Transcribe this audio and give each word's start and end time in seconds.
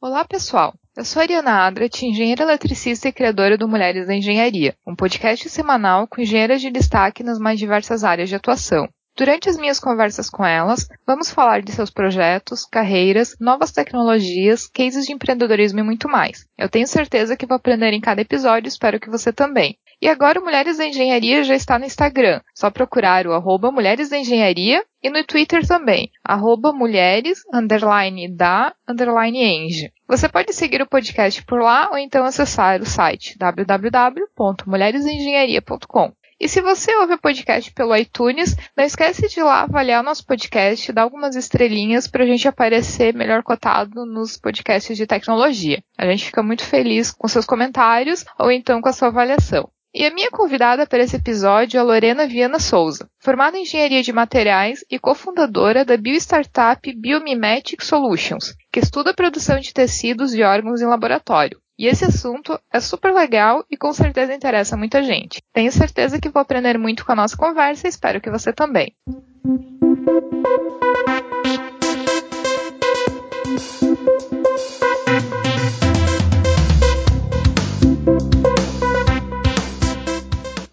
Olá, 0.00 0.24
pessoal! 0.24 0.74
Eu 0.96 1.04
sou 1.04 1.20
Ariana 1.20 1.66
Adrat, 1.66 2.02
engenheira 2.02 2.44
eletricista 2.44 3.08
e 3.08 3.12
criadora 3.12 3.58
do 3.58 3.66
Mulheres 3.66 4.06
da 4.06 4.14
Engenharia, 4.14 4.76
um 4.86 4.94
podcast 4.94 5.50
semanal 5.50 6.06
com 6.06 6.20
engenheiras 6.20 6.60
de 6.60 6.70
destaque 6.70 7.24
nas 7.24 7.36
mais 7.36 7.58
diversas 7.58 8.04
áreas 8.04 8.28
de 8.28 8.36
atuação. 8.36 8.88
Durante 9.16 9.48
as 9.48 9.56
minhas 9.56 9.80
conversas 9.80 10.30
com 10.30 10.46
elas, 10.46 10.86
vamos 11.04 11.32
falar 11.32 11.62
de 11.62 11.72
seus 11.72 11.90
projetos, 11.90 12.64
carreiras, 12.64 13.34
novas 13.40 13.72
tecnologias, 13.72 14.68
cases 14.68 15.04
de 15.04 15.12
empreendedorismo 15.12 15.80
e 15.80 15.82
muito 15.82 16.08
mais. 16.08 16.46
Eu 16.56 16.68
tenho 16.68 16.86
certeza 16.86 17.36
que 17.36 17.44
vou 17.44 17.56
aprender 17.56 17.92
em 17.92 18.00
cada 18.00 18.20
episódio, 18.20 18.68
espero 18.68 19.00
que 19.00 19.10
você 19.10 19.32
também. 19.32 19.76
E 20.00 20.06
agora 20.06 20.38
o 20.38 20.44
Mulheres 20.44 20.78
da 20.78 20.86
Engenharia 20.86 21.42
já 21.42 21.56
está 21.56 21.76
no 21.76 21.84
Instagram. 21.84 22.40
Só 22.54 22.70
procurar 22.70 23.26
o 23.26 23.32
arroba 23.32 23.72
Mulheres 23.72 24.08
da 24.08 24.16
Engenharia 24.16 24.84
e 25.02 25.10
no 25.10 25.24
Twitter 25.24 25.66
também, 25.66 26.12
arroba 26.24 26.72
mulheres, 26.72 27.40
underline 27.52 28.28
da, 28.28 28.72
underline 28.88 29.42
eng. 29.42 29.90
Você 30.06 30.28
pode 30.28 30.52
seguir 30.52 30.80
o 30.80 30.88
podcast 30.88 31.44
por 31.44 31.60
lá 31.60 31.90
ou 31.90 31.98
então 31.98 32.24
acessar 32.24 32.80
o 32.80 32.86
site 32.86 33.36
www.mulheresengenharia.com. 33.38 36.12
E 36.40 36.48
se 36.48 36.60
você 36.60 36.94
ouve 36.98 37.14
o 37.14 37.20
podcast 37.20 37.72
pelo 37.72 37.96
iTunes, 37.96 38.54
não 38.76 38.84
esquece 38.84 39.26
de 39.26 39.40
ir 39.40 39.42
lá 39.42 39.62
avaliar 39.62 40.04
nosso 40.04 40.24
podcast, 40.24 40.92
dar 40.92 41.02
algumas 41.02 41.34
estrelinhas 41.34 42.06
para 42.06 42.22
a 42.22 42.26
gente 42.26 42.46
aparecer 42.46 43.12
melhor 43.12 43.42
cotado 43.42 44.06
nos 44.06 44.36
podcasts 44.36 44.96
de 44.96 45.08
tecnologia. 45.08 45.82
A 45.98 46.06
gente 46.06 46.26
fica 46.26 46.40
muito 46.40 46.64
feliz 46.64 47.10
com 47.10 47.26
seus 47.26 47.44
comentários 47.44 48.24
ou 48.38 48.52
então 48.52 48.80
com 48.80 48.88
a 48.88 48.92
sua 48.92 49.08
avaliação. 49.08 49.68
E 49.94 50.04
a 50.04 50.12
minha 50.12 50.30
convidada 50.30 50.86
para 50.86 51.02
esse 51.02 51.16
episódio 51.16 51.78
é 51.78 51.82
Lorena 51.82 52.26
Viana 52.26 52.58
Souza, 52.58 53.08
formada 53.18 53.56
em 53.56 53.62
Engenharia 53.62 54.02
de 54.02 54.12
Materiais 54.12 54.84
e 54.90 54.98
cofundadora 54.98 55.84
da 55.84 55.96
biostartup 55.96 56.92
Biomimetic 56.94 57.82
Solutions, 57.82 58.54
que 58.70 58.80
estuda 58.80 59.10
a 59.10 59.14
produção 59.14 59.58
de 59.58 59.72
tecidos 59.72 60.34
e 60.34 60.42
órgãos 60.42 60.82
em 60.82 60.86
laboratório. 60.86 61.58
E 61.78 61.86
esse 61.86 62.04
assunto 62.04 62.58
é 62.72 62.80
super 62.80 63.14
legal 63.14 63.64
e 63.70 63.76
com 63.76 63.92
certeza 63.92 64.34
interessa 64.34 64.76
muita 64.76 65.02
gente. 65.02 65.40
Tenho 65.54 65.72
certeza 65.72 66.20
que 66.20 66.28
vou 66.28 66.42
aprender 66.42 66.76
muito 66.76 67.06
com 67.06 67.12
a 67.12 67.16
nossa 67.16 67.36
conversa 67.36 67.86
e 67.86 67.90
espero 67.90 68.20
que 68.20 68.30
você 68.30 68.52
também. 68.52 68.92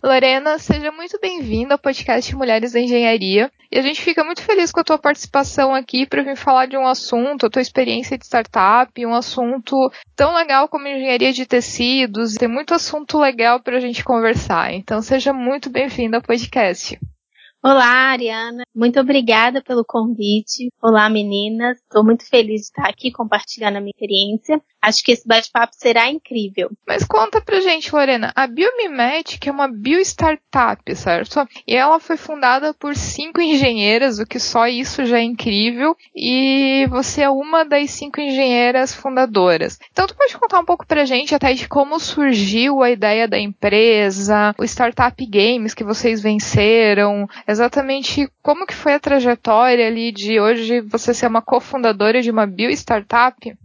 Lorena, 0.06 0.60
seja 0.60 0.92
muito 0.92 1.18
bem-vinda 1.20 1.74
ao 1.74 1.80
podcast 1.80 2.36
Mulheres 2.36 2.74
da 2.74 2.80
Engenharia. 2.80 3.52
E 3.72 3.80
a 3.80 3.82
gente 3.82 4.00
fica 4.04 4.24
muito 4.24 4.40
feliz 4.40 4.72
com 4.72 4.80
a 4.80 4.84
tua 4.84 5.00
participação 5.00 5.74
aqui 5.74 6.06
para 6.06 6.22
vir 6.22 6.36
falar 6.36 6.68
de 6.68 6.78
um 6.78 6.86
assunto, 6.86 7.48
a 7.48 7.50
tua 7.50 7.62
experiência 7.64 8.16
de 8.16 8.24
startup, 8.24 9.04
um 9.04 9.16
assunto 9.16 9.76
tão 10.16 10.36
legal 10.36 10.70
como 10.70 10.88
engenharia 10.88 11.34
de 11.34 11.48
tecidos. 11.48 12.36
Tem 12.36 12.48
muito 12.48 12.76
assunto 12.76 13.18
legal 13.18 13.60
para 13.60 13.78
a 13.78 13.80
gente 13.80 14.04
conversar. 14.04 14.72
Então, 14.76 15.02
seja 15.02 15.34
muito 15.34 15.72
bem-vinda 15.72 16.18
ao 16.18 16.24
podcast. 16.24 17.00
Olá, 17.68 18.12
Ariana. 18.12 18.62
Muito 18.76 19.00
obrigada 19.00 19.60
pelo 19.60 19.84
convite. 19.84 20.70
Olá, 20.80 21.10
meninas. 21.10 21.80
Estou 21.80 22.06
muito 22.06 22.24
feliz 22.30 22.62
de 22.62 22.68
estar 22.68 22.88
aqui 22.88 23.12
compartilhando 23.12 23.78
a 23.78 23.82
minha 23.82 23.90
experiência. 23.90 24.62
Acho 24.80 25.04
que 25.04 25.14
esse 25.14 25.28
bate-papo 25.28 25.74
será 25.74 26.08
incrível. 26.08 26.70
Mas 26.86 27.04
conta 27.04 27.42
pra 27.42 27.60
gente, 27.60 27.92
Lorena. 27.92 28.32
A 28.36 28.46
Biomimetic 28.46 29.48
é 29.48 29.52
uma 29.52 29.68
bio-startup, 29.68 30.96
certo? 30.96 31.48
E 31.68 31.76
ela 31.76 32.00
foi 32.00 32.18
fundada 32.18 32.72
por 32.72 32.96
cinco 32.96 33.42
engenheiras, 33.42 34.20
o 34.20 34.28
que 34.28 34.40
só 34.40 34.68
isso 34.68 35.04
já 35.04 35.18
é 35.18 35.24
incrível. 35.24 35.98
E 36.16 36.86
você 36.92 37.24
é 37.24 37.30
uma 37.32 37.66
das 37.66 37.90
cinco 37.90 38.22
engenheiras 38.22 38.94
fundadoras. 38.94 39.80
Então, 39.92 40.06
tu 40.06 40.16
pode 40.16 40.38
contar 40.38 40.60
um 40.60 40.66
pouco 40.66 40.86
pra 40.86 41.04
gente 41.04 41.34
até 41.34 41.52
de 41.52 41.68
como 41.68 42.00
surgiu 42.00 42.84
a 42.84 42.92
ideia 42.92 43.28
da 43.28 43.40
empresa, 43.40 44.54
o 44.56 44.64
Startup 44.64 45.26
Games 45.26 45.74
que 45.74 45.84
vocês 45.84 46.22
venceram, 46.22 47.28
exatamente 47.56 48.30
como 48.42 48.66
que 48.66 48.76
foi 48.76 48.94
a 48.94 49.00
trajetória 49.00 49.88
ali 49.88 50.12
de 50.12 50.40
hoje 50.40 50.82
você 50.82 51.14
ser 51.14 51.28
uma 51.28 51.42
cofundadora 51.42 52.22
de 52.22 52.30
uma 52.30 52.46
bio-startup? 52.46 53.58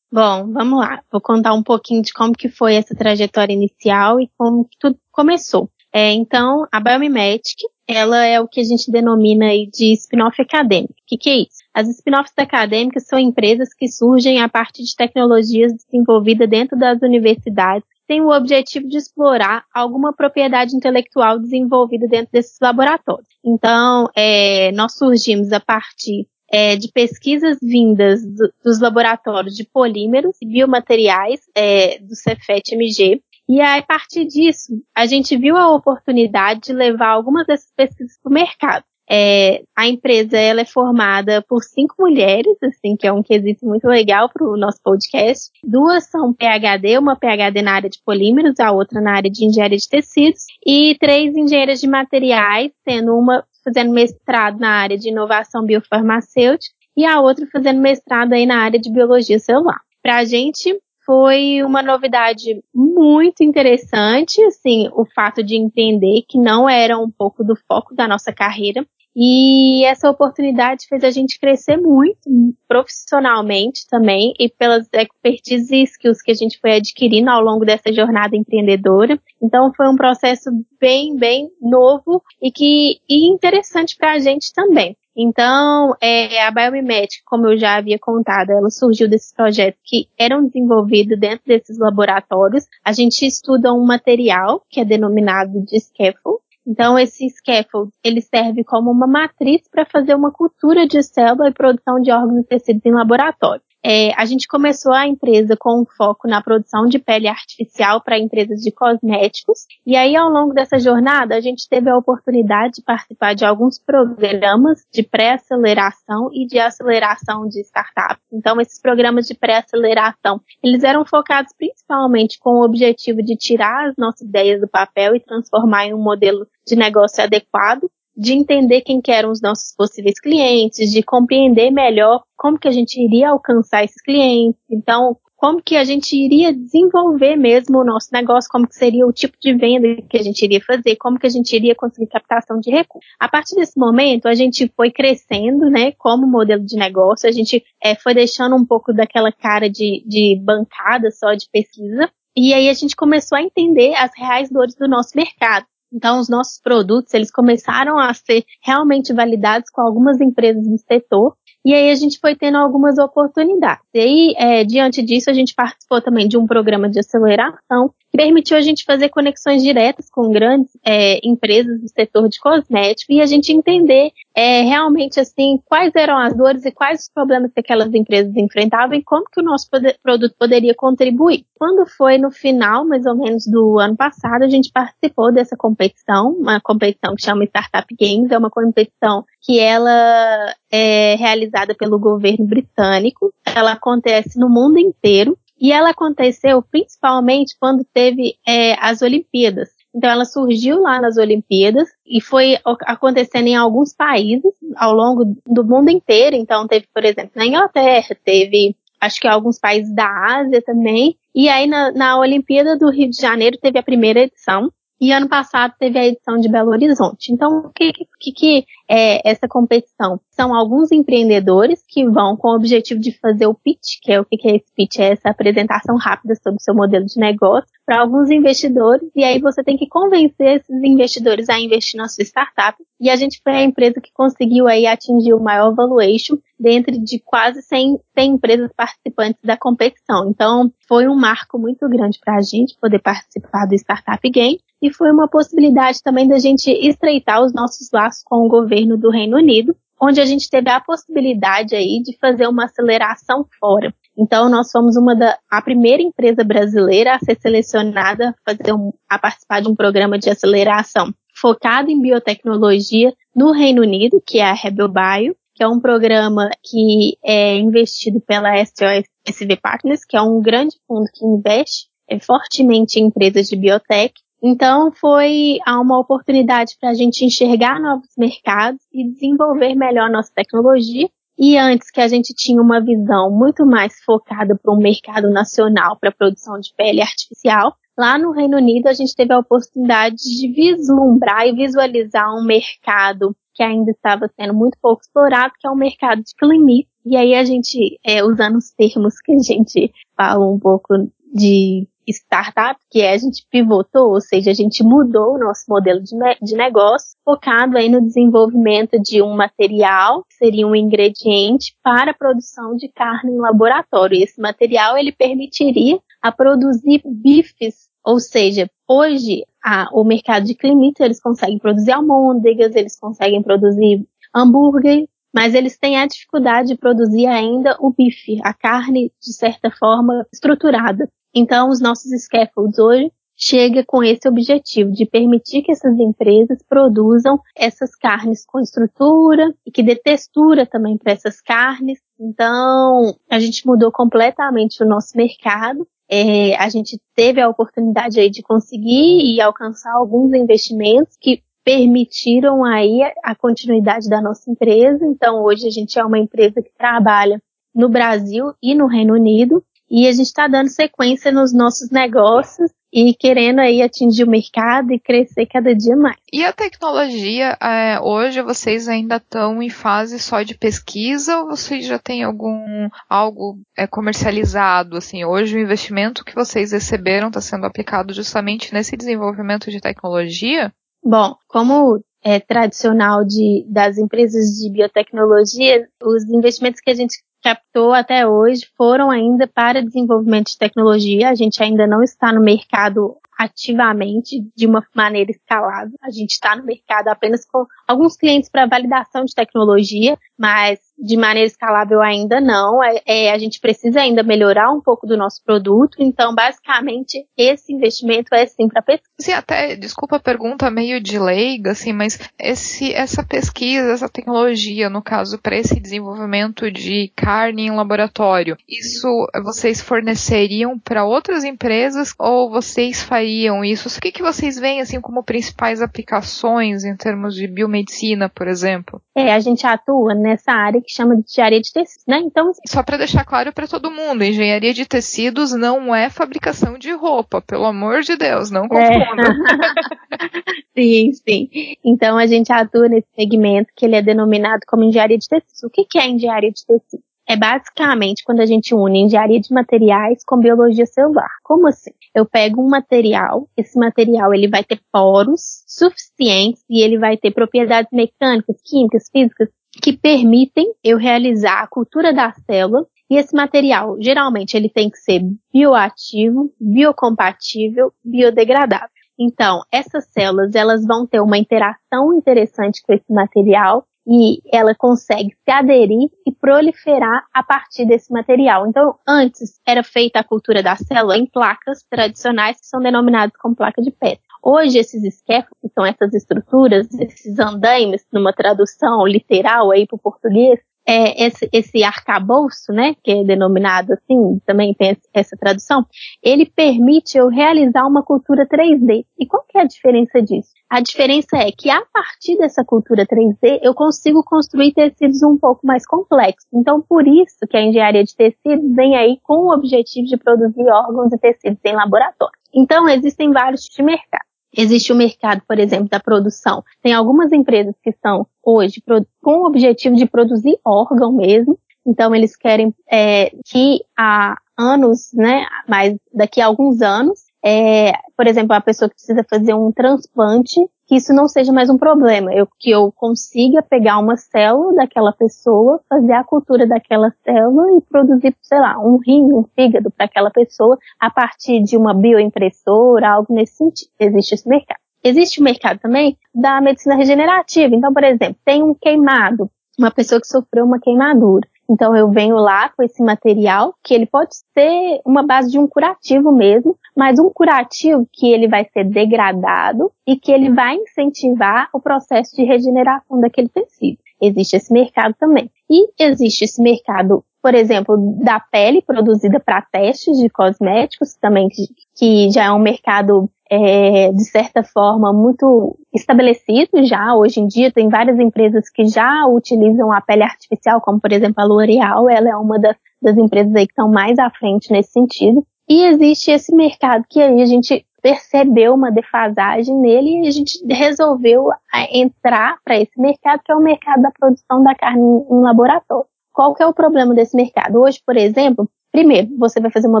Bom, 0.12 0.52
vamos 0.52 0.80
lá. 0.80 1.02
Vou 1.12 1.20
contar 1.20 1.52
um 1.52 1.62
pouquinho 1.62 2.02
de 2.02 2.12
como 2.12 2.32
que 2.32 2.48
foi 2.48 2.74
essa 2.74 2.94
trajetória 2.94 3.52
inicial 3.52 4.20
e 4.20 4.28
como 4.36 4.64
que 4.64 4.76
tudo 4.78 4.98
começou. 5.12 5.70
É, 5.92 6.10
então, 6.12 6.66
a 6.72 6.80
Biomimetic, 6.80 7.58
ela 7.86 8.24
é 8.24 8.40
o 8.40 8.48
que 8.48 8.60
a 8.60 8.64
gente 8.64 8.90
denomina 8.90 9.46
aí 9.46 9.68
de 9.68 9.92
spin-off 9.92 10.40
acadêmico. 10.40 10.94
O 10.94 11.06
que, 11.06 11.16
que 11.16 11.30
é 11.30 11.36
isso? 11.38 11.60
As 11.74 11.88
spin-offs 11.88 12.32
acadêmicas 12.36 13.06
são 13.06 13.18
empresas 13.18 13.74
que 13.74 13.88
surgem 13.88 14.40
a 14.40 14.48
partir 14.48 14.84
de 14.84 14.96
tecnologias 14.96 15.72
desenvolvidas 15.72 16.48
dentro 16.48 16.78
das 16.78 17.00
universidades 17.02 17.88
tem 18.10 18.20
o 18.20 18.36
objetivo 18.36 18.88
de 18.88 18.96
explorar 18.96 19.64
alguma 19.72 20.12
propriedade 20.12 20.74
intelectual 20.74 21.38
desenvolvida 21.38 22.08
dentro 22.08 22.32
desses 22.32 22.58
laboratórios. 22.60 23.28
Então, 23.44 24.10
é, 24.16 24.72
nós 24.72 24.96
surgimos 24.96 25.52
a 25.52 25.60
partir 25.60 26.26
é, 26.50 26.74
de 26.74 26.90
pesquisas 26.90 27.58
vindas 27.62 28.20
do, 28.26 28.52
dos 28.64 28.80
laboratórios 28.80 29.54
de 29.54 29.62
polímeros 29.62 30.36
e 30.42 30.46
biomateriais 30.46 31.38
é, 31.56 32.00
do 32.00 32.16
Cefet-MG. 32.16 33.22
E 33.48 33.60
aí, 33.60 33.78
a 33.78 33.86
partir 33.86 34.26
disso, 34.26 34.72
a 34.92 35.06
gente 35.06 35.36
viu 35.36 35.56
a 35.56 35.72
oportunidade 35.72 36.62
de 36.62 36.72
levar 36.72 37.10
algumas 37.10 37.46
dessas 37.46 37.70
pesquisas 37.76 38.18
para 38.20 38.28
o 38.28 38.34
mercado. 38.34 38.84
É, 39.10 39.62
a 39.76 39.88
empresa 39.88 40.38
ela 40.38 40.60
é 40.60 40.64
formada 40.64 41.42
por 41.48 41.64
cinco 41.64 41.96
mulheres, 41.98 42.56
assim, 42.62 42.96
que 42.96 43.06
é 43.06 43.12
um 43.12 43.24
quesito 43.24 43.66
muito 43.66 43.88
legal 43.88 44.28
para 44.28 44.46
o 44.46 44.56
nosso 44.56 44.78
podcast. 44.84 45.50
Duas 45.64 46.04
são 46.08 46.32
PhD, 46.32 46.96
uma 46.96 47.16
PhD 47.16 47.60
na 47.60 47.72
área 47.72 47.90
de 47.90 47.98
polímeros, 48.04 48.60
a 48.60 48.70
outra 48.70 49.00
na 49.00 49.16
área 49.16 49.30
de 49.30 49.44
engenharia 49.44 49.78
de 49.78 49.88
tecidos, 49.88 50.44
e 50.64 50.96
três 51.00 51.36
engenheiras 51.36 51.80
de 51.80 51.88
materiais, 51.88 52.70
sendo 52.88 53.16
uma 53.16 53.44
fazendo 53.64 53.92
mestrado 53.92 54.58
na 54.58 54.70
área 54.70 54.96
de 54.96 55.08
inovação 55.08 55.64
biofarmacêutica 55.64 56.74
e 56.96 57.04
a 57.04 57.20
outra 57.20 57.46
fazendo 57.52 57.80
mestrado 57.80 58.32
aí 58.32 58.46
na 58.46 58.62
área 58.62 58.78
de 58.78 58.92
biologia 58.92 59.38
celular. 59.38 59.80
Para 60.02 60.18
a 60.18 60.24
gente 60.24 60.78
foi 61.04 61.62
uma 61.64 61.82
novidade 61.82 62.62
muito 62.74 63.42
interessante, 63.42 64.40
assim, 64.44 64.88
o 64.92 65.04
fato 65.04 65.42
de 65.42 65.56
entender 65.56 66.22
que 66.28 66.38
não 66.38 66.68
era 66.68 66.96
um 66.98 67.10
pouco 67.10 67.42
do 67.42 67.56
foco 67.66 67.94
da 67.94 68.06
nossa 68.06 68.32
carreira, 68.32 68.86
e 69.14 69.84
essa 69.84 70.08
oportunidade 70.08 70.86
fez 70.88 71.02
a 71.02 71.10
gente 71.10 71.38
crescer 71.38 71.76
muito 71.76 72.20
profissionalmente 72.68 73.86
também 73.88 74.32
e 74.38 74.48
pelas 74.48 74.86
expertise 74.92 75.74
e 75.74 75.82
skills 75.82 76.22
que 76.22 76.30
a 76.30 76.34
gente 76.34 76.58
foi 76.60 76.76
adquirindo 76.76 77.30
ao 77.30 77.42
longo 77.42 77.64
dessa 77.64 77.92
jornada 77.92 78.36
empreendedora. 78.36 79.18
Então 79.42 79.72
foi 79.74 79.88
um 79.88 79.96
processo 79.96 80.50
bem, 80.80 81.16
bem 81.16 81.50
novo 81.60 82.22
e 82.40 82.52
que 82.52 83.00
e 83.08 83.28
interessante 83.32 83.96
para 83.96 84.12
a 84.12 84.18
gente 84.18 84.52
também. 84.52 84.96
Então, 85.16 85.94
é, 86.00 86.42
a 86.46 86.50
Biomimetic, 86.50 87.22
como 87.26 87.48
eu 87.48 87.58
já 87.58 87.76
havia 87.76 87.98
contado, 87.98 88.50
ela 88.50 88.70
surgiu 88.70 89.08
desses 89.08 89.34
projetos 89.34 89.80
que 89.84 90.08
eram 90.16 90.46
desenvolvidos 90.46 91.18
dentro 91.18 91.42
desses 91.46 91.78
laboratórios. 91.78 92.64
A 92.84 92.92
gente 92.92 93.26
estuda 93.26 93.72
um 93.72 93.84
material 93.84 94.64
que 94.70 94.80
é 94.80 94.84
denominado 94.84 95.62
de 95.64 95.80
scaffold, 95.80 96.40
então, 96.70 96.96
esse 96.96 97.28
scaffold, 97.30 97.90
ele 98.04 98.20
serve 98.20 98.62
como 98.62 98.92
uma 98.92 99.04
matriz 99.04 99.62
para 99.68 99.84
fazer 99.84 100.14
uma 100.14 100.30
cultura 100.30 100.86
de 100.86 101.02
célula 101.02 101.48
e 101.48 101.52
produção 101.52 102.00
de 102.00 102.12
órgãos 102.12 102.44
e 102.44 102.46
tecidos 102.46 102.86
em 102.86 102.92
laboratório. 102.92 103.60
É, 103.82 104.12
a 104.20 104.24
gente 104.24 104.46
começou 104.46 104.92
a 104.92 105.06
empresa 105.06 105.56
com 105.58 105.80
um 105.82 105.86
foco 105.86 106.28
na 106.28 106.42
produção 106.42 106.86
de 106.86 106.98
pele 106.98 107.28
artificial 107.28 108.00
para 108.02 108.18
empresas 108.18 108.60
de 108.60 108.70
cosméticos. 108.70 109.60
E 109.86 109.96
aí, 109.96 110.14
ao 110.14 110.28
longo 110.28 110.52
dessa 110.52 110.78
jornada, 110.78 111.34
a 111.34 111.40
gente 111.40 111.68
teve 111.68 111.88
a 111.88 111.96
oportunidade 111.96 112.74
de 112.74 112.82
participar 112.82 113.34
de 113.34 113.44
alguns 113.44 113.78
programas 113.78 114.84
de 114.92 115.02
pré-aceleração 115.02 116.28
e 116.32 116.46
de 116.46 116.58
aceleração 116.58 117.48
de 117.48 117.60
startups. 117.60 118.22
Então, 118.32 118.60
esses 118.60 118.80
programas 118.80 119.26
de 119.26 119.34
pré-aceleração, 119.34 120.40
eles 120.62 120.84
eram 120.84 121.04
focados 121.04 121.52
principalmente 121.56 122.38
com 122.38 122.60
o 122.60 122.64
objetivo 122.64 123.22
de 123.22 123.36
tirar 123.36 123.88
as 123.88 123.96
nossas 123.96 124.28
ideias 124.28 124.60
do 124.60 124.68
papel 124.68 125.16
e 125.16 125.20
transformar 125.20 125.86
em 125.86 125.94
um 125.94 126.02
modelo 126.02 126.46
de 126.66 126.76
negócio 126.76 127.22
adequado 127.22 127.90
de 128.20 128.34
entender 128.34 128.82
quem 128.82 129.00
que 129.00 129.10
eram 129.10 129.30
os 129.30 129.40
nossos 129.40 129.74
possíveis 129.74 130.20
clientes, 130.20 130.92
de 130.92 131.02
compreender 131.02 131.70
melhor 131.70 132.22
como 132.36 132.58
que 132.58 132.68
a 132.68 132.70
gente 132.70 133.02
iria 133.02 133.30
alcançar 133.30 133.82
esses 133.82 134.02
clientes. 134.02 134.60
Então, 134.70 135.16
como 135.38 135.62
que 135.62 135.74
a 135.74 135.84
gente 135.84 136.14
iria 136.14 136.52
desenvolver 136.52 137.34
mesmo 137.34 137.78
o 137.78 137.84
nosso 137.84 138.08
negócio, 138.12 138.50
como 138.50 138.68
que 138.68 138.74
seria 138.74 139.06
o 139.06 139.12
tipo 139.12 139.38
de 139.40 139.54
venda 139.54 140.02
que 140.02 140.18
a 140.18 140.22
gente 140.22 140.44
iria 140.44 140.60
fazer, 140.60 140.96
como 140.96 141.18
que 141.18 141.26
a 141.26 141.30
gente 141.30 141.56
iria 141.56 141.74
conseguir 141.74 142.08
captação 142.08 142.60
de 142.60 142.70
recursos. 142.70 143.10
A 143.18 143.26
partir 143.26 143.54
desse 143.56 143.78
momento, 143.78 144.28
a 144.28 144.34
gente 144.34 144.70
foi 144.76 144.90
crescendo, 144.90 145.70
né, 145.70 145.92
como 145.92 146.26
modelo 146.26 146.62
de 146.62 146.76
negócio, 146.76 147.26
a 147.26 147.32
gente 147.32 147.64
é, 147.82 147.94
foi 147.94 148.12
deixando 148.12 148.54
um 148.54 148.66
pouco 148.66 148.92
daquela 148.92 149.32
cara 149.32 149.70
de, 149.70 150.04
de 150.06 150.38
bancada 150.44 151.10
só 151.10 151.32
de 151.32 151.48
pesquisa, 151.50 152.10
e 152.36 152.52
aí 152.52 152.68
a 152.68 152.74
gente 152.74 152.94
começou 152.94 153.38
a 153.38 153.42
entender 153.42 153.94
as 153.94 154.10
reais 154.14 154.50
dores 154.50 154.74
do 154.74 154.86
nosso 154.86 155.16
mercado. 155.16 155.64
Então, 155.92 156.18
os 156.20 156.28
nossos 156.28 156.60
produtos, 156.60 157.12
eles 157.14 157.30
começaram 157.30 157.98
a 157.98 158.12
ser 158.14 158.44
realmente 158.62 159.12
validados 159.12 159.70
com 159.70 159.80
algumas 159.80 160.20
empresas 160.20 160.66
do 160.66 160.78
setor, 160.78 161.34
e 161.64 161.74
aí 161.74 161.90
a 161.90 161.94
gente 161.94 162.18
foi 162.18 162.34
tendo 162.34 162.56
algumas 162.56 162.98
oportunidades. 162.98 163.84
E 163.92 163.98
aí, 163.98 164.34
é, 164.38 164.64
diante 164.64 165.02
disso, 165.02 165.28
a 165.28 165.32
gente 165.34 165.54
participou 165.54 166.00
também 166.00 166.26
de 166.26 166.38
um 166.38 166.46
programa 166.46 166.88
de 166.88 167.00
aceleração 167.00 167.92
que 168.10 168.16
permitiu 168.16 168.56
a 168.56 168.60
gente 168.60 168.84
fazer 168.84 169.08
conexões 169.08 169.62
diretas 169.62 170.10
com 170.10 170.30
grandes 170.30 170.70
é, 170.84 171.20
empresas 171.26 171.80
do 171.80 171.88
setor 171.88 172.28
de 172.28 172.40
cosmético 172.40 173.12
e 173.12 173.20
a 173.20 173.26
gente 173.26 173.52
entender 173.52 174.10
é, 174.34 174.62
realmente 174.62 175.20
assim 175.20 175.60
quais 175.64 175.92
eram 175.94 176.18
as 176.18 176.36
dores 176.36 176.64
e 176.64 176.72
quais 176.72 177.02
os 177.02 177.08
problemas 177.08 177.52
que 177.52 177.60
aquelas 177.60 177.92
empresas 177.94 178.34
enfrentavam 178.36 178.96
e 178.96 179.04
como 179.04 179.26
que 179.30 179.40
o 179.40 179.44
nosso 179.44 179.70
poder, 179.70 179.96
produto 180.02 180.34
poderia 180.38 180.74
contribuir. 180.74 181.44
Quando 181.56 181.86
foi 181.86 182.18
no 182.18 182.30
final, 182.30 182.84
mais 182.84 183.06
ou 183.06 183.14
menos 183.14 183.46
do 183.46 183.78
ano 183.78 183.96
passado, 183.96 184.42
a 184.42 184.48
gente 184.48 184.72
participou 184.72 185.32
dessa 185.32 185.56
competição, 185.56 186.32
uma 186.32 186.60
competição 186.60 187.14
que 187.14 187.24
chama 187.24 187.44
Startup 187.44 187.86
Games, 187.98 188.30
é 188.30 188.38
uma 188.38 188.50
competição 188.50 189.24
que 189.42 189.58
ela 189.58 190.54
é 190.70 191.14
realizada 191.16 191.74
pelo 191.74 191.98
governo 191.98 192.46
britânico. 192.46 193.32
Ela 193.44 193.72
acontece 193.72 194.38
no 194.38 194.48
mundo 194.48 194.78
inteiro 194.78 195.36
e 195.60 195.72
ela 195.72 195.90
aconteceu 195.90 196.62
principalmente 196.62 197.54
quando 197.60 197.84
teve 197.92 198.36
é, 198.46 198.74
as 198.80 199.02
Olimpíadas. 199.02 199.68
Então 199.94 200.08
ela 200.08 200.24
surgiu 200.24 200.80
lá 200.80 201.00
nas 201.00 201.16
Olimpíadas 201.16 201.88
e 202.06 202.20
foi 202.20 202.56
acontecendo 202.64 203.48
em 203.48 203.56
alguns 203.56 203.92
países 203.92 204.52
ao 204.76 204.94
longo 204.94 205.36
do 205.46 205.64
mundo 205.64 205.90
inteiro. 205.90 206.36
Então 206.36 206.66
teve, 206.66 206.86
por 206.94 207.04
exemplo, 207.04 207.32
na 207.34 207.46
Inglaterra, 207.46 208.16
teve 208.24 208.74
acho 209.00 209.20
que 209.20 209.26
alguns 209.26 209.58
países 209.58 209.92
da 209.94 210.08
Ásia 210.38 210.62
também. 210.62 211.16
E 211.34 211.48
aí 211.48 211.66
na, 211.66 211.90
na 211.92 212.18
Olimpíada 212.18 212.76
do 212.78 212.90
Rio 212.90 213.10
de 213.10 213.20
Janeiro 213.20 213.58
teve 213.60 213.78
a 213.78 213.82
primeira 213.82 214.20
edição. 214.20 214.70
E 215.00 215.12
ano 215.12 215.28
passado 215.28 215.72
teve 215.78 215.98
a 215.98 216.06
edição 216.06 216.36
de 216.36 216.46
Belo 216.46 216.70
Horizonte. 216.70 217.32
Então, 217.32 217.60
o 217.60 217.70
que, 217.72 217.90
que, 218.20 218.32
que 218.32 218.64
é 218.86 219.26
essa 219.26 219.48
competição? 219.48 220.20
São 220.30 220.54
alguns 220.54 220.92
empreendedores 220.92 221.82
que 221.88 222.06
vão 222.06 222.36
com 222.36 222.48
o 222.48 222.56
objetivo 222.56 223.00
de 223.00 223.18
fazer 223.18 223.46
o 223.46 223.54
pitch, 223.54 223.98
que 224.02 224.12
é 224.12 224.20
o 224.20 224.26
que, 224.26 224.36
que 224.36 224.48
é 224.48 224.56
esse 224.56 224.70
pitch? 224.76 224.98
É 224.98 225.12
essa 225.12 225.30
apresentação 225.30 225.96
rápida 225.96 226.34
sobre 226.34 226.58
o 226.58 226.62
seu 226.62 226.74
modelo 226.74 227.06
de 227.06 227.18
negócio 227.18 227.70
para 227.90 228.02
alguns 228.02 228.30
investidores. 228.30 229.10
E 229.16 229.24
aí 229.24 229.40
você 229.40 229.64
tem 229.64 229.76
que 229.76 229.88
convencer 229.88 230.60
esses 230.60 230.84
investidores 230.84 231.48
a 231.48 231.58
investir 231.58 231.98
na 231.98 232.06
sua 232.06 232.22
startup. 232.22 232.78
E 233.00 233.10
a 233.10 233.16
gente 233.16 233.40
foi 233.42 233.52
a 233.52 233.64
empresa 233.64 234.00
que 234.00 234.12
conseguiu 234.14 234.68
aí 234.68 234.86
atingir 234.86 235.34
o 235.34 235.42
maior 235.42 235.74
valuation 235.74 236.36
dentro 236.56 236.92
de 237.02 237.18
quase 237.18 237.60
100, 237.62 237.98
100 238.16 238.30
empresas 238.30 238.70
participantes 238.76 239.42
da 239.42 239.56
competição. 239.56 240.30
Então, 240.30 240.72
foi 240.86 241.08
um 241.08 241.16
marco 241.16 241.58
muito 241.58 241.88
grande 241.88 242.20
para 242.24 242.36
a 242.36 242.40
gente 242.40 242.78
poder 242.80 243.00
participar 243.00 243.66
do 243.66 243.74
Startup 243.74 244.30
Game 244.30 244.60
e 244.80 244.94
foi 244.94 245.10
uma 245.10 245.26
possibilidade 245.26 246.00
também 246.00 246.28
da 246.28 246.38
gente 246.38 246.70
estreitar 246.70 247.42
os 247.42 247.52
nossos 247.52 247.90
laços 247.92 248.22
com 248.24 248.46
o 248.46 248.48
governo 248.48 248.96
do 248.96 249.10
Reino 249.10 249.36
Unido, 249.36 249.74
onde 250.00 250.20
a 250.20 250.24
gente 250.24 250.48
teve 250.48 250.70
a 250.70 250.80
possibilidade 250.80 251.74
aí 251.74 252.00
de 252.04 252.16
fazer 252.18 252.46
uma 252.46 252.66
aceleração 252.66 253.44
fora. 253.58 253.92
Então, 254.20 254.50
nós 254.50 254.70
fomos 254.70 254.96
uma 254.96 255.16
da, 255.16 255.38
a 255.50 255.62
primeira 255.62 256.02
empresa 256.02 256.44
brasileira 256.44 257.14
a 257.14 257.18
ser 257.18 257.38
selecionada 257.40 258.30
a, 258.30 258.52
fazer 258.52 258.72
um, 258.72 258.92
a 259.08 259.18
participar 259.18 259.60
de 259.60 259.68
um 259.68 259.74
programa 259.74 260.18
de 260.18 260.28
aceleração 260.28 261.12
focado 261.34 261.90
em 261.90 262.00
biotecnologia 262.00 263.14
no 263.34 263.52
Reino 263.52 263.80
Unido, 263.80 264.22
que 264.24 264.38
é 264.38 264.44
a 264.44 264.52
Rebel 264.52 264.88
Bio, 264.88 265.34
que 265.54 265.62
é 265.62 265.68
um 265.68 265.80
programa 265.80 266.50
que 266.62 267.16
é 267.24 267.56
investido 267.56 268.20
pela 268.20 268.62
SOS 268.62 269.04
SV 269.26 269.56
Partners, 269.56 270.04
que 270.04 270.16
é 270.16 270.20
um 270.20 270.40
grande 270.42 270.76
fundo 270.86 271.06
que 271.14 271.24
investe 271.24 271.88
é, 272.08 272.18
fortemente 272.18 273.00
em 273.00 273.06
empresas 273.06 273.46
de 273.46 273.56
biotech 273.56 274.12
então 274.42 274.90
foi 274.90 275.58
uma 275.66 275.98
oportunidade 275.98 276.76
para 276.80 276.90
a 276.90 276.94
gente 276.94 277.24
enxergar 277.24 277.78
novos 277.78 278.08
mercados 278.16 278.80
e 278.92 279.06
desenvolver 279.10 279.74
melhor 279.74 280.10
nossa 280.10 280.32
tecnologia. 280.34 281.08
E 281.42 281.56
antes 281.56 281.90
que 281.90 282.02
a 282.02 282.06
gente 282.06 282.34
tinha 282.34 282.60
uma 282.60 282.84
visão 282.84 283.30
muito 283.30 283.64
mais 283.64 283.94
focada 284.04 284.54
para 284.54 284.74
um 284.74 284.76
mercado 284.76 285.30
nacional 285.30 285.96
para 285.98 286.12
produção 286.12 286.60
de 286.60 286.70
pele 286.76 287.00
artificial, 287.00 287.74
lá 287.98 288.18
no 288.18 288.30
Reino 288.30 288.58
Unido 288.58 288.88
a 288.88 288.92
gente 288.92 289.14
teve 289.14 289.32
a 289.32 289.38
oportunidade 289.38 290.16
de 290.16 290.52
vislumbrar 290.52 291.46
e 291.46 291.54
visualizar 291.54 292.30
um 292.34 292.44
mercado 292.44 293.34
que 293.54 293.62
ainda 293.62 293.90
estava 293.90 294.30
sendo 294.38 294.52
muito 294.52 294.76
pouco 294.82 295.00
explorado, 295.00 295.54
que 295.58 295.66
é 295.66 295.70
o 295.70 295.74
mercado 295.74 296.22
de 296.22 296.34
clean 296.38 296.84
E 297.06 297.16
aí 297.16 297.34
a 297.34 297.42
gente, 297.42 297.98
é, 298.04 298.22
usando 298.22 298.58
os 298.58 298.70
termos 298.72 299.14
que 299.24 299.32
a 299.32 299.38
gente 299.38 299.90
fala 300.14 300.46
um 300.46 300.58
pouco 300.58 300.94
de 301.32 301.88
startup, 302.10 302.78
que 302.90 303.00
é 303.00 303.12
a 303.12 303.18
gente 303.18 303.46
pivotou, 303.50 304.12
ou 304.12 304.20
seja, 304.20 304.50
a 304.50 304.54
gente 304.54 304.82
mudou 304.82 305.34
o 305.34 305.38
nosso 305.38 305.64
modelo 305.68 306.00
de, 306.00 306.14
de 306.42 306.56
negócio, 306.56 307.16
focado 307.24 307.76
aí 307.76 307.88
no 307.88 308.00
desenvolvimento 308.00 309.00
de 309.00 309.22
um 309.22 309.34
material, 309.34 310.24
que 310.28 310.34
seria 310.34 310.66
um 310.66 310.74
ingrediente 310.74 311.74
para 311.82 312.10
a 312.10 312.14
produção 312.14 312.76
de 312.76 312.88
carne 312.88 313.32
em 313.32 313.38
laboratório. 313.38 314.16
E 314.16 314.22
esse 314.22 314.40
material 314.40 314.96
ele 314.96 315.12
permitiria 315.12 315.98
a 316.22 316.30
produzir 316.30 317.02
bifes, 317.04 317.88
ou 318.04 318.18
seja, 318.18 318.68
hoje 318.88 319.44
a, 319.64 319.88
o 319.92 320.04
mercado 320.04 320.44
de 320.44 320.54
climito 320.54 321.02
eles 321.02 321.20
conseguem 321.20 321.58
produzir 321.58 321.92
almôndegas, 321.92 322.74
eles 322.74 322.98
conseguem 322.98 323.42
produzir 323.42 324.06
hambúrguer, 324.34 325.06
mas 325.34 325.54
eles 325.54 325.78
têm 325.78 325.96
a 325.96 326.06
dificuldade 326.06 326.68
de 326.68 326.78
produzir 326.78 327.26
ainda 327.26 327.76
o 327.80 327.92
bife, 327.92 328.38
a 328.42 328.52
carne 328.52 329.12
de 329.20 329.32
certa 329.32 329.70
forma 329.70 330.26
estruturada. 330.32 331.08
Então, 331.34 331.68
os 331.68 331.80
nossos 331.80 332.10
scaffolds 332.22 332.78
hoje 332.78 333.10
chega 333.40 333.82
com 333.86 334.04
esse 334.04 334.28
objetivo 334.28 334.92
de 334.92 335.06
permitir 335.06 335.62
que 335.62 335.72
essas 335.72 335.98
empresas 335.98 336.58
produzam 336.68 337.40
essas 337.56 337.96
carnes 337.96 338.44
com 338.44 338.60
estrutura 338.60 339.54
e 339.64 339.70
que 339.70 339.82
dê 339.82 339.96
textura 339.96 340.66
também 340.66 340.98
para 340.98 341.12
essas 341.12 341.40
carnes. 341.40 341.98
Então, 342.20 343.16
a 343.30 343.40
gente 343.40 343.66
mudou 343.66 343.90
completamente 343.90 344.82
o 344.82 344.86
nosso 344.86 345.16
mercado. 345.16 345.88
É, 346.10 346.54
a 346.56 346.68
gente 346.68 347.00
teve 347.14 347.40
a 347.40 347.48
oportunidade 347.48 348.20
aí 348.20 348.28
de 348.28 348.42
conseguir 348.42 349.24
e 349.24 349.40
alcançar 349.40 349.92
alguns 349.94 350.34
investimentos 350.34 351.16
que 351.18 351.42
permitiram 351.64 352.64
aí 352.64 353.00
a 353.22 353.34
continuidade 353.34 354.08
da 354.08 354.20
nossa 354.20 354.50
empresa. 354.50 355.04
Então, 355.04 355.42
hoje 355.42 355.66
a 355.66 355.70
gente 355.70 355.98
é 355.98 356.04
uma 356.04 356.18
empresa 356.18 356.62
que 356.62 356.70
trabalha 356.76 357.40
no 357.74 357.88
Brasil 357.88 358.52
e 358.62 358.74
no 358.74 358.86
Reino 358.86 359.14
Unido 359.14 359.62
e 359.90 360.06
a 360.06 360.12
gente 360.12 360.26
está 360.26 360.46
dando 360.46 360.68
sequência 360.68 361.32
nos 361.32 361.52
nossos 361.52 361.90
negócios 361.90 362.70
e 362.92 363.14
querendo 363.14 363.60
aí 363.60 363.82
atingir 363.82 364.24
o 364.24 364.30
mercado 364.30 364.92
e 364.92 365.00
crescer 365.00 365.46
cada 365.46 365.74
dia 365.74 365.96
mais. 365.96 366.16
E 366.32 366.44
a 366.44 366.52
tecnologia, 366.52 367.56
é, 367.60 368.00
hoje 368.00 368.40
vocês 368.42 368.88
ainda 368.88 369.16
estão 369.16 369.62
em 369.62 369.70
fase 369.70 370.18
só 370.18 370.42
de 370.42 370.56
pesquisa 370.56 371.38
ou 371.38 371.48
vocês 371.48 371.86
já 371.86 371.98
têm 371.98 372.22
algum 372.22 372.88
algo 373.08 373.58
é, 373.76 373.86
comercializado? 373.86 374.96
Assim, 374.96 375.24
hoje 375.24 375.56
o 375.56 375.60
investimento 375.60 376.24
que 376.24 376.34
vocês 376.34 376.72
receberam 376.72 377.28
está 377.28 377.40
sendo 377.40 377.66
aplicado 377.66 378.12
justamente 378.12 378.72
nesse 378.72 378.96
desenvolvimento 378.96 379.70
de 379.70 379.80
tecnologia? 379.80 380.72
Bom, 381.02 381.34
como 381.48 382.02
é 382.22 382.38
tradicional 382.38 383.24
de, 383.24 383.64
das 383.68 383.96
empresas 383.96 384.56
de 384.56 384.70
biotecnologia, 384.70 385.88
os 386.02 386.24
investimentos 386.28 386.80
que 386.80 386.90
a 386.90 386.94
gente 386.94 387.16
captou 387.42 387.92
até 387.94 388.26
hoje 388.26 388.66
foram 388.76 389.10
ainda 389.10 389.46
para 389.46 389.82
desenvolvimento 389.82 390.48
de 390.50 390.58
tecnologia. 390.58 391.30
A 391.30 391.34
gente 391.34 391.62
ainda 391.62 391.86
não 391.86 392.02
está 392.02 392.32
no 392.32 392.42
mercado 392.42 393.16
ativamente 393.40 394.44
de 394.54 394.66
uma 394.66 394.84
maneira 394.94 395.30
escalável. 395.30 395.96
A 396.02 396.10
gente 396.10 396.32
está 396.32 396.54
no 396.54 396.62
mercado 396.62 397.08
apenas 397.08 397.46
com 397.46 397.64
alguns 397.88 398.14
clientes 398.14 398.50
para 398.50 398.66
validação 398.66 399.24
de 399.24 399.34
tecnologia, 399.34 400.18
mas 400.38 400.78
de 400.98 401.16
maneira 401.16 401.46
escalável 401.46 402.02
ainda 402.02 402.38
não. 402.38 402.84
É, 402.84 403.00
é, 403.06 403.32
a 403.32 403.38
gente 403.38 403.58
precisa 403.58 404.02
ainda 404.02 404.22
melhorar 404.22 404.70
um 404.70 404.82
pouco 404.82 405.06
do 405.06 405.16
nosso 405.16 405.42
produto. 405.42 405.96
Então, 405.98 406.34
basicamente, 406.34 407.24
esse 407.34 407.72
investimento 407.72 408.34
é 408.34 408.44
sim 408.44 408.68
para 408.68 408.82
pesquisa. 408.82 409.10
Sim, 409.18 409.32
até, 409.32 409.74
desculpa 409.74 410.16
a 410.16 410.20
pergunta 410.20 410.70
meio 410.70 411.00
de 411.00 411.18
leiga, 411.18 411.70
assim, 411.70 411.94
mas 411.94 412.18
esse, 412.38 412.92
essa 412.92 413.24
pesquisa, 413.24 413.92
essa 413.92 414.08
tecnologia, 414.08 414.90
no 414.90 415.00
caso, 415.00 415.38
para 415.38 415.56
esse 415.56 415.80
desenvolvimento 415.80 416.70
de 416.70 417.10
carne 417.16 417.62
em 417.62 417.74
laboratório, 417.74 418.58
isso 418.68 419.08
vocês 419.42 419.80
forneceriam 419.80 420.78
para 420.78 421.06
outras 421.06 421.42
empresas 421.42 422.12
ou 422.18 422.50
vocês 422.50 423.02
fariam 423.02 423.29
isso? 423.64 423.88
O 423.88 424.00
que, 424.00 424.12
que 424.12 424.22
vocês 424.22 424.58
veem, 424.58 424.80
assim, 424.80 425.00
como 425.00 425.22
principais 425.22 425.80
aplicações 425.80 426.84
em 426.84 426.96
termos 426.96 427.34
de 427.34 427.46
biomedicina, 427.46 428.28
por 428.28 428.48
exemplo? 428.48 429.00
É, 429.16 429.32
a 429.32 429.40
gente 429.40 429.66
atua 429.66 430.14
nessa 430.14 430.52
área 430.52 430.80
que 430.80 430.92
chama 430.92 431.16
de 431.16 431.22
engenharia 431.22 431.60
de 431.60 431.72
tecidos, 431.72 432.04
né? 432.06 432.18
Então, 432.18 432.52
só 432.66 432.82
para 432.82 432.96
deixar 432.96 433.24
claro 433.24 433.52
para 433.52 433.68
todo 433.68 433.90
mundo, 433.90 434.24
engenharia 434.24 434.72
de 434.72 434.86
tecidos 434.86 435.52
não 435.52 435.94
é 435.94 436.08
fabricação 436.10 436.78
de 436.78 436.92
roupa, 436.92 437.40
pelo 437.40 437.64
amor 437.64 438.00
de 438.02 438.16
Deus, 438.16 438.50
não 438.50 438.68
confunda. 438.68 439.22
É. 439.22 440.80
sim, 440.80 441.12
sim. 441.12 441.48
Então 441.84 442.16
a 442.16 442.26
gente 442.26 442.52
atua 442.52 442.88
nesse 442.88 443.08
segmento 443.14 443.72
que 443.76 443.84
ele 443.84 443.96
é 443.96 444.02
denominado 444.02 444.62
como 444.66 444.84
engenharia 444.84 445.18
de 445.18 445.28
tecidos. 445.28 445.62
O 445.62 445.70
que, 445.70 445.84
que 445.84 445.98
é 445.98 446.08
engenharia 446.08 446.50
de 446.50 446.64
tecidos? 446.64 447.09
É 447.30 447.36
basicamente 447.36 448.24
quando 448.24 448.40
a 448.40 448.44
gente 448.44 448.74
une 448.74 449.02
engenharia 449.04 449.38
de 449.38 449.54
materiais 449.54 450.24
com 450.26 450.40
biologia 450.40 450.84
celular. 450.84 451.30
Como 451.44 451.68
assim? 451.68 451.92
Eu 452.12 452.26
pego 452.26 452.60
um 452.60 452.68
material, 452.68 453.48
esse 453.56 453.78
material 453.78 454.34
ele 454.34 454.48
vai 454.48 454.64
ter 454.64 454.80
poros 454.92 455.62
suficientes 455.64 456.64
e 456.68 456.82
ele 456.82 456.98
vai 456.98 457.16
ter 457.16 457.30
propriedades 457.30 457.88
mecânicas, 457.92 458.60
químicas, 458.64 459.08
físicas 459.12 459.48
que 459.80 459.92
permitem 459.92 460.74
eu 460.82 460.98
realizar 460.98 461.62
a 461.62 461.68
cultura 461.68 462.12
da 462.12 462.32
célula 462.32 462.84
e 463.08 463.16
esse 463.16 463.34
material, 463.34 463.96
geralmente, 464.00 464.56
ele 464.56 464.68
tem 464.68 464.90
que 464.90 464.98
ser 464.98 465.20
bioativo, 465.52 466.52
biocompatível, 466.60 467.92
biodegradável. 468.04 468.88
Então, 469.18 469.62
essas 469.70 470.06
células, 470.12 470.54
elas 470.54 470.84
vão 470.84 471.06
ter 471.06 471.20
uma 471.20 471.38
interação 471.38 472.12
interessante 472.12 472.80
com 472.82 472.92
esse 472.92 473.12
material 473.12 473.84
e 474.12 474.42
ela 474.52 474.74
consegue 474.74 475.36
se 475.44 475.50
aderir 475.52 476.10
e 476.26 476.32
proliferar 476.32 477.24
a 477.32 477.44
partir 477.44 477.86
desse 477.86 478.12
material. 478.12 478.66
Então, 478.66 478.98
antes 479.06 479.60
era 479.64 479.84
feita 479.84 480.18
a 480.18 480.24
cultura 480.24 480.64
da 480.64 480.74
célula 480.74 481.16
em 481.16 481.26
placas 481.26 481.84
tradicionais 481.88 482.58
que 482.58 482.66
são 482.66 482.80
denominadas 482.80 483.36
como 483.36 483.54
placa 483.54 483.80
de 483.80 483.92
pedra. 483.92 484.18
Hoje, 484.42 484.78
esses 484.78 485.04
esquefos, 485.04 485.56
que 485.60 485.68
são 485.68 485.86
essas 485.86 486.12
estruturas, 486.12 486.88
esses 486.98 487.38
andaimes, 487.38 488.04
numa 488.12 488.32
tradução 488.32 489.06
literal 489.06 489.70
aí 489.70 489.86
para 489.86 489.96
o 489.96 490.00
português, 490.00 490.58
é, 490.90 491.26
esse, 491.26 491.48
esse 491.52 491.84
arcabouço, 491.84 492.72
né, 492.72 492.96
que 493.04 493.12
é 493.12 493.22
denominado 493.22 493.92
assim, 493.92 494.40
também 494.44 494.74
tem 494.74 494.96
essa 495.14 495.36
tradução, 495.36 495.86
ele 496.20 496.44
permite 496.44 497.16
eu 497.16 497.28
realizar 497.28 497.86
uma 497.86 498.02
cultura 498.02 498.44
3D. 498.44 499.04
E 499.16 499.24
qual 499.24 499.44
que 499.48 499.56
é 499.56 499.60
a 499.60 499.66
diferença 499.66 500.20
disso? 500.20 500.50
A 500.68 500.80
diferença 500.80 501.36
é 501.36 501.52
que 501.56 501.70
a 501.70 501.80
partir 501.92 502.36
dessa 502.38 502.64
cultura 502.64 503.06
3D 503.06 503.60
eu 503.62 503.72
consigo 503.72 504.24
construir 504.24 504.72
tecidos 504.72 505.22
um 505.22 505.38
pouco 505.38 505.64
mais 505.64 505.86
complexos. 505.86 506.48
Então, 506.52 506.82
por 506.82 507.06
isso 507.06 507.46
que 507.48 507.56
a 507.56 507.62
engenharia 507.62 508.02
de 508.02 508.16
tecidos 508.16 508.74
vem 508.74 508.96
aí 508.96 509.18
com 509.22 509.46
o 509.46 509.54
objetivo 509.54 510.08
de 510.08 510.16
produzir 510.16 510.68
órgãos 510.68 511.12
e 511.12 511.18
tecidos 511.18 511.60
em 511.64 511.72
laboratório. 511.72 512.34
Então, 512.52 512.88
existem 512.88 513.30
vários 513.30 513.62
de 513.62 513.80
mercado. 513.80 514.29
Existe 514.56 514.92
o 514.92 514.96
mercado, 514.96 515.42
por 515.46 515.58
exemplo, 515.58 515.88
da 515.88 516.00
produção. 516.00 516.64
Tem 516.82 516.92
algumas 516.92 517.32
empresas 517.32 517.74
que 517.82 517.90
estão 517.90 518.26
hoje 518.42 518.82
com 519.22 519.38
o 519.38 519.46
objetivo 519.46 519.96
de 519.96 520.06
produzir 520.06 520.58
órgão 520.64 521.12
mesmo. 521.12 521.58
Então, 521.86 522.14
eles 522.14 522.36
querem 522.36 522.74
é, 522.90 523.30
que 523.46 523.80
há 523.96 524.36
anos, 524.58 525.10
né, 525.14 525.46
mas 525.66 525.96
daqui 526.12 526.40
a 526.40 526.46
alguns 526.46 526.82
anos, 526.82 527.29
é, 527.44 527.92
por 528.16 528.26
exemplo, 528.26 528.54
a 528.54 528.60
pessoa 528.60 528.88
que 528.88 528.96
precisa 528.96 529.24
fazer 529.28 529.54
um 529.54 529.72
transplante, 529.72 530.60
que 530.86 530.96
isso 530.96 531.12
não 531.12 531.26
seja 531.28 531.52
mais 531.52 531.70
um 531.70 531.78
problema, 531.78 532.34
eu, 532.34 532.46
que 532.58 532.70
eu 532.70 532.92
consiga 532.92 533.62
pegar 533.62 533.98
uma 533.98 534.16
célula 534.16 534.74
daquela 534.74 535.12
pessoa, 535.12 535.80
fazer 535.88 536.12
a 536.12 536.24
cultura 536.24 536.66
daquela 536.66 537.12
célula 537.24 537.78
e 537.78 537.80
produzir, 537.82 538.36
sei 538.42 538.58
lá, 538.58 538.78
um 538.78 538.98
rim, 538.98 539.32
um 539.32 539.44
fígado 539.54 539.90
para 539.90 540.06
aquela 540.06 540.30
pessoa 540.30 540.76
a 540.98 541.10
partir 541.10 541.62
de 541.62 541.76
uma 541.76 541.94
bioimpressora, 541.94 543.08
algo 543.08 543.32
nesse 543.32 543.54
sentido. 543.54 543.90
Existe 543.98 544.34
esse 544.34 544.48
mercado. 544.48 544.80
Existe 545.02 545.40
o 545.40 545.44
mercado 545.44 545.78
também 545.78 546.18
da 546.34 546.60
medicina 546.60 546.94
regenerativa. 546.94 547.74
Então, 547.74 547.92
por 547.92 548.04
exemplo, 548.04 548.36
tem 548.44 548.62
um 548.62 548.74
queimado, 548.74 549.50
uma 549.78 549.90
pessoa 549.90 550.20
que 550.20 550.26
sofreu 550.26 550.64
uma 550.64 550.78
queimadura. 550.78 551.48
Então 551.70 551.94
eu 551.96 552.10
venho 552.10 552.34
lá 552.34 552.68
com 552.70 552.82
esse 552.82 553.00
material, 553.00 553.72
que 553.84 553.94
ele 553.94 554.04
pode 554.04 554.34
ser 554.52 555.00
uma 555.06 555.24
base 555.24 555.52
de 555.52 555.58
um 555.58 555.68
curativo 555.68 556.32
mesmo, 556.32 556.76
mas 556.96 557.20
um 557.20 557.30
curativo 557.30 558.04
que 558.12 558.32
ele 558.32 558.48
vai 558.48 558.66
ser 558.72 558.84
degradado 558.84 559.92
e 560.04 560.16
que 560.16 560.32
ele 560.32 560.50
vai 560.50 560.74
incentivar 560.74 561.68
o 561.72 561.80
processo 561.80 562.34
de 562.34 562.42
regeneração 562.42 563.20
daquele 563.20 563.48
tecido. 563.48 563.98
Existe 564.20 564.56
esse 564.56 564.72
mercado 564.72 565.14
também. 565.18 565.48
E 565.70 565.88
existe 565.98 566.44
esse 566.44 566.60
mercado, 566.60 567.24
por 567.40 567.54
exemplo, 567.54 567.96
da 568.20 568.40
pele 568.40 568.82
produzida 568.82 569.38
para 569.38 569.62
testes 569.62 570.18
de 570.18 570.28
cosméticos, 570.28 571.14
também 571.14 571.48
que, 571.96 572.30
já 572.32 572.46
é 572.46 572.50
um 572.50 572.58
mercado 572.58 573.30
é, 573.50 574.12
de 574.12 574.24
certa 574.24 574.62
forma, 574.62 575.12
muito 575.12 575.76
estabelecido 575.92 576.84
já. 576.84 577.14
Hoje 577.16 577.40
em 577.40 577.48
dia, 577.48 577.72
tem 577.72 577.88
várias 577.88 578.18
empresas 578.18 578.70
que 578.70 578.84
já 578.86 579.26
utilizam 579.26 579.92
a 579.92 580.00
pele 580.00 580.22
artificial, 580.22 580.80
como 580.80 581.00
por 581.00 581.12
exemplo 581.12 581.42
a 581.42 581.44
L'Oréal, 581.44 582.08
ela 582.08 582.30
é 582.30 582.36
uma 582.36 582.58
das, 582.58 582.76
das 583.02 583.18
empresas 583.18 583.54
aí 583.54 583.66
que 583.66 583.72
estão 583.72 583.90
mais 583.90 584.18
à 584.18 584.30
frente 584.30 584.70
nesse 584.70 584.92
sentido. 584.92 585.44
E 585.68 585.84
existe 585.84 586.30
esse 586.30 586.54
mercado 586.54 587.04
que 587.08 587.20
aí 587.20 587.42
a 587.42 587.46
gente 587.46 587.84
percebeu 588.00 588.74
uma 588.74 588.90
defasagem 588.90 589.76
nele 589.76 590.24
e 590.24 590.28
a 590.28 590.30
gente 590.30 590.64
resolveu 590.66 591.50
entrar 591.92 592.56
para 592.64 592.80
esse 592.80 592.98
mercado, 592.98 593.40
que 593.44 593.52
é 593.52 593.54
o 593.54 593.60
mercado 593.60 594.00
da 594.00 594.10
produção 594.10 594.62
da 594.62 594.74
carne 594.74 595.02
em 595.02 595.40
laboratório. 595.40 596.06
Qual 596.32 596.54
que 596.54 596.62
é 596.62 596.66
o 596.66 596.72
problema 596.72 597.14
desse 597.14 597.36
mercado? 597.36 597.80
Hoje, 597.80 598.00
por 598.06 598.16
exemplo, 598.16 598.68
Primeiro, 598.92 599.28
você 599.38 599.60
vai 599.60 599.70
fazer 599.70 599.86
uma 599.86 600.00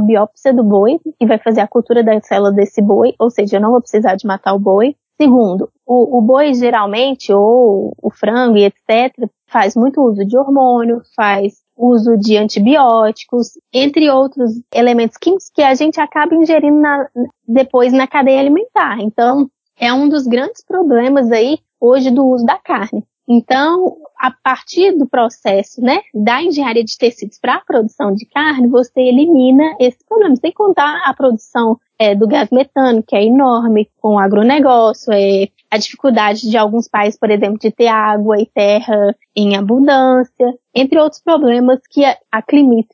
biópsia 0.00 0.52
do 0.52 0.64
boi 0.64 0.98
e 1.20 1.26
vai 1.26 1.38
fazer 1.38 1.60
a 1.60 1.68
cultura 1.68 2.02
da 2.02 2.20
célula 2.20 2.52
desse 2.52 2.82
boi, 2.82 3.14
ou 3.18 3.30
seja, 3.30 3.56
eu 3.56 3.60
não 3.60 3.70
vou 3.70 3.80
precisar 3.80 4.16
de 4.16 4.26
matar 4.26 4.54
o 4.54 4.58
boi. 4.58 4.96
Segundo, 5.20 5.68
o, 5.86 6.18
o 6.18 6.22
boi 6.22 6.54
geralmente, 6.54 7.32
ou 7.32 7.94
o 8.02 8.10
frango 8.10 8.56
e 8.56 8.64
etc., 8.64 9.14
faz 9.46 9.76
muito 9.76 10.00
uso 10.00 10.24
de 10.24 10.36
hormônio, 10.36 11.02
faz 11.14 11.54
uso 11.76 12.16
de 12.16 12.36
antibióticos, 12.36 13.52
entre 13.72 14.10
outros 14.10 14.50
elementos 14.74 15.16
químicos 15.16 15.50
que 15.54 15.62
a 15.62 15.74
gente 15.74 16.00
acaba 16.00 16.34
ingerindo 16.34 16.80
na, 16.80 17.08
depois 17.46 17.92
na 17.92 18.06
cadeia 18.06 18.40
alimentar. 18.40 18.98
Então, 19.00 19.48
é 19.78 19.92
um 19.92 20.08
dos 20.08 20.26
grandes 20.26 20.64
problemas 20.64 21.30
aí 21.30 21.58
hoje 21.80 22.10
do 22.10 22.26
uso 22.26 22.44
da 22.44 22.58
carne. 22.58 23.04
Então, 23.32 23.96
a 24.18 24.32
partir 24.32 24.90
do 24.98 25.06
processo, 25.06 25.80
né, 25.80 26.00
da 26.12 26.42
engenharia 26.42 26.82
de 26.82 26.98
tecidos 26.98 27.38
para 27.38 27.54
a 27.54 27.64
produção 27.64 28.12
de 28.12 28.26
carne, 28.26 28.66
você 28.66 29.00
elimina 29.02 29.76
esse 29.78 30.04
problema. 30.04 30.34
Sem 30.34 30.52
contar 30.52 31.00
a 31.04 31.14
produção 31.14 31.78
é, 32.00 32.14
do 32.14 32.26
gás 32.26 32.48
metano, 32.50 33.02
que 33.06 33.14
é 33.14 33.22
enorme, 33.22 33.90
com 34.00 34.14
o 34.14 34.18
agronegócio, 34.18 35.12
é, 35.12 35.48
a 35.70 35.76
dificuldade 35.76 36.48
de 36.48 36.56
alguns 36.56 36.88
países, 36.88 37.20
por 37.20 37.30
exemplo, 37.30 37.58
de 37.58 37.70
ter 37.70 37.88
água 37.88 38.40
e 38.40 38.46
terra 38.46 39.14
em 39.36 39.54
abundância, 39.54 40.54
entre 40.74 40.98
outros 40.98 41.22
problemas 41.22 41.80
que 41.90 42.04
a, 42.04 42.16
a 42.32 42.42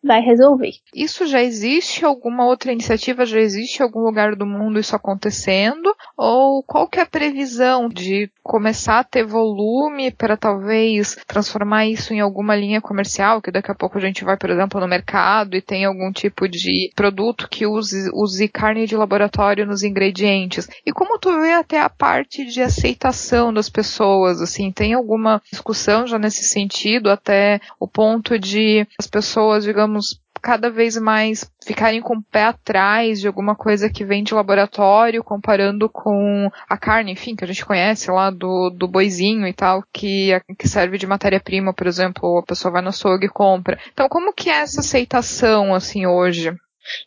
vai 0.04 0.20
resolver. 0.20 0.72
Isso 0.94 1.26
já 1.26 1.42
existe? 1.42 2.04
Alguma 2.04 2.46
outra 2.46 2.72
iniciativa 2.72 3.24
já 3.24 3.38
existe 3.38 3.80
em 3.80 3.82
algum 3.82 4.00
lugar 4.00 4.34
do 4.34 4.46
mundo 4.46 4.78
isso 4.78 4.94
acontecendo? 4.94 5.94
Ou 6.16 6.62
qual 6.62 6.88
que 6.88 6.98
é 6.98 7.02
a 7.02 7.06
previsão 7.06 7.88
de 7.88 8.30
começar 8.42 9.00
a 9.00 9.04
ter 9.04 9.24
volume 9.24 10.10
para 10.10 10.36
talvez 10.36 11.16
transformar 11.26 11.86
isso 11.86 12.12
em 12.12 12.20
alguma 12.20 12.54
linha 12.54 12.80
comercial, 12.80 13.42
que 13.42 13.50
daqui 13.50 13.70
a 13.70 13.74
pouco 13.74 13.98
a 13.98 14.00
gente 14.00 14.24
vai, 14.24 14.36
por 14.36 14.50
exemplo, 14.50 14.80
no 14.80 14.88
mercado 14.88 15.56
e 15.56 15.62
tem 15.62 15.84
algum 15.84 16.12
tipo 16.12 16.48
de 16.48 16.90
produto 16.94 17.48
que 17.48 17.66
use, 17.66 18.10
use 18.14 18.48
carne 18.48 18.86
de 18.86 18.95
laboratório 18.96 19.66
nos 19.66 19.82
ingredientes? 19.82 20.68
E 20.84 20.92
como 20.92 21.18
tu 21.18 21.40
vê 21.40 21.52
até 21.52 21.80
a 21.80 21.90
parte 21.90 22.44
de 22.44 22.60
aceitação 22.60 23.52
das 23.52 23.68
pessoas, 23.68 24.40
assim, 24.40 24.72
tem 24.72 24.94
alguma 24.94 25.40
discussão 25.50 26.06
já 26.06 26.18
nesse 26.18 26.44
sentido, 26.44 27.10
até 27.10 27.60
o 27.78 27.86
ponto 27.86 28.38
de 28.38 28.86
as 28.98 29.06
pessoas, 29.06 29.64
digamos, 29.64 30.20
cada 30.46 30.70
vez 30.70 30.96
mais 30.96 31.50
ficarem 31.64 32.00
com 32.00 32.16
o 32.16 32.22
pé 32.22 32.44
atrás 32.44 33.20
de 33.20 33.26
alguma 33.26 33.56
coisa 33.56 33.90
que 33.90 34.04
vem 34.04 34.22
de 34.22 34.32
laboratório, 34.32 35.24
comparando 35.24 35.88
com 35.88 36.48
a 36.68 36.76
carne, 36.76 37.10
enfim, 37.10 37.34
que 37.34 37.42
a 37.42 37.46
gente 37.46 37.66
conhece 37.66 38.10
lá 38.10 38.30
do, 38.30 38.70
do 38.70 38.86
boizinho 38.86 39.46
e 39.46 39.52
tal, 39.52 39.82
que, 39.92 40.30
que 40.56 40.68
serve 40.68 40.98
de 40.98 41.06
matéria-prima, 41.06 41.74
por 41.74 41.88
exemplo, 41.88 42.38
a 42.38 42.44
pessoa 42.44 42.70
vai 42.70 42.82
no 42.82 42.90
açougue 42.90 43.26
e 43.26 43.30
compra. 43.30 43.76
Então, 43.92 44.08
como 44.08 44.32
que 44.32 44.48
é 44.48 44.60
essa 44.60 44.80
aceitação, 44.80 45.74
assim, 45.74 46.06
hoje? 46.06 46.54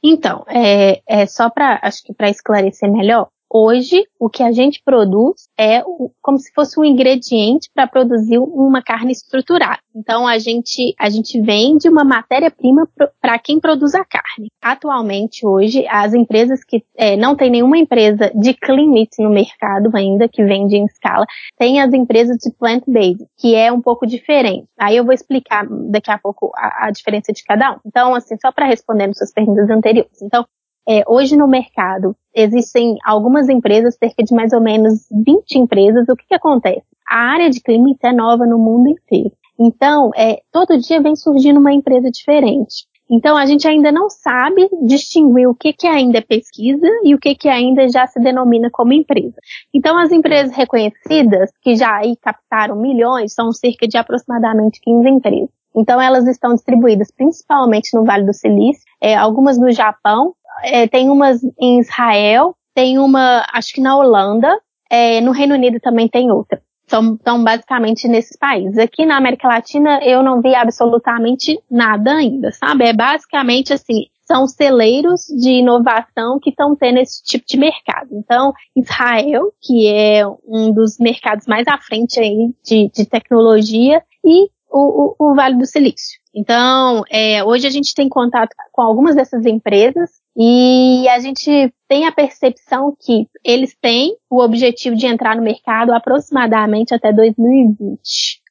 Então, 0.04 0.46
é, 0.48 1.02
é 1.08 1.26
só 1.26 1.50
para, 1.50 1.80
acho 1.84 2.04
que 2.04 2.14
para 2.14 2.30
esclarecer 2.30 2.92
melhor, 2.92 3.30
Hoje, 3.52 4.04
o 4.20 4.30
que 4.30 4.44
a 4.44 4.52
gente 4.52 4.80
produz 4.86 5.50
é 5.58 5.82
como 6.22 6.38
se 6.38 6.54
fosse 6.54 6.80
um 6.80 6.86
ingrediente 6.86 7.70
para 7.74 7.88
produzir 7.88 8.38
uma 8.38 8.84
carne 8.84 9.12
estruturada. 9.12 9.80
Então, 9.96 10.28
a 10.28 10.38
gente, 10.38 10.94
a 11.00 11.10
gente 11.10 11.42
vende 11.42 11.90
uma 11.90 12.04
matéria-prima 12.04 12.88
para 13.20 13.40
quem 13.40 13.60
produz 13.60 13.96
a 13.96 14.06
carne. 14.06 14.50
Atualmente, 14.62 15.48
hoje, 15.48 15.86
as 15.88 16.14
empresas 16.14 16.64
que 16.64 16.84
é, 16.96 17.18
não 17.18 17.36
tem 17.36 17.50
nenhuma 17.50 17.78
empresa 17.78 18.32
de 18.36 18.54
clean 18.54 18.88
meat 18.88 19.12
no 19.18 19.32
mercado 19.32 19.90
ainda, 19.96 20.30
que 20.30 20.44
vende 20.44 20.76
em 20.76 20.86
escala, 20.86 21.26
tem 21.58 21.82
as 21.82 21.92
empresas 21.92 22.38
de 22.38 22.52
plant-based, 22.52 23.26
que 23.36 23.56
é 23.56 23.72
um 23.72 23.82
pouco 23.82 24.06
diferente. 24.06 24.68
Aí 24.80 24.96
eu 24.96 25.04
vou 25.04 25.14
explicar 25.14 25.66
daqui 25.90 26.12
a 26.12 26.20
pouco 26.20 26.52
a, 26.56 26.88
a 26.88 26.92
diferença 26.92 27.34
de 27.34 27.44
cada 27.44 27.74
um. 27.74 27.78
Então, 27.84 28.14
assim, 28.14 28.36
só 28.40 28.52
para 28.52 28.68
responder 28.68 29.06
as 29.06 29.18
suas 29.18 29.34
perguntas 29.34 29.70
anteriores. 29.72 30.22
Então, 30.22 30.46
é, 30.88 31.04
hoje 31.08 31.36
no 31.36 31.48
mercado 31.48 32.16
existem 32.34 32.98
algumas 33.06 33.50
empresas, 33.50 33.96
cerca 33.96 34.24
de 34.24 34.34
mais 34.34 34.54
ou 34.54 34.62
menos 34.62 35.08
20 35.12 35.56
empresas. 35.56 36.08
O 36.10 36.16
que, 36.16 36.28
que 36.28 36.36
acontece? 36.36 36.84
A 37.08 37.18
área 37.34 37.50
de 37.50 37.62
clima 37.62 37.90
é 38.04 38.14
nova 38.14 38.46
no 38.46 38.58
mundo 38.58 38.90
inteiro. 38.90 39.32
Então, 39.60 40.12
é, 40.16 40.40
todo 40.52 40.80
dia 40.80 41.02
vem 41.02 41.16
surgindo 41.16 41.60
uma 41.60 41.74
empresa 41.74 42.10
diferente. 42.10 42.88
Então, 43.12 43.36
a 43.36 43.46
gente 43.46 43.68
ainda 43.68 43.92
não 43.92 44.08
sabe 44.08 44.70
distinguir 44.84 45.50
o 45.50 45.56
que, 45.56 45.74
que 45.74 45.88
ainda 45.88 46.20
é 46.20 46.22
pesquisa 46.22 46.88
e 47.04 47.16
o 47.16 47.18
que, 47.18 47.34
que 47.34 47.50
ainda 47.50 47.90
já 47.90 48.06
se 48.06 48.20
denomina 48.20 48.70
como 48.72 48.94
empresa. 48.94 49.36
Então, 49.74 49.98
as 49.98 50.12
empresas 50.12 50.56
reconhecidas, 50.56 51.52
que 51.62 51.76
já 51.76 51.98
aí 51.98 52.16
captaram 52.22 52.76
milhões, 52.76 53.34
são 53.34 53.52
cerca 53.52 53.88
de 53.88 53.98
aproximadamente 53.98 54.80
15 54.82 55.10
empresas. 55.10 55.60
Então 55.76 56.02
elas 56.02 56.28
estão 56.28 56.54
distribuídas 56.56 57.12
principalmente 57.12 57.96
no 57.96 58.04
Vale 58.04 58.26
do 58.26 58.34
Silício, 58.34 58.84
é, 59.02 59.16
algumas 59.16 59.58
no 59.58 59.72
Japão, 59.72 60.34
é, 60.64 60.88
tem 60.88 61.10
umas 61.10 61.42
em 61.60 61.80
Israel, 61.80 62.56
tem 62.74 63.00
uma, 63.00 63.46
acho 63.54 63.74
que 63.74 63.82
na 63.82 63.98
Holanda, 63.98 64.50
é, 64.90 65.22
no 65.22 65.32
Reino 65.32 65.56
Unido 65.56 65.80
também 65.80 66.08
tem 66.08 66.32
outra. 66.32 66.62
São, 66.88 67.18
então, 67.22 67.44
basicamente 67.44 68.08
nesses 68.08 68.36
países. 68.36 68.78
Aqui 68.80 69.06
na 69.06 69.18
América 69.18 69.48
Latina 69.48 70.00
eu 70.04 70.24
não 70.24 70.42
vi 70.42 70.56
absolutamente 70.56 71.60
nada 71.70 72.16
ainda, 72.16 72.52
sabe? 72.52 72.86
É 72.86 72.94
basicamente 72.94 73.72
assim, 73.72 74.06
são 74.26 74.48
celeiros 74.48 75.26
de 75.26 75.54
inovação 75.54 76.40
que 76.40 76.52
estão 76.52 76.76
tendo 76.76 77.00
esse 77.00 77.24
tipo 77.24 77.46
de 77.48 77.58
mercado. 77.58 78.10
Então, 78.12 78.54
Israel, 78.76 79.52
que 79.62 79.88
é 79.88 80.24
um 80.48 80.72
dos 80.72 80.98
mercados 81.00 81.48
mais 81.48 81.68
à 81.68 81.78
frente 81.80 82.20
aí 82.20 82.54
de, 82.64 82.92
de 82.94 83.06
tecnologia, 83.08 84.04
e 84.24 84.50
o, 84.72 85.16
o, 85.18 85.32
o, 85.32 85.36
Vale 85.36 85.58
do 85.58 85.66
Silício. 85.66 86.19
Então, 86.34 87.04
é, 87.10 87.44
hoje 87.44 87.66
a 87.66 87.70
gente 87.72 87.94
tem 87.96 88.08
contato 88.08 88.56
com 88.72 88.82
algumas 88.82 89.16
dessas 89.16 89.46
empresas 89.46 90.12
e 90.38 91.08
a 91.10 91.20
gente 91.20 91.74
tem 91.88 92.06
a 92.06 92.12
percepção 92.12 92.96
que 93.00 93.28
eles 93.44 93.76
têm 93.82 94.16
o 94.30 94.42
objetivo 94.42 94.96
de 94.96 95.08
entrar 95.08 95.36
no 95.36 95.42
mercado 95.42 95.92
aproximadamente 95.92 96.94
até 96.94 97.12
2020. 97.12 98.00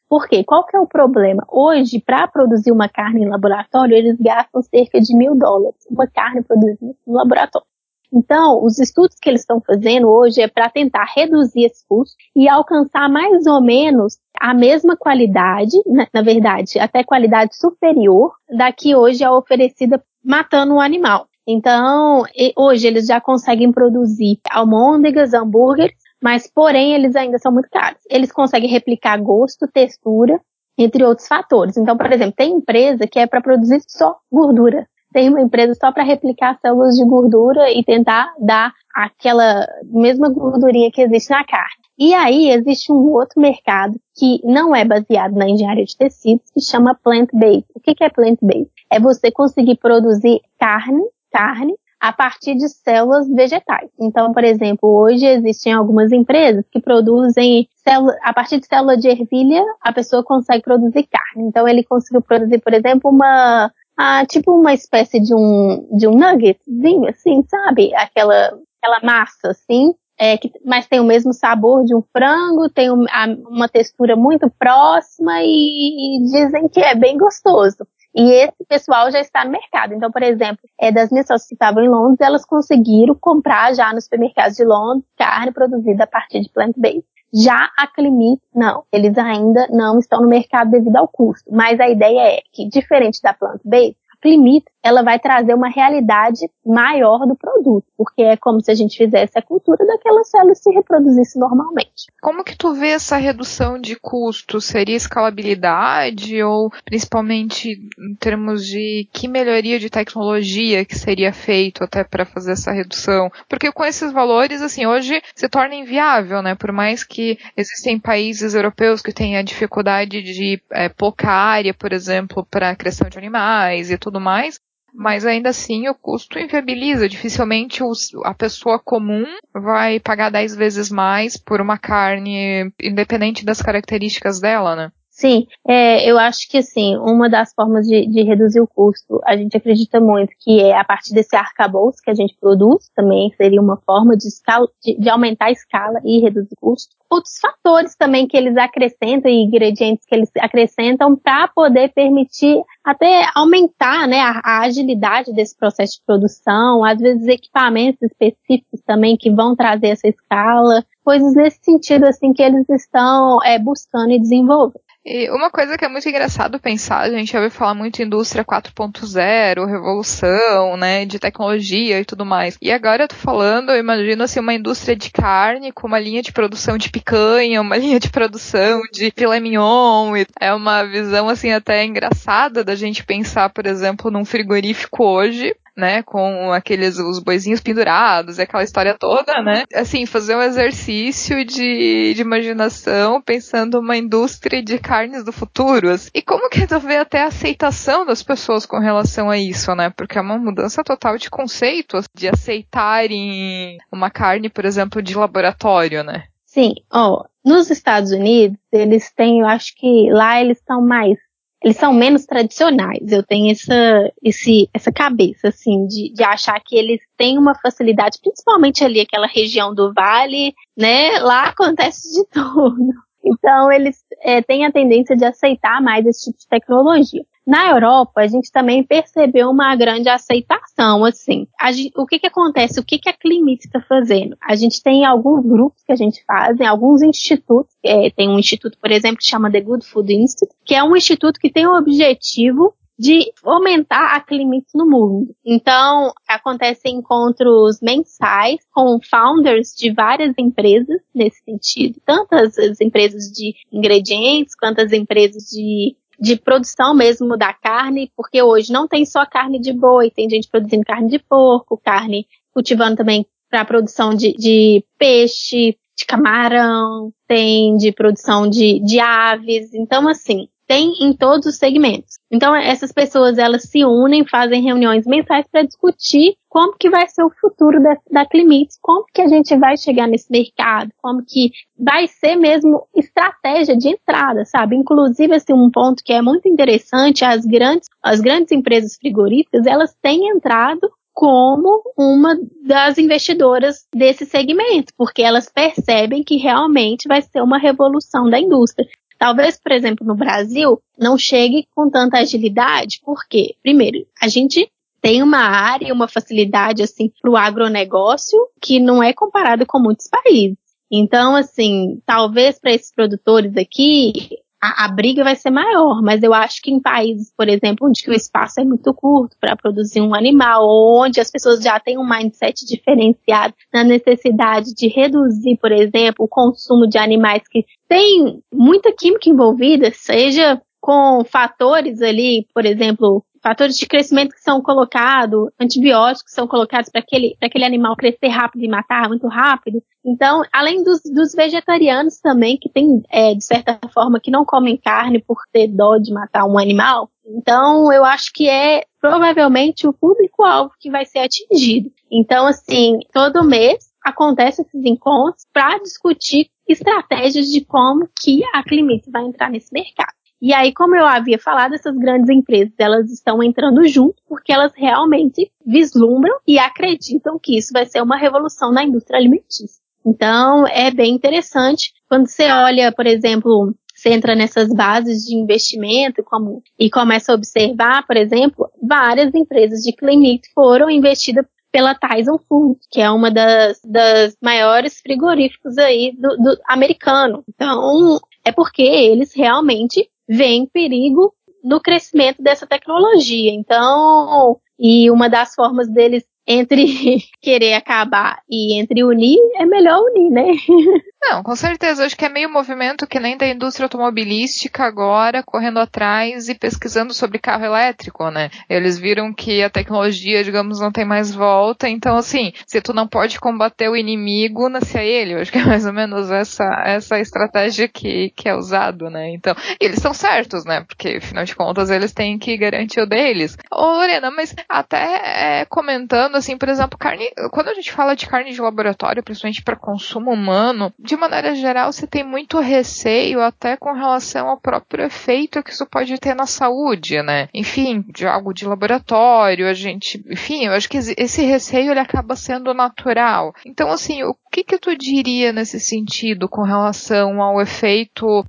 Por 0.08 0.26
quê? 0.26 0.42
Qual 0.42 0.66
que 0.66 0.76
é 0.76 0.80
o 0.80 0.86
problema? 0.86 1.46
Hoje, 1.48 2.00
para 2.00 2.26
produzir 2.26 2.72
uma 2.72 2.88
carne 2.88 3.22
em 3.22 3.28
laboratório, 3.28 3.94
eles 3.94 4.16
gastam 4.18 4.62
cerca 4.62 5.00
de 5.00 5.14
mil 5.14 5.36
dólares. 5.36 5.76
Uma 5.88 6.06
carne 6.06 6.42
produzida 6.42 6.94
no 7.06 7.14
laboratório. 7.14 7.68
Então, 8.12 8.64
os 8.64 8.78
estudos 8.78 9.16
que 9.20 9.28
eles 9.28 9.42
estão 9.42 9.60
fazendo 9.60 10.08
hoje 10.08 10.40
é 10.40 10.48
para 10.48 10.70
tentar 10.70 11.04
reduzir 11.14 11.64
esse 11.64 11.86
custo 11.86 12.16
e 12.34 12.48
alcançar 12.48 13.08
mais 13.08 13.46
ou 13.46 13.60
menos 13.60 14.16
a 14.40 14.54
mesma 14.54 14.96
qualidade, 14.96 15.76
na, 15.86 16.06
na, 16.12 16.22
verdade, 16.22 16.78
até 16.78 17.04
qualidade 17.04 17.56
superior 17.56 18.32
da 18.48 18.72
que 18.72 18.94
hoje 18.94 19.24
é 19.24 19.30
oferecida 19.30 20.02
matando 20.24 20.74
o 20.74 20.80
animal. 20.80 21.26
Então, 21.46 22.24
hoje 22.56 22.86
eles 22.86 23.06
já 23.06 23.20
conseguem 23.20 23.72
produzir 23.72 24.38
almôndegas, 24.50 25.32
hambúrgueres 25.32 25.96
mas 26.22 26.50
porém 26.52 26.94
eles 26.94 27.14
ainda 27.16 27.38
são 27.38 27.52
muito 27.52 27.68
caros. 27.70 28.00
Eles 28.10 28.32
conseguem 28.32 28.68
replicar 28.68 29.16
gosto, 29.18 29.68
textura, 29.68 30.40
entre 30.76 31.04
outros 31.04 31.26
fatores. 31.26 31.76
Então, 31.76 31.96
por 31.96 32.12
exemplo, 32.12 32.34
tem 32.36 32.52
empresa 32.52 33.06
que 33.06 33.18
é 33.18 33.26
para 33.26 33.40
produzir 33.40 33.80
só 33.86 34.16
gordura. 34.30 34.86
Tem 35.12 35.28
uma 35.28 35.40
empresa 35.40 35.74
só 35.74 35.90
para 35.90 36.02
replicar 36.02 36.58
células 36.60 36.96
de 36.96 37.04
gordura 37.04 37.70
e 37.72 37.82
tentar 37.82 38.32
dar 38.38 38.72
aquela 38.94 39.66
mesma 39.84 40.28
gordurinha 40.28 40.90
que 40.92 41.00
existe 41.00 41.30
na 41.30 41.44
carne. 41.44 41.77
E 41.98 42.14
aí 42.14 42.50
existe 42.50 42.92
um 42.92 43.12
outro 43.12 43.40
mercado 43.40 43.98
que 44.16 44.40
não 44.44 44.74
é 44.74 44.84
baseado 44.84 45.32
na 45.34 45.48
engenharia 45.48 45.84
de 45.84 45.96
tecidos, 45.96 46.48
que 46.54 46.60
chama 46.60 46.94
plant-based. 46.94 47.66
O 47.74 47.80
que 47.80 48.02
é 48.02 48.08
plant-based? 48.08 48.70
É 48.90 49.00
você 49.00 49.32
conseguir 49.32 49.76
produzir 49.78 50.40
carne, 50.58 51.02
carne 51.32 51.74
a 52.00 52.12
partir 52.12 52.54
de 52.54 52.68
células 52.68 53.28
vegetais. 53.28 53.90
Então, 53.98 54.32
por 54.32 54.44
exemplo, 54.44 54.88
hoje 54.88 55.26
existem 55.26 55.72
algumas 55.72 56.12
empresas 56.12 56.64
que 56.70 56.80
produzem 56.80 57.68
célula, 57.76 58.16
a 58.22 58.32
partir 58.32 58.60
de 58.60 58.66
célula 58.66 58.96
de 58.96 59.08
ervilha, 59.08 59.64
a 59.80 59.92
pessoa 59.92 60.22
consegue 60.22 60.62
produzir 60.62 61.08
carne. 61.10 61.48
Então, 61.48 61.66
ele 61.66 61.82
conseguiu 61.82 62.22
produzir, 62.22 62.60
por 62.60 62.72
exemplo, 62.72 63.10
uma 63.10 63.72
ah, 63.96 64.24
tipo 64.26 64.52
uma 64.52 64.72
espécie 64.72 65.18
de 65.18 65.34
um 65.34 65.88
de 65.90 66.06
um 66.06 66.12
nuggetzinho, 66.12 67.08
assim, 67.08 67.42
sabe? 67.48 67.92
Aquela 67.96 68.56
aquela 68.80 69.00
massa, 69.02 69.50
assim, 69.50 69.92
é, 70.18 70.36
que, 70.36 70.50
mas 70.64 70.86
tem 70.86 71.00
o 71.00 71.04
mesmo 71.04 71.32
sabor 71.32 71.84
de 71.84 71.94
um 71.94 72.02
frango, 72.12 72.68
tem 72.68 72.90
um, 72.90 73.04
a, 73.08 73.26
uma 73.48 73.68
textura 73.68 74.16
muito 74.16 74.50
próxima 74.58 75.40
e, 75.42 76.18
e, 76.18 76.24
dizem 76.24 76.68
que 76.68 76.80
é 76.80 76.94
bem 76.94 77.16
gostoso. 77.16 77.86
E 78.14 78.30
esse 78.32 78.64
pessoal 78.68 79.10
já 79.12 79.20
está 79.20 79.44
no 79.44 79.52
mercado. 79.52 79.94
Então, 79.94 80.10
por 80.10 80.22
exemplo, 80.22 80.58
é, 80.80 80.90
das 80.90 81.10
minhas 81.10 81.26
sócias 81.26 81.46
que 81.46 81.54
estavam 81.54 81.84
em 81.84 81.88
Londres, 81.88 82.20
elas 82.20 82.44
conseguiram 82.44 83.14
comprar 83.14 83.74
já 83.74 83.92
nos 83.92 84.04
supermercados 84.04 84.56
de 84.56 84.64
Londres 84.64 85.04
carne 85.16 85.52
produzida 85.52 86.04
a 86.04 86.06
partir 86.06 86.40
de 86.40 86.50
plant-based. 86.50 87.04
Já 87.32 87.68
a 87.78 87.86
Climit, 87.86 88.40
não. 88.54 88.84
Eles 88.90 89.16
ainda 89.18 89.68
não 89.70 89.98
estão 89.98 90.22
no 90.22 90.28
mercado 90.28 90.70
devido 90.70 90.96
ao 90.96 91.06
custo. 91.06 91.48
Mas 91.52 91.78
a 91.78 91.88
ideia 91.88 92.38
é 92.38 92.40
que, 92.52 92.68
diferente 92.68 93.20
da 93.22 93.34
plant-based, 93.34 93.96
Climit, 94.20 94.64
ela 94.82 95.02
vai 95.02 95.18
trazer 95.18 95.54
uma 95.54 95.68
realidade 95.68 96.48
maior 96.64 97.26
do 97.26 97.36
produto, 97.36 97.86
porque 97.96 98.22
é 98.22 98.36
como 98.36 98.60
se 98.60 98.70
a 98.70 98.74
gente 98.74 98.96
fizesse 98.96 99.38
a 99.38 99.42
cultura 99.42 99.84
daquelas 99.86 100.30
células 100.30 100.58
se 100.62 100.70
reproduzisse 100.70 101.38
normalmente. 101.38 102.06
Como 102.22 102.44
que 102.44 102.56
tu 102.56 102.74
vê 102.74 102.88
essa 102.88 103.16
redução 103.16 103.80
de 103.80 103.96
custo? 103.96 104.60
Seria 104.60 104.96
escalabilidade 104.96 106.42
ou 106.42 106.70
principalmente 106.84 107.70
em 107.70 108.14
termos 108.16 108.64
de 108.64 109.08
que 109.12 109.26
melhoria 109.26 109.78
de 109.78 109.90
tecnologia 109.90 110.84
que 110.84 110.96
seria 110.96 111.32
feito 111.32 111.82
até 111.82 112.04
para 112.04 112.24
fazer 112.24 112.52
essa 112.52 112.72
redução? 112.72 113.30
Porque 113.48 113.72
com 113.72 113.84
esses 113.84 114.12
valores, 114.12 114.62
assim, 114.62 114.86
hoje 114.86 115.20
se 115.34 115.48
torna 115.48 115.74
inviável, 115.74 116.42
né? 116.42 116.54
Por 116.54 116.72
mais 116.72 117.02
que 117.02 117.38
existem 117.56 117.98
países 117.98 118.54
europeus 118.54 119.02
que 119.02 119.12
têm 119.12 119.36
a 119.36 119.42
dificuldade 119.42 120.22
de 120.22 120.62
é, 120.72 120.88
pouca 120.88 121.30
área, 121.30 121.74
por 121.74 121.92
exemplo, 121.92 122.46
para 122.48 122.70
a 122.70 122.76
criação 122.76 123.08
de 123.08 123.18
animais 123.18 123.90
e 123.90 123.98
tudo 123.98 124.20
mais, 124.20 124.60
mas 124.98 125.24
ainda 125.24 125.50
assim 125.50 125.88
o 125.88 125.94
custo 125.94 126.40
inviabiliza. 126.40 127.08
Dificilmente 127.08 127.84
os, 127.84 128.10
a 128.24 128.34
pessoa 128.34 128.80
comum 128.80 129.24
vai 129.54 130.00
pagar 130.00 130.28
10 130.28 130.56
vezes 130.56 130.90
mais 130.90 131.36
por 131.36 131.60
uma 131.60 131.78
carne, 131.78 132.72
independente 132.82 133.44
das 133.44 133.62
características 133.62 134.40
dela, 134.40 134.74
né? 134.74 134.92
Sim, 135.18 135.48
é, 135.66 136.08
eu 136.08 136.16
acho 136.16 136.48
que 136.48 136.58
assim, 136.58 136.96
uma 136.96 137.28
das 137.28 137.52
formas 137.52 137.88
de, 137.88 138.06
de, 138.06 138.22
reduzir 138.22 138.60
o 138.60 138.68
custo, 138.68 139.20
a 139.26 139.36
gente 139.36 139.56
acredita 139.56 139.98
muito 139.98 140.32
que 140.38 140.60
é 140.60 140.78
a 140.78 140.84
partir 140.84 141.12
desse 141.12 141.34
arcabouço 141.34 141.98
que 142.00 142.10
a 142.12 142.14
gente 142.14 142.36
produz, 142.40 142.88
também 142.94 143.28
seria 143.36 143.60
uma 143.60 143.76
forma 143.78 144.16
de, 144.16 144.28
escala, 144.28 144.68
de, 144.80 144.96
de 144.96 145.10
aumentar 145.10 145.46
a 145.46 145.50
escala 145.50 146.00
e 146.04 146.20
reduzir 146.20 146.54
o 146.56 146.60
custo. 146.68 146.94
Outros 147.10 147.36
fatores 147.40 147.96
também 147.96 148.28
que 148.28 148.36
eles 148.36 148.56
acrescentam 148.56 149.28
e 149.28 149.42
ingredientes 149.42 150.06
que 150.06 150.14
eles 150.14 150.30
acrescentam 150.38 151.16
para 151.16 151.48
poder 151.48 151.88
permitir 151.92 152.62
até 152.84 153.28
aumentar 153.34 154.06
né, 154.06 154.20
a, 154.20 154.40
a, 154.44 154.60
agilidade 154.66 155.32
desse 155.32 155.56
processo 155.56 155.94
de 155.94 156.06
produção, 156.06 156.84
às 156.84 156.98
vezes 156.98 157.26
equipamentos 157.26 158.00
específicos 158.02 158.80
também 158.86 159.16
que 159.16 159.32
vão 159.32 159.56
trazer 159.56 159.88
essa 159.88 160.06
escala, 160.06 160.84
coisas 161.04 161.34
nesse 161.34 161.58
sentido 161.60 162.04
assim 162.04 162.32
que 162.32 162.42
eles 162.42 162.68
estão 162.70 163.42
é, 163.42 163.58
buscando 163.58 164.12
e 164.12 164.20
desenvolver. 164.20 164.78
E 165.10 165.30
uma 165.30 165.50
coisa 165.50 165.78
que 165.78 165.86
é 165.86 165.88
muito 165.88 166.06
engraçado 166.06 166.60
pensar, 166.60 167.00
a 167.00 167.08
gente 167.08 167.32
já 167.32 167.38
ouviu 167.38 167.50
falar 167.50 167.72
muito 167.72 168.02
indústria 168.02 168.44
4.0, 168.44 169.64
revolução, 169.64 170.76
né, 170.76 171.06
de 171.06 171.18
tecnologia 171.18 171.98
e 171.98 172.04
tudo 172.04 172.26
mais. 172.26 172.58
E 172.60 172.70
agora 172.70 173.04
eu 173.04 173.08
tô 173.08 173.14
falando, 173.14 173.70
eu 173.70 173.78
imagino 173.78 174.22
assim, 174.22 174.38
uma 174.38 174.52
indústria 174.52 174.94
de 174.94 175.10
carne 175.10 175.72
com 175.72 175.86
uma 175.86 175.98
linha 175.98 176.20
de 176.20 176.30
produção 176.30 176.76
de 176.76 176.90
picanha, 176.90 177.62
uma 177.62 177.74
linha 177.78 177.98
de 177.98 178.10
produção 178.10 178.82
de 178.92 179.10
filé 179.16 179.40
mignon. 179.40 180.12
É 180.38 180.52
uma 180.52 180.84
visão 180.84 181.30
assim 181.30 181.52
até 181.52 181.86
engraçada 181.86 182.62
da 182.62 182.74
gente 182.74 183.02
pensar, 183.02 183.48
por 183.48 183.64
exemplo, 183.64 184.10
num 184.10 184.26
frigorífico 184.26 185.04
hoje, 185.04 185.56
né, 185.78 186.02
com 186.02 186.52
aqueles 186.52 186.98
os 186.98 187.20
boizinhos 187.20 187.60
pendurados, 187.60 188.40
aquela 188.40 188.64
história 188.64 188.96
toda, 188.98 189.40
né? 189.40 189.62
Assim, 189.72 190.04
fazer 190.06 190.34
um 190.34 190.42
exercício 190.42 191.44
de, 191.44 192.14
de 192.14 192.20
imaginação 192.20 193.22
pensando 193.22 193.78
uma 193.78 193.96
indústria 193.96 194.60
de 194.60 194.76
carnes 194.78 195.24
do 195.24 195.30
futuro. 195.30 195.90
Assim. 195.90 196.10
E 196.12 196.20
como 196.20 196.50
que 196.50 196.66
tu 196.66 196.80
vê 196.80 196.96
até 196.96 197.22
a 197.22 197.26
aceitação 197.26 198.04
das 198.04 198.24
pessoas 198.24 198.66
com 198.66 198.80
relação 198.80 199.30
a 199.30 199.38
isso, 199.38 199.72
né? 199.76 199.92
Porque 199.96 200.18
é 200.18 200.20
uma 200.20 200.36
mudança 200.36 200.82
total 200.82 201.16
de 201.16 201.30
conceito 201.30 202.00
de 202.12 202.28
aceitarem 202.28 203.78
uma 203.92 204.10
carne, 204.10 204.48
por 204.48 204.64
exemplo, 204.64 205.00
de 205.00 205.16
laboratório, 205.16 206.02
né? 206.02 206.24
Sim, 206.44 206.74
ó, 206.92 207.24
nos 207.44 207.70
Estados 207.70 208.10
Unidos, 208.10 208.58
eles 208.72 209.12
têm, 209.12 209.40
eu 209.40 209.46
acho 209.46 209.76
que 209.76 210.10
lá 210.10 210.40
eles 210.40 210.58
estão 210.58 210.82
mais 210.82 211.16
eles 211.62 211.76
são 211.76 211.92
menos 211.92 212.24
tradicionais. 212.24 213.10
Eu 213.10 213.22
tenho 213.22 213.50
essa, 213.50 214.12
esse, 214.22 214.68
essa 214.72 214.92
cabeça, 214.92 215.48
assim, 215.48 215.86
de, 215.86 216.12
de 216.12 216.22
achar 216.22 216.60
que 216.64 216.76
eles 216.76 217.00
têm 217.16 217.38
uma 217.38 217.54
facilidade, 217.54 218.18
principalmente 218.22 218.84
ali 218.84 219.00
aquela 219.00 219.26
região 219.26 219.74
do 219.74 219.92
vale, 219.92 220.54
né? 220.76 221.18
Lá 221.18 221.48
acontece 221.48 222.12
de 222.12 222.24
tudo. 222.30 222.92
Então, 223.24 223.72
eles 223.72 223.98
é, 224.22 224.40
têm 224.40 224.64
a 224.64 224.72
tendência 224.72 225.16
de 225.16 225.24
aceitar 225.24 225.82
mais 225.82 226.06
esse 226.06 226.26
tipo 226.26 226.38
de 226.38 226.46
tecnologia. 226.48 227.24
Na 227.48 227.70
Europa, 227.70 228.20
a 228.20 228.26
gente 228.26 228.52
também 228.52 228.84
percebeu 228.84 229.48
uma 229.48 229.74
grande 229.74 230.06
aceitação, 230.06 231.02
assim. 231.02 231.48
Gente, 231.72 231.92
o 231.96 232.04
que 232.04 232.18
que 232.18 232.26
acontece? 232.26 232.78
O 232.78 232.84
que 232.84 232.98
que 232.98 233.08
a 233.08 233.12
Climit 233.14 233.64
está 233.64 233.80
fazendo? 233.80 234.36
A 234.46 234.54
gente 234.54 234.82
tem 234.82 235.06
alguns 235.06 235.46
grupos 235.46 235.82
que 235.82 235.90
a 235.90 235.96
gente 235.96 236.22
faz, 236.26 236.60
alguns 236.60 237.00
institutos. 237.00 237.74
É, 237.82 238.10
tem 238.10 238.28
um 238.28 238.38
instituto, 238.38 238.76
por 238.78 238.90
exemplo, 238.90 239.16
que 239.16 239.24
chama 239.24 239.50
The 239.50 239.62
Good 239.62 239.86
Food 239.86 240.12
Institute, 240.12 240.60
que 240.62 240.74
é 240.74 240.84
um 240.84 240.94
instituto 240.94 241.40
que 241.40 241.50
tem 241.50 241.66
o 241.66 241.74
objetivo 241.74 242.74
de 242.98 243.32
aumentar 243.42 244.14
a 244.14 244.20
Climit 244.20 244.66
no 244.74 244.84
mundo. 244.84 245.34
Então, 245.42 246.12
acontecem 246.28 246.96
encontros 246.96 247.80
mensais 247.80 248.58
com 248.74 248.98
founders 249.00 249.74
de 249.74 249.90
várias 249.90 250.34
empresas 250.36 251.00
nesse 251.14 251.42
sentido, 251.44 251.98
tantas 252.04 252.58
as 252.58 252.78
empresas 252.78 253.32
de 253.32 253.54
ingredientes 253.72 254.54
quanto 254.54 254.82
as 254.82 254.92
empresas 254.92 255.44
de 255.44 255.96
de 256.18 256.36
produção 256.36 256.94
mesmo 256.94 257.36
da 257.36 257.52
carne, 257.52 258.10
porque 258.16 258.42
hoje 258.42 258.72
não 258.72 258.88
tem 258.88 259.04
só 259.04 259.24
carne 259.24 259.60
de 259.60 259.72
boi, 259.72 260.10
tem 260.10 260.28
gente 260.28 260.48
produzindo 260.48 260.84
carne 260.84 261.08
de 261.08 261.18
porco, 261.18 261.80
carne 261.82 262.26
cultivando 262.52 262.96
também 262.96 263.24
para 263.48 263.64
produção 263.64 264.14
de, 264.14 264.32
de 264.32 264.84
peixe, 264.98 265.76
de 265.96 266.06
camarão, 266.06 267.12
tem 267.26 267.76
de 267.76 267.92
produção 267.92 268.48
de, 268.48 268.80
de 268.80 268.98
aves. 269.00 269.72
Então, 269.74 270.08
assim, 270.08 270.48
tem 270.68 270.92
em 271.00 271.14
todos 271.14 271.46
os 271.46 271.56
segmentos. 271.56 272.18
Então, 272.30 272.54
essas 272.54 272.92
pessoas, 272.92 273.38
elas 273.38 273.62
se 273.62 273.86
unem, 273.86 274.26
fazem 274.26 274.62
reuniões 274.62 275.06
mensais 275.06 275.46
para 275.50 275.62
discutir 275.62 276.36
como 276.46 276.76
que 276.78 276.90
vai 276.90 277.08
ser 277.08 277.24
o 277.24 277.30
futuro 277.40 277.82
da, 277.82 277.96
da 278.10 278.26
Climite, 278.26 278.76
como 278.82 279.06
que 279.12 279.22
a 279.22 279.26
gente 279.26 279.56
vai 279.56 279.78
chegar 279.78 280.06
nesse 280.06 280.30
mercado, 280.30 280.90
como 281.00 281.24
que 281.26 281.50
vai 281.78 282.06
ser 282.06 282.36
mesmo 282.36 282.86
estratégia 282.94 283.74
de 283.74 283.88
entrada, 283.88 284.44
sabe? 284.44 284.76
Inclusive, 284.76 285.34
assim, 285.34 285.54
um 285.54 285.70
ponto 285.70 286.04
que 286.04 286.12
é 286.12 286.20
muito 286.20 286.46
interessante, 286.46 287.24
as 287.24 287.46
grandes, 287.46 287.88
as 288.02 288.20
grandes 288.20 288.52
empresas 288.52 288.96
frigoríficas, 288.96 289.66
elas 289.66 289.96
têm 290.02 290.28
entrado 290.28 290.90
como 291.14 291.82
uma 291.96 292.38
das 292.64 292.98
investidoras 292.98 293.86
desse 293.92 294.24
segmento, 294.24 294.92
porque 294.96 295.22
elas 295.22 295.48
percebem 295.48 296.22
que 296.22 296.36
realmente 296.36 297.08
vai 297.08 297.22
ser 297.22 297.42
uma 297.42 297.58
revolução 297.58 298.28
da 298.28 298.38
indústria. 298.38 298.86
Talvez, 299.18 299.58
por 299.60 299.72
exemplo, 299.72 300.06
no 300.06 300.14
Brasil, 300.14 300.80
não 300.96 301.18
chegue 301.18 301.66
com 301.74 301.90
tanta 301.90 302.18
agilidade, 302.18 303.00
porque, 303.04 303.56
primeiro, 303.62 304.06
a 304.22 304.28
gente 304.28 304.70
tem 305.00 305.22
uma 305.22 305.38
área, 305.38 305.92
uma 305.92 306.08
facilidade 306.08 306.82
assim 306.82 307.10
para 307.20 307.30
o 307.30 307.36
agronegócio 307.36 308.38
que 308.60 308.78
não 308.78 309.02
é 309.02 309.12
comparado 309.12 309.66
com 309.66 309.78
muitos 309.78 310.08
países. 310.08 310.56
Então, 310.90 311.36
assim, 311.36 312.00
talvez 312.06 312.58
para 312.58 312.72
esses 312.72 312.92
produtores 312.92 313.56
aqui 313.56 314.38
a, 314.60 314.86
a, 314.86 314.88
briga 314.88 315.22
vai 315.22 315.36
ser 315.36 315.50
maior, 315.50 316.02
mas 316.02 316.22
eu 316.22 316.34
acho 316.34 316.60
que 316.60 316.70
em 316.70 316.80
países, 316.80 317.32
por 317.36 317.48
exemplo, 317.48 317.88
onde 317.88 318.02
o 318.08 318.12
espaço 318.12 318.60
é 318.60 318.64
muito 318.64 318.92
curto 318.92 319.36
para 319.40 319.56
produzir 319.56 320.00
um 320.00 320.14
animal, 320.14 320.66
onde 320.68 321.20
as 321.20 321.30
pessoas 321.30 321.62
já 321.62 321.78
têm 321.78 321.96
um 321.96 322.08
mindset 322.08 322.66
diferenciado 322.66 323.54
na 323.72 323.84
necessidade 323.84 324.74
de 324.74 324.88
reduzir, 324.88 325.56
por 325.60 325.70
exemplo, 325.70 326.24
o 326.24 326.28
consumo 326.28 326.88
de 326.88 326.98
animais 326.98 327.42
que 327.48 327.64
tem 327.88 328.42
muita 328.52 328.92
química 328.92 329.30
envolvida, 329.30 329.92
seja 329.92 330.60
com 330.80 331.24
fatores 331.24 332.00
ali, 332.00 332.46
por 332.54 332.64
exemplo, 332.64 333.24
fatores 333.42 333.76
de 333.76 333.86
crescimento 333.86 334.34
que 334.34 334.40
são 334.40 334.60
colocados, 334.62 335.50
antibióticos 335.60 336.22
que 336.22 336.30
são 336.30 336.46
colocados 336.46 336.90
para 336.90 337.00
aquele, 337.00 337.36
aquele 337.42 337.64
animal 337.64 337.96
crescer 337.96 338.28
rápido 338.28 338.64
e 338.64 338.68
matar 338.68 339.08
muito 339.08 339.26
rápido. 339.26 339.82
Então, 340.04 340.42
além 340.52 340.82
dos, 340.82 341.00
dos 341.02 341.32
vegetarianos 341.34 342.18
também, 342.20 342.56
que 342.56 342.68
tem, 342.68 343.02
é, 343.10 343.34
de 343.34 343.44
certa 343.44 343.78
forma, 343.92 344.20
que 344.20 344.30
não 344.30 344.44
comem 344.44 344.76
carne 344.76 345.22
por 345.22 345.38
ter 345.52 345.68
dó 345.68 345.98
de 345.98 346.12
matar 346.12 346.44
um 346.46 346.58
animal, 346.58 347.10
então 347.26 347.92
eu 347.92 348.04
acho 348.04 348.32
que 348.32 348.48
é 348.48 348.84
provavelmente 349.00 349.86
o 349.86 349.92
público-alvo 349.92 350.72
que 350.80 350.90
vai 350.90 351.04
ser 351.04 351.20
atingido. 351.20 351.90
Então, 352.10 352.46
assim, 352.46 352.98
todo 353.12 353.44
mês 353.44 353.88
acontecem 354.04 354.64
esses 354.64 354.84
encontros 354.84 355.44
para 355.52 355.78
discutir 355.78 356.48
estratégias 356.66 357.46
de 357.46 357.64
como 357.64 358.08
que 358.20 358.42
a 358.54 358.62
Climite 358.62 359.10
vai 359.10 359.24
entrar 359.24 359.50
nesse 359.50 359.72
mercado. 359.72 360.17
E 360.40 360.54
aí, 360.54 360.72
como 360.72 360.94
eu 360.94 361.04
havia 361.04 361.38
falado, 361.38 361.74
essas 361.74 361.96
grandes 361.96 362.30
empresas, 362.30 362.72
elas 362.78 363.10
estão 363.10 363.42
entrando 363.42 363.86
junto 363.88 364.22
porque 364.28 364.52
elas 364.52 364.72
realmente 364.76 365.50
vislumbram 365.66 366.36
e 366.46 366.58
acreditam 366.58 367.38
que 367.38 367.58
isso 367.58 367.72
vai 367.72 367.86
ser 367.86 368.00
uma 368.02 368.16
revolução 368.16 368.72
na 368.72 368.84
indústria 368.84 369.18
alimentícia. 369.18 369.80
Então, 370.06 370.66
é 370.68 370.90
bem 370.90 371.14
interessante 371.14 371.92
quando 372.08 372.28
você 372.28 372.50
olha, 372.50 372.92
por 372.92 373.06
exemplo, 373.06 373.74
você 373.94 374.10
entra 374.10 374.36
nessas 374.36 374.72
bases 374.72 375.24
de 375.24 375.34
investimento 375.34 376.22
como, 376.22 376.62
e 376.78 376.88
começa 376.88 377.32
a 377.32 377.34
observar, 377.34 378.06
por 378.06 378.16
exemplo, 378.16 378.70
várias 378.80 379.34
empresas 379.34 379.82
de 379.82 379.92
Climate 379.92 380.48
foram 380.54 380.88
investidas 380.88 381.44
pela 381.72 381.94
Tyson 381.94 382.38
Foods, 382.48 382.86
que 382.90 383.00
é 383.00 383.10
uma 383.10 383.30
das, 383.30 383.80
das 383.84 384.36
maiores 384.40 385.00
frigoríficos 385.00 385.76
aí 385.76 386.14
do, 386.16 386.28
do 386.36 386.58
americano. 386.66 387.44
Então, 387.48 388.18
é 388.44 388.52
porque 388.52 388.82
eles 388.82 389.34
realmente 389.34 390.08
vem 390.28 390.66
perigo 390.66 391.32
no 391.64 391.80
crescimento 391.80 392.42
dessa 392.42 392.66
tecnologia. 392.66 393.50
Então, 393.52 394.58
e 394.78 395.10
uma 395.10 395.28
das 395.28 395.54
formas 395.54 395.88
deles 395.88 396.24
entre 396.46 396.86
querer 397.42 397.74
acabar 397.74 398.40
e 398.48 398.78
entre 398.78 399.04
unir, 399.04 399.38
é 399.56 399.66
melhor 399.66 400.00
unir, 400.02 400.30
né? 400.30 400.46
Não, 401.20 401.42
com 401.42 401.54
certeza. 401.56 402.04
Acho 402.04 402.16
que 402.16 402.24
é 402.24 402.28
meio 402.28 402.48
movimento 402.50 403.06
que 403.06 403.18
nem 403.18 403.36
da 403.36 403.46
indústria 403.46 403.84
automobilística 403.86 404.84
agora, 404.84 405.42
correndo 405.42 405.78
atrás 405.78 406.48
e 406.48 406.54
pesquisando 406.54 407.12
sobre 407.12 407.38
carro 407.38 407.64
elétrico, 407.64 408.30
né? 408.30 408.50
Eles 408.68 408.98
viram 408.98 409.34
que 409.34 409.62
a 409.62 409.68
tecnologia, 409.68 410.44
digamos, 410.44 410.80
não 410.80 410.92
tem 410.92 411.04
mais 411.04 411.34
volta. 411.34 411.88
Então, 411.88 412.16
assim, 412.16 412.52
se 412.66 412.80
tu 412.80 412.94
não 412.94 413.06
pode 413.06 413.40
combater 413.40 413.88
o 413.88 413.96
inimigo, 413.96 414.68
nasce 414.68 414.96
a 414.96 415.04
ele. 415.04 415.34
Acho 415.34 415.50
que 415.50 415.58
é 415.58 415.64
mais 415.64 415.84
ou 415.84 415.92
menos 415.92 416.30
essa, 416.30 416.64
essa 416.86 417.18
estratégia 417.18 417.88
que, 417.88 418.30
que 418.30 418.48
é 418.48 418.54
usado, 418.54 419.10
né? 419.10 419.30
Então, 419.30 419.54
eles 419.80 419.98
são 419.98 420.14
certos, 420.14 420.64
né? 420.64 420.84
Porque, 420.86 421.18
afinal 421.18 421.44
de 421.44 421.54
contas, 421.56 421.90
eles 421.90 422.12
têm 422.12 422.38
que 422.38 422.56
garantir 422.56 423.00
o 423.00 423.06
deles. 423.06 423.56
Ô, 423.72 423.82
Lorena, 423.98 424.30
mas 424.30 424.54
até 424.68 425.60
é, 425.60 425.64
comentando, 425.66 426.36
assim, 426.36 426.56
por 426.56 426.68
exemplo, 426.68 426.96
carne. 426.96 427.28
Quando 427.50 427.68
a 427.68 427.74
gente 427.74 427.92
fala 427.92 428.14
de 428.14 428.26
carne 428.26 428.52
de 428.52 428.60
laboratório, 428.60 429.22
principalmente 429.22 429.62
para 429.62 429.76
consumo 429.76 430.30
humano, 430.30 430.92
de 431.08 431.16
maneira 431.16 431.54
geral, 431.54 431.90
você 431.90 432.06
tem 432.06 432.22
muito 432.22 432.60
receio 432.60 433.40
até 433.40 433.78
com 433.78 433.94
relação 433.94 434.46
ao 434.46 434.60
próprio 434.60 435.06
efeito 435.06 435.62
que 435.62 435.70
isso 435.70 435.86
pode 435.86 436.18
ter 436.18 436.34
na 436.34 436.44
saúde, 436.44 437.22
né? 437.22 437.48
Enfim, 437.54 438.04
de 438.08 438.26
algo 438.26 438.52
de 438.52 438.66
laboratório, 438.66 439.66
a 439.66 439.72
gente, 439.72 440.22
enfim, 440.28 440.66
eu 440.66 440.72
acho 440.72 440.86
que 440.86 440.98
esse 440.98 441.42
receio 441.42 441.92
ele 441.92 442.00
acaba 442.00 442.36
sendo 442.36 442.74
natural. 442.74 443.54
Então, 443.64 443.90
assim, 443.90 444.22
o 444.22 444.36
que 444.52 444.62
que 444.62 444.76
tu 444.76 444.94
diria 444.94 445.50
nesse 445.50 445.80
sentido 445.80 446.46
com 446.46 446.62
relação 446.62 447.40
ao 447.40 447.58
efeito 447.58 448.44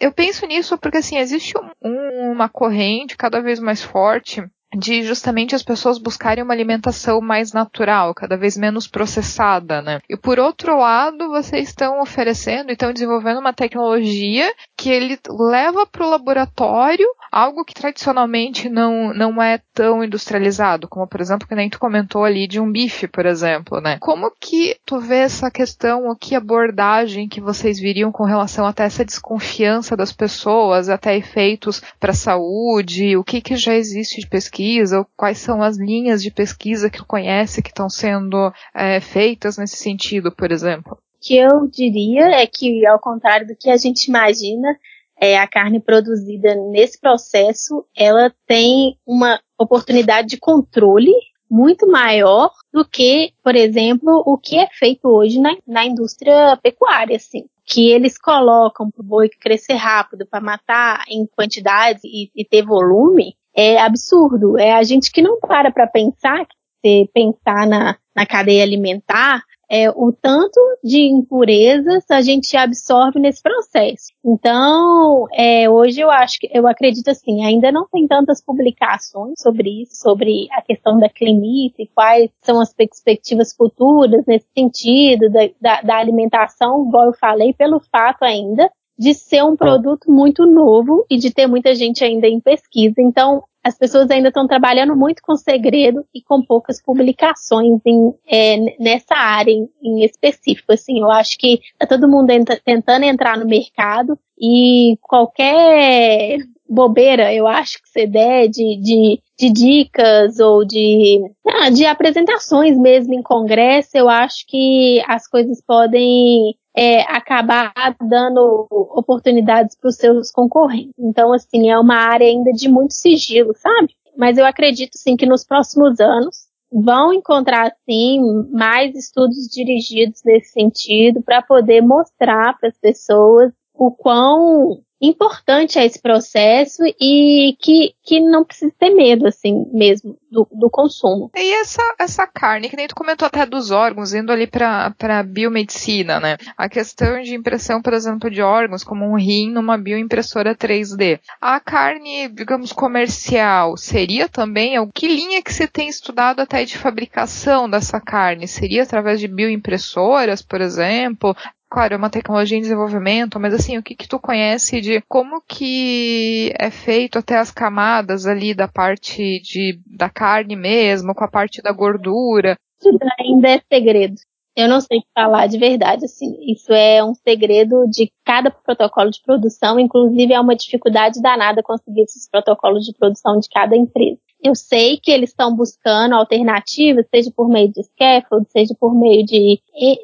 eu 0.00 0.10
penso 0.10 0.44
nisso 0.46 0.76
porque 0.76 0.98
assim 0.98 1.18
existe 1.18 1.54
um, 1.80 2.32
uma 2.32 2.48
corrente 2.48 3.16
cada 3.16 3.40
vez 3.40 3.60
mais 3.60 3.80
forte 3.80 4.42
de 4.74 5.02
justamente 5.02 5.54
as 5.54 5.62
pessoas 5.62 5.98
buscarem 5.98 6.42
uma 6.42 6.54
alimentação 6.54 7.20
mais 7.20 7.52
natural, 7.52 8.14
cada 8.14 8.36
vez 8.36 8.56
menos 8.56 8.86
processada, 8.86 9.82
né? 9.82 10.00
E 10.08 10.16
por 10.16 10.38
outro 10.38 10.78
lado, 10.78 11.28
vocês 11.28 11.68
estão 11.68 12.00
oferecendo 12.00 12.70
e 12.70 12.72
estão 12.72 12.92
desenvolvendo 12.92 13.40
uma 13.40 13.52
tecnologia 13.52 14.52
que 14.82 14.90
ele 14.90 15.18
leva 15.28 15.86
para 15.86 16.06
o 16.06 16.10
laboratório 16.10 17.06
algo 17.30 17.64
que 17.64 17.74
tradicionalmente 17.74 18.68
não, 18.68 19.14
não 19.14 19.42
é 19.42 19.58
tão 19.72 20.04
industrializado, 20.04 20.88
como 20.88 21.06
por 21.06 21.20
exemplo, 21.20 21.48
que 21.48 21.54
nem 21.54 21.70
tu 21.70 21.78
comentou 21.78 22.24
ali 22.24 22.46
de 22.46 22.60
um 22.60 22.70
bife, 22.70 23.08
por 23.08 23.24
exemplo, 23.24 23.80
né? 23.80 23.98
Como 24.00 24.30
que 24.38 24.76
tu 24.84 25.00
vê 25.00 25.18
essa 25.18 25.50
questão, 25.50 26.08
o 26.08 26.16
que 26.16 26.34
abordagem 26.34 27.28
que 27.28 27.40
vocês 27.40 27.78
viriam 27.78 28.12
com 28.12 28.24
relação 28.24 28.66
até 28.66 28.84
essa 28.84 29.04
desconfiança 29.04 29.96
das 29.96 30.12
pessoas, 30.12 30.88
até 30.88 31.16
efeitos 31.16 31.82
para 31.98 32.10
a 32.12 32.14
saúde, 32.14 33.16
o 33.16 33.24
que 33.24 33.40
que 33.40 33.56
já 33.56 33.74
existe 33.74 34.20
de 34.20 34.26
pesquisa 34.26 34.52
pesquisa, 34.52 34.98
ou 34.98 35.06
quais 35.16 35.38
são 35.38 35.62
as 35.62 35.76
linhas 35.76 36.22
de 36.22 36.30
pesquisa 36.30 36.90
que 36.90 36.98
tu 36.98 37.06
conhece 37.06 37.62
que 37.62 37.70
estão 37.70 37.88
sendo 37.88 38.52
é, 38.74 39.00
feitas 39.00 39.56
nesse 39.56 39.76
sentido, 39.76 40.30
por 40.32 40.52
exemplo? 40.52 40.98
Que 41.22 41.36
eu 41.36 41.68
diria 41.68 42.26
é 42.32 42.46
que, 42.46 42.84
ao 42.84 42.98
contrário 42.98 43.46
do 43.46 43.56
que 43.56 43.70
a 43.70 43.76
gente 43.76 44.06
imagina, 44.06 44.76
é, 45.20 45.38
a 45.38 45.46
carne 45.46 45.78
produzida 45.78 46.56
nesse 46.56 47.00
processo, 47.00 47.86
ela 47.96 48.34
tem 48.44 48.98
uma 49.06 49.40
oportunidade 49.56 50.28
de 50.28 50.36
controle 50.36 51.12
muito 51.48 51.86
maior 51.86 52.50
do 52.72 52.84
que, 52.84 53.32
por 53.44 53.54
exemplo, 53.54 54.22
o 54.26 54.36
que 54.36 54.58
é 54.58 54.66
feito 54.72 55.06
hoje 55.06 55.38
na, 55.38 55.54
na 55.64 55.84
indústria 55.84 56.58
pecuária, 56.62 57.14
assim. 57.14 57.44
Que 57.64 57.92
eles 57.92 58.18
colocam 58.18 58.90
para 58.90 59.00
o 59.00 59.06
boi 59.06 59.28
crescer 59.28 59.74
rápido, 59.74 60.26
para 60.26 60.40
matar 60.40 61.04
em 61.08 61.24
quantidade 61.26 62.00
e, 62.04 62.30
e, 62.34 62.44
ter 62.44 62.64
volume, 62.64 63.36
é 63.54 63.78
absurdo. 63.78 64.58
É 64.58 64.72
a 64.72 64.82
gente 64.82 65.12
que 65.12 65.22
não 65.22 65.38
para 65.38 65.70
para 65.70 65.86
pensar, 65.86 66.44
se 66.84 67.08
pensar 67.14 67.66
na, 67.66 67.96
na 68.16 68.26
cadeia 68.26 68.64
alimentar, 68.64 69.44
é, 69.72 69.88
o 69.90 70.12
tanto 70.12 70.60
de 70.84 71.00
impurezas 71.00 72.04
a 72.10 72.20
gente 72.20 72.54
absorve 72.54 73.18
nesse 73.18 73.42
processo. 73.42 74.12
Então, 74.22 75.26
é, 75.32 75.70
hoje 75.70 75.98
eu 75.98 76.10
acho 76.10 76.38
que, 76.38 76.50
eu 76.52 76.68
acredito 76.68 77.08
assim, 77.08 77.42
ainda 77.42 77.72
não 77.72 77.88
tem 77.90 78.06
tantas 78.06 78.44
publicações 78.44 79.40
sobre 79.40 79.82
isso, 79.82 79.96
sobre 79.96 80.46
a 80.52 80.60
questão 80.60 81.00
da 81.00 81.08
climite, 81.08 81.90
quais 81.94 82.30
são 82.42 82.60
as 82.60 82.74
perspectivas 82.74 83.54
futuras 83.54 84.26
nesse 84.26 84.46
sentido, 84.54 85.30
da, 85.30 85.48
da, 85.58 85.80
da 85.80 85.96
alimentação, 85.96 86.86
igual 86.86 87.06
eu 87.06 87.14
falei, 87.14 87.54
pelo 87.54 87.80
fato 87.80 88.24
ainda 88.24 88.70
de 88.98 89.14
ser 89.14 89.42
um 89.42 89.56
produto 89.56 90.12
muito 90.12 90.44
novo 90.44 91.06
e 91.10 91.16
de 91.16 91.32
ter 91.32 91.46
muita 91.46 91.74
gente 91.74 92.04
ainda 92.04 92.28
em 92.28 92.38
pesquisa. 92.38 92.96
Então, 92.98 93.42
as 93.64 93.78
pessoas 93.78 94.10
ainda 94.10 94.28
estão 94.28 94.46
trabalhando 94.46 94.96
muito 94.96 95.22
com 95.22 95.36
segredo 95.36 96.04
e 96.12 96.20
com 96.20 96.42
poucas 96.42 96.82
publicações 96.82 97.80
em, 97.86 98.14
é, 98.26 98.56
nessa 98.78 99.14
área 99.14 99.52
em, 99.52 99.68
em, 99.82 100.04
específico. 100.04 100.72
Assim, 100.72 101.00
eu 101.00 101.10
acho 101.10 101.38
que 101.38 101.60
está 101.72 101.86
todo 101.86 102.08
mundo 102.08 102.30
entra, 102.30 102.60
tentando 102.64 103.04
entrar 103.04 103.38
no 103.38 103.46
mercado 103.46 104.18
e 104.40 104.98
qualquer 105.00 106.38
bobeira, 106.68 107.32
eu 107.32 107.46
acho 107.46 107.80
que 107.82 107.88
você 107.88 108.06
der 108.06 108.48
de, 108.48 108.76
de, 108.80 109.20
de 109.38 109.52
dicas 109.52 110.40
ou 110.40 110.64
de, 110.64 111.20
ah, 111.46 111.68
de 111.68 111.84
apresentações 111.84 112.78
mesmo 112.78 113.12
em 113.12 113.22
congresso, 113.22 113.90
eu 113.94 114.08
acho 114.08 114.46
que 114.46 115.02
as 115.06 115.28
coisas 115.28 115.60
podem 115.60 116.56
é, 116.76 117.02
acabar 117.02 117.72
dando 118.00 118.66
oportunidades 118.70 119.76
para 119.76 119.88
os 119.88 119.96
seus 119.96 120.30
concorrentes. 120.30 120.94
Então, 120.98 121.32
assim, 121.32 121.70
é 121.70 121.78
uma 121.78 121.96
área 121.96 122.26
ainda 122.26 122.52
de 122.52 122.68
muito 122.68 122.94
sigilo, 122.94 123.52
sabe? 123.56 123.94
Mas 124.16 124.38
eu 124.38 124.46
acredito, 124.46 124.96
sim, 124.96 125.16
que 125.16 125.26
nos 125.26 125.44
próximos 125.44 126.00
anos 126.00 126.46
vão 126.72 127.12
encontrar, 127.12 127.70
sim, 127.88 128.20
mais 128.50 128.94
estudos 128.94 129.46
dirigidos 129.48 130.22
nesse 130.24 130.52
sentido 130.52 131.22
para 131.22 131.42
poder 131.42 131.82
mostrar 131.82 132.58
para 132.58 132.70
as 132.70 132.78
pessoas 132.78 133.52
o 133.74 133.90
quão 133.90 134.82
importante 135.02 135.80
é 135.80 135.84
esse 135.84 136.00
processo 136.00 136.82
e 137.00 137.56
que, 137.60 137.92
que 138.04 138.20
não 138.20 138.44
precisa 138.44 138.72
ter 138.78 138.90
medo, 138.90 139.26
assim, 139.26 139.66
mesmo, 139.72 140.16
do, 140.30 140.46
do 140.52 140.70
consumo. 140.70 141.28
E 141.36 141.54
essa, 141.54 141.82
essa 141.98 142.24
carne, 142.24 142.70
que 142.70 142.76
nem 142.76 142.86
tu 142.86 142.94
comentou 142.94 143.26
até 143.26 143.44
dos 143.44 143.72
órgãos, 143.72 144.14
indo 144.14 144.30
ali 144.30 144.46
para 144.46 145.22
biomedicina, 145.24 146.20
né? 146.20 146.36
A 146.56 146.68
questão 146.68 147.20
de 147.20 147.34
impressão, 147.34 147.82
por 147.82 147.92
exemplo, 147.92 148.30
de 148.30 148.40
órgãos, 148.40 148.84
como 148.84 149.04
um 149.04 149.16
rim 149.16 149.50
numa 149.50 149.76
bioimpressora 149.76 150.54
3D. 150.54 151.18
A 151.40 151.58
carne, 151.58 152.28
digamos, 152.28 152.72
comercial, 152.72 153.76
seria 153.76 154.28
também, 154.28 154.74
que 154.94 155.08
linha 155.08 155.42
que 155.42 155.52
você 155.52 155.66
tem 155.66 155.88
estudado 155.88 156.38
até 156.38 156.64
de 156.64 156.78
fabricação 156.78 157.68
dessa 157.68 158.00
carne? 158.00 158.46
Seria 158.46 158.84
através 158.84 159.18
de 159.18 159.26
bioimpressoras, 159.26 160.42
por 160.42 160.60
exemplo? 160.60 161.34
Claro, 161.72 161.94
é 161.94 161.96
uma 161.96 162.10
tecnologia 162.10 162.58
em 162.58 162.60
desenvolvimento, 162.60 163.40
mas 163.40 163.54
assim, 163.54 163.78
o 163.78 163.82
que 163.82 163.94
que 163.94 164.06
tu 164.06 164.18
conhece 164.18 164.78
de 164.82 165.00
como 165.08 165.40
que 165.40 166.52
é 166.60 166.70
feito 166.70 167.18
até 167.18 167.38
as 167.38 167.50
camadas 167.50 168.26
ali 168.26 168.52
da 168.52 168.68
parte 168.68 169.40
de, 169.40 169.80
da 169.86 170.10
carne 170.10 170.54
mesmo, 170.54 171.14
com 171.14 171.24
a 171.24 171.30
parte 171.30 171.62
da 171.62 171.72
gordura? 171.72 172.56
Tudo 172.78 172.98
ainda 173.18 173.48
é 173.48 173.60
segredo. 173.72 174.16
Eu 174.54 174.68
não 174.68 174.82
sei 174.82 174.98
falar 175.14 175.46
de 175.46 175.56
verdade, 175.56 176.04
assim. 176.04 176.36
Isso 176.46 176.70
é 176.74 177.02
um 177.02 177.14
segredo 177.14 177.86
de 177.90 178.12
cada 178.22 178.50
protocolo 178.50 179.10
de 179.10 179.22
produção, 179.24 179.80
inclusive 179.80 180.30
é 180.30 180.38
uma 180.38 180.54
dificuldade 180.54 181.22
danada 181.22 181.62
conseguir 181.62 182.02
esses 182.02 182.28
protocolos 182.28 182.84
de 182.84 182.92
produção 182.92 183.38
de 183.38 183.48
cada 183.48 183.74
empresa. 183.74 184.20
Eu 184.42 184.54
sei 184.54 184.98
que 184.98 185.10
eles 185.10 185.30
estão 185.30 185.54
buscando 185.54 186.14
alternativas, 186.14 187.06
seja 187.14 187.30
por 187.34 187.48
meio 187.48 187.72
de 187.72 187.82
scaffold, 187.84 188.50
seja 188.50 188.74
por 188.78 188.94
meio 188.94 189.24
de 189.24 189.60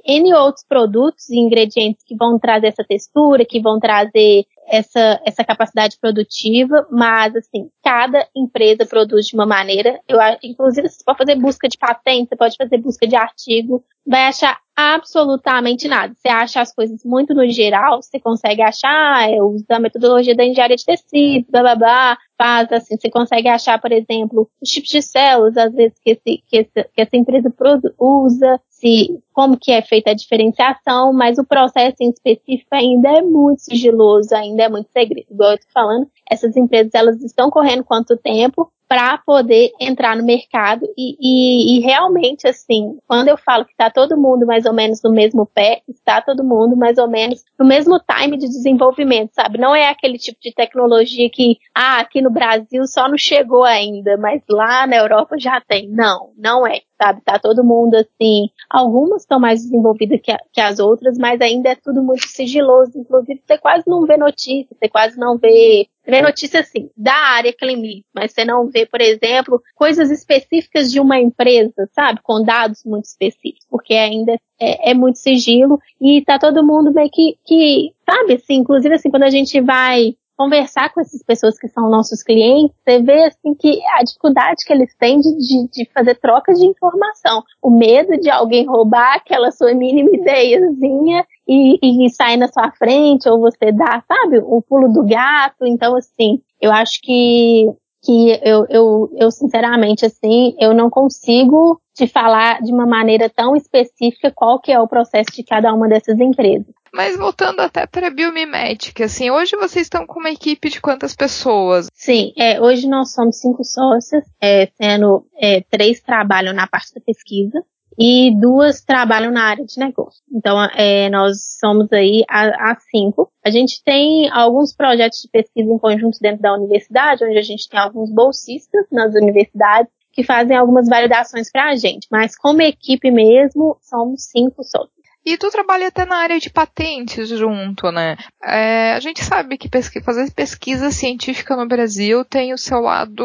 N 0.06 0.34
outros 0.34 0.64
produtos 0.64 1.28
e 1.28 1.38
ingredientes 1.38 2.04
que 2.04 2.16
vão 2.16 2.38
trazer 2.38 2.68
essa 2.68 2.84
textura, 2.84 3.44
que 3.44 3.60
vão 3.60 3.80
trazer 3.80 4.46
essa, 4.68 5.20
essa 5.24 5.44
capacidade 5.44 5.98
produtiva, 6.00 6.86
mas 6.90 7.34
assim, 7.34 7.70
cada 7.82 8.26
empresa 8.36 8.86
produz 8.86 9.26
de 9.26 9.34
uma 9.34 9.46
maneira. 9.46 9.98
Eu, 10.06 10.18
inclusive, 10.42 10.88
você 10.88 11.02
pode 11.04 11.18
fazer 11.18 11.34
busca 11.36 11.68
de 11.68 11.78
patente, 11.78 12.28
você 12.28 12.36
pode 12.36 12.56
fazer 12.56 12.78
busca 12.78 13.06
de 13.06 13.16
artigo, 13.16 13.82
vai 14.06 14.24
achar 14.24 14.58
absolutamente 14.78 15.88
nada. 15.88 16.14
Você 16.16 16.28
acha 16.28 16.60
as 16.60 16.72
coisas 16.72 17.02
muito 17.04 17.34
no 17.34 17.50
geral, 17.50 18.00
você 18.00 18.20
consegue 18.20 18.62
achar, 18.62 19.28
é, 19.28 19.42
usa 19.42 19.64
a 19.70 19.80
metodologia 19.80 20.36
da 20.36 20.44
engenharia 20.44 20.76
de 20.76 20.84
tecido, 20.84 21.46
blá 21.50 21.62
blá 21.62 21.74
blá, 21.74 22.18
faz 22.38 22.70
assim, 22.70 22.96
você 22.96 23.10
consegue 23.10 23.48
achar, 23.48 23.80
por 23.80 23.90
exemplo, 23.90 24.48
os 24.62 24.70
tipos 24.70 24.90
de 24.90 25.02
células, 25.02 25.56
às 25.56 25.74
vezes, 25.74 25.98
que, 25.98 26.10
esse, 26.10 26.42
que, 26.46 26.58
esse, 26.58 26.84
que 26.94 27.00
essa 27.00 27.16
empresa 27.16 27.52
usa, 27.98 28.60
se, 28.80 29.20
como 29.32 29.58
que 29.58 29.72
é 29.72 29.82
feita 29.82 30.10
a 30.10 30.14
diferenciação, 30.14 31.12
mas 31.12 31.38
o 31.38 31.44
processo 31.44 31.96
em 32.00 32.10
específico 32.10 32.68
ainda 32.72 33.08
é 33.10 33.22
muito 33.22 33.60
sigiloso, 33.60 34.34
ainda 34.34 34.64
é 34.64 34.68
muito 34.68 34.90
segredo. 34.90 35.26
Igual 35.30 35.52
eu 35.52 35.58
tô 35.58 35.66
falando, 35.72 36.08
essas 36.30 36.56
empresas, 36.56 36.94
elas 36.94 37.22
estão 37.22 37.50
correndo 37.50 37.84
quanto 37.84 38.16
tempo, 38.16 38.72
para 38.88 39.18
poder 39.18 39.70
entrar 39.78 40.16
no 40.16 40.24
mercado 40.24 40.86
e, 40.96 41.14
e, 41.20 41.76
e, 41.76 41.80
realmente 41.80 42.48
assim, 42.48 42.98
quando 43.06 43.28
eu 43.28 43.36
falo 43.36 43.66
que 43.66 43.72
está 43.72 43.90
todo 43.90 44.16
mundo 44.16 44.46
mais 44.46 44.64
ou 44.64 44.72
menos 44.72 45.02
no 45.02 45.12
mesmo 45.12 45.44
pé, 45.44 45.82
está 45.86 46.22
todo 46.22 46.42
mundo 46.42 46.74
mais 46.74 46.96
ou 46.96 47.06
menos 47.06 47.44
no 47.58 47.66
mesmo 47.66 48.00
time 48.00 48.38
de 48.38 48.46
desenvolvimento, 48.46 49.34
sabe? 49.34 49.58
Não 49.58 49.74
é 49.74 49.90
aquele 49.90 50.16
tipo 50.16 50.38
de 50.40 50.54
tecnologia 50.54 51.28
que, 51.30 51.58
ah, 51.74 52.00
aqui 52.00 52.22
no 52.22 52.30
Brasil 52.30 52.86
só 52.86 53.06
não 53.08 53.18
chegou 53.18 53.62
ainda, 53.62 54.16
mas 54.16 54.40
lá 54.48 54.86
na 54.86 54.96
Europa 54.96 55.36
já 55.38 55.60
tem. 55.60 55.86
Não, 55.90 56.30
não 56.38 56.66
é 56.66 56.80
sabe? 57.00 57.22
Tá 57.24 57.38
todo 57.38 57.64
mundo 57.64 57.94
assim. 57.94 58.48
Algumas 58.68 59.22
estão 59.22 59.38
mais 59.38 59.62
desenvolvidas 59.62 60.20
que, 60.20 60.30
a, 60.30 60.38
que, 60.52 60.60
as 60.60 60.78
outras, 60.78 61.16
mas 61.16 61.40
ainda 61.40 61.70
é 61.70 61.74
tudo 61.74 62.02
muito 62.02 62.26
sigiloso. 62.26 62.98
Inclusive, 62.98 63.40
você 63.46 63.56
quase 63.56 63.84
não 63.86 64.04
vê 64.04 64.16
notícia, 64.16 64.76
você 64.78 64.88
quase 64.88 65.18
não 65.18 65.38
vê. 65.38 65.86
Você 66.04 66.10
vê 66.10 66.22
notícia 66.22 66.60
assim, 66.60 66.90
da 66.96 67.14
área 67.14 67.52
Clemit, 67.52 68.04
mas 68.14 68.32
você 68.32 68.44
não 68.44 68.66
vê, 68.66 68.86
por 68.86 69.00
exemplo, 69.00 69.62
coisas 69.74 70.10
específicas 70.10 70.90
de 70.90 70.98
uma 70.98 71.20
empresa, 71.20 71.88
sabe? 71.92 72.20
Com 72.22 72.42
dados 72.42 72.82
muito 72.84 73.04
específicos, 73.04 73.66
porque 73.70 73.92
ainda 73.92 74.32
é, 74.58 74.90
é 74.90 74.94
muito 74.94 75.18
sigilo 75.18 75.78
e 76.00 76.22
tá 76.24 76.38
todo 76.38 76.66
mundo 76.66 76.92
meio 76.92 77.10
que, 77.12 77.38
que, 77.44 77.92
sabe, 78.08 78.34
assim, 78.34 78.54
inclusive 78.54 78.94
assim, 78.94 79.10
quando 79.10 79.24
a 79.24 79.30
gente 79.30 79.60
vai 79.60 80.14
conversar 80.38 80.94
com 80.94 81.00
essas 81.00 81.20
pessoas 81.24 81.58
que 81.58 81.66
são 81.66 81.90
nossos 81.90 82.22
clientes, 82.22 82.76
você 82.84 83.02
vê 83.02 83.24
assim 83.24 83.54
que 83.58 83.80
a 83.96 84.04
dificuldade 84.04 84.64
que 84.64 84.72
eles 84.72 84.94
têm 84.96 85.18
de, 85.18 85.36
de, 85.36 85.68
de 85.68 85.90
fazer 85.92 86.14
trocas 86.14 86.60
de 86.60 86.66
informação, 86.66 87.42
o 87.60 87.68
medo 87.68 88.16
de 88.20 88.30
alguém 88.30 88.64
roubar 88.64 89.16
aquela 89.16 89.50
sua 89.50 89.74
mínima 89.74 90.10
ideiazinha 90.14 91.26
e, 91.46 92.04
e 92.06 92.10
sair 92.10 92.36
na 92.36 92.46
sua 92.46 92.70
frente, 92.70 93.28
ou 93.28 93.40
você 93.40 93.72
dar, 93.72 94.04
sabe, 94.06 94.38
o 94.38 94.62
pulo 94.62 94.92
do 94.92 95.04
gato. 95.04 95.66
Então, 95.66 95.96
assim, 95.96 96.40
eu 96.60 96.70
acho 96.70 97.00
que 97.02 97.66
que 98.00 98.40
eu, 98.44 98.64
eu, 98.68 99.10
eu 99.16 99.30
sinceramente 99.30 100.06
assim, 100.06 100.54
eu 100.60 100.72
não 100.72 100.88
consigo 100.88 101.80
te 101.94 102.06
falar 102.06 102.62
de 102.62 102.72
uma 102.72 102.86
maneira 102.86 103.28
tão 103.28 103.56
específica 103.56 104.32
qual 104.32 104.60
que 104.60 104.70
é 104.70 104.80
o 104.80 104.86
processo 104.86 105.32
de 105.34 105.42
cada 105.42 105.74
uma 105.74 105.88
dessas 105.88 106.20
empresas. 106.20 106.72
Mas 106.92 107.16
voltando 107.16 107.60
até 107.60 107.86
para 107.86 108.08
a 108.08 108.10
Biomimetic, 108.10 109.02
assim, 109.02 109.30
hoje 109.30 109.56
vocês 109.56 109.86
estão 109.86 110.06
com 110.06 110.20
uma 110.20 110.30
equipe 110.30 110.68
de 110.68 110.80
quantas 110.80 111.14
pessoas? 111.14 111.88
Sim, 111.94 112.32
é, 112.36 112.60
hoje 112.60 112.88
nós 112.88 113.12
somos 113.12 113.38
cinco 113.38 113.64
sócios, 113.64 114.24
é, 114.40 114.66
sendo 114.80 115.26
é, 115.36 115.60
três 115.60 116.00
trabalham 116.00 116.52
na 116.52 116.66
parte 116.66 116.94
da 116.94 117.00
pesquisa 117.00 117.62
e 117.98 118.32
duas 118.40 118.80
trabalham 118.80 119.32
na 119.32 119.42
área 119.42 119.64
de 119.64 119.76
negócio. 119.78 120.22
Então, 120.32 120.56
é, 120.76 121.10
nós 121.10 121.58
somos 121.58 121.92
aí 121.92 122.24
a, 122.28 122.70
a, 122.70 122.76
cinco. 122.90 123.30
A 123.44 123.50
gente 123.50 123.82
tem 123.82 124.30
alguns 124.30 124.72
projetos 124.72 125.20
de 125.20 125.28
pesquisa 125.28 125.72
em 125.72 125.78
conjunto 125.78 126.18
dentro 126.20 126.40
da 126.40 126.54
universidade, 126.54 127.24
onde 127.24 127.36
a 127.36 127.42
gente 127.42 127.68
tem 127.68 127.80
alguns 127.80 128.10
bolsistas 128.12 128.86
nas 128.92 129.14
universidades 129.14 129.90
que 130.12 130.22
fazem 130.22 130.56
algumas 130.56 130.88
validações 130.88 131.50
para 131.50 131.70
a 131.70 131.76
gente, 131.76 132.08
mas 132.10 132.36
como 132.36 132.60
equipe 132.60 133.08
mesmo, 133.10 133.76
somos 133.80 134.24
cinco 134.24 134.64
sócios. 134.64 134.97
E 135.30 135.36
tu 135.36 135.50
trabalha 135.50 135.88
até 135.88 136.06
na 136.06 136.16
área 136.16 136.40
de 136.40 136.48
patentes 136.48 137.28
junto, 137.28 137.92
né? 137.92 138.16
É, 138.42 138.94
a 138.94 138.98
gente 138.98 139.22
sabe 139.22 139.58
que 139.58 139.68
pesqu 139.68 140.02
fazer 140.02 140.32
pesquisa 140.32 140.90
científica 140.90 141.54
no 141.54 141.68
Brasil 141.68 142.24
tem 142.24 142.54
o 142.54 142.56
seu 142.56 142.80
lado 142.80 143.22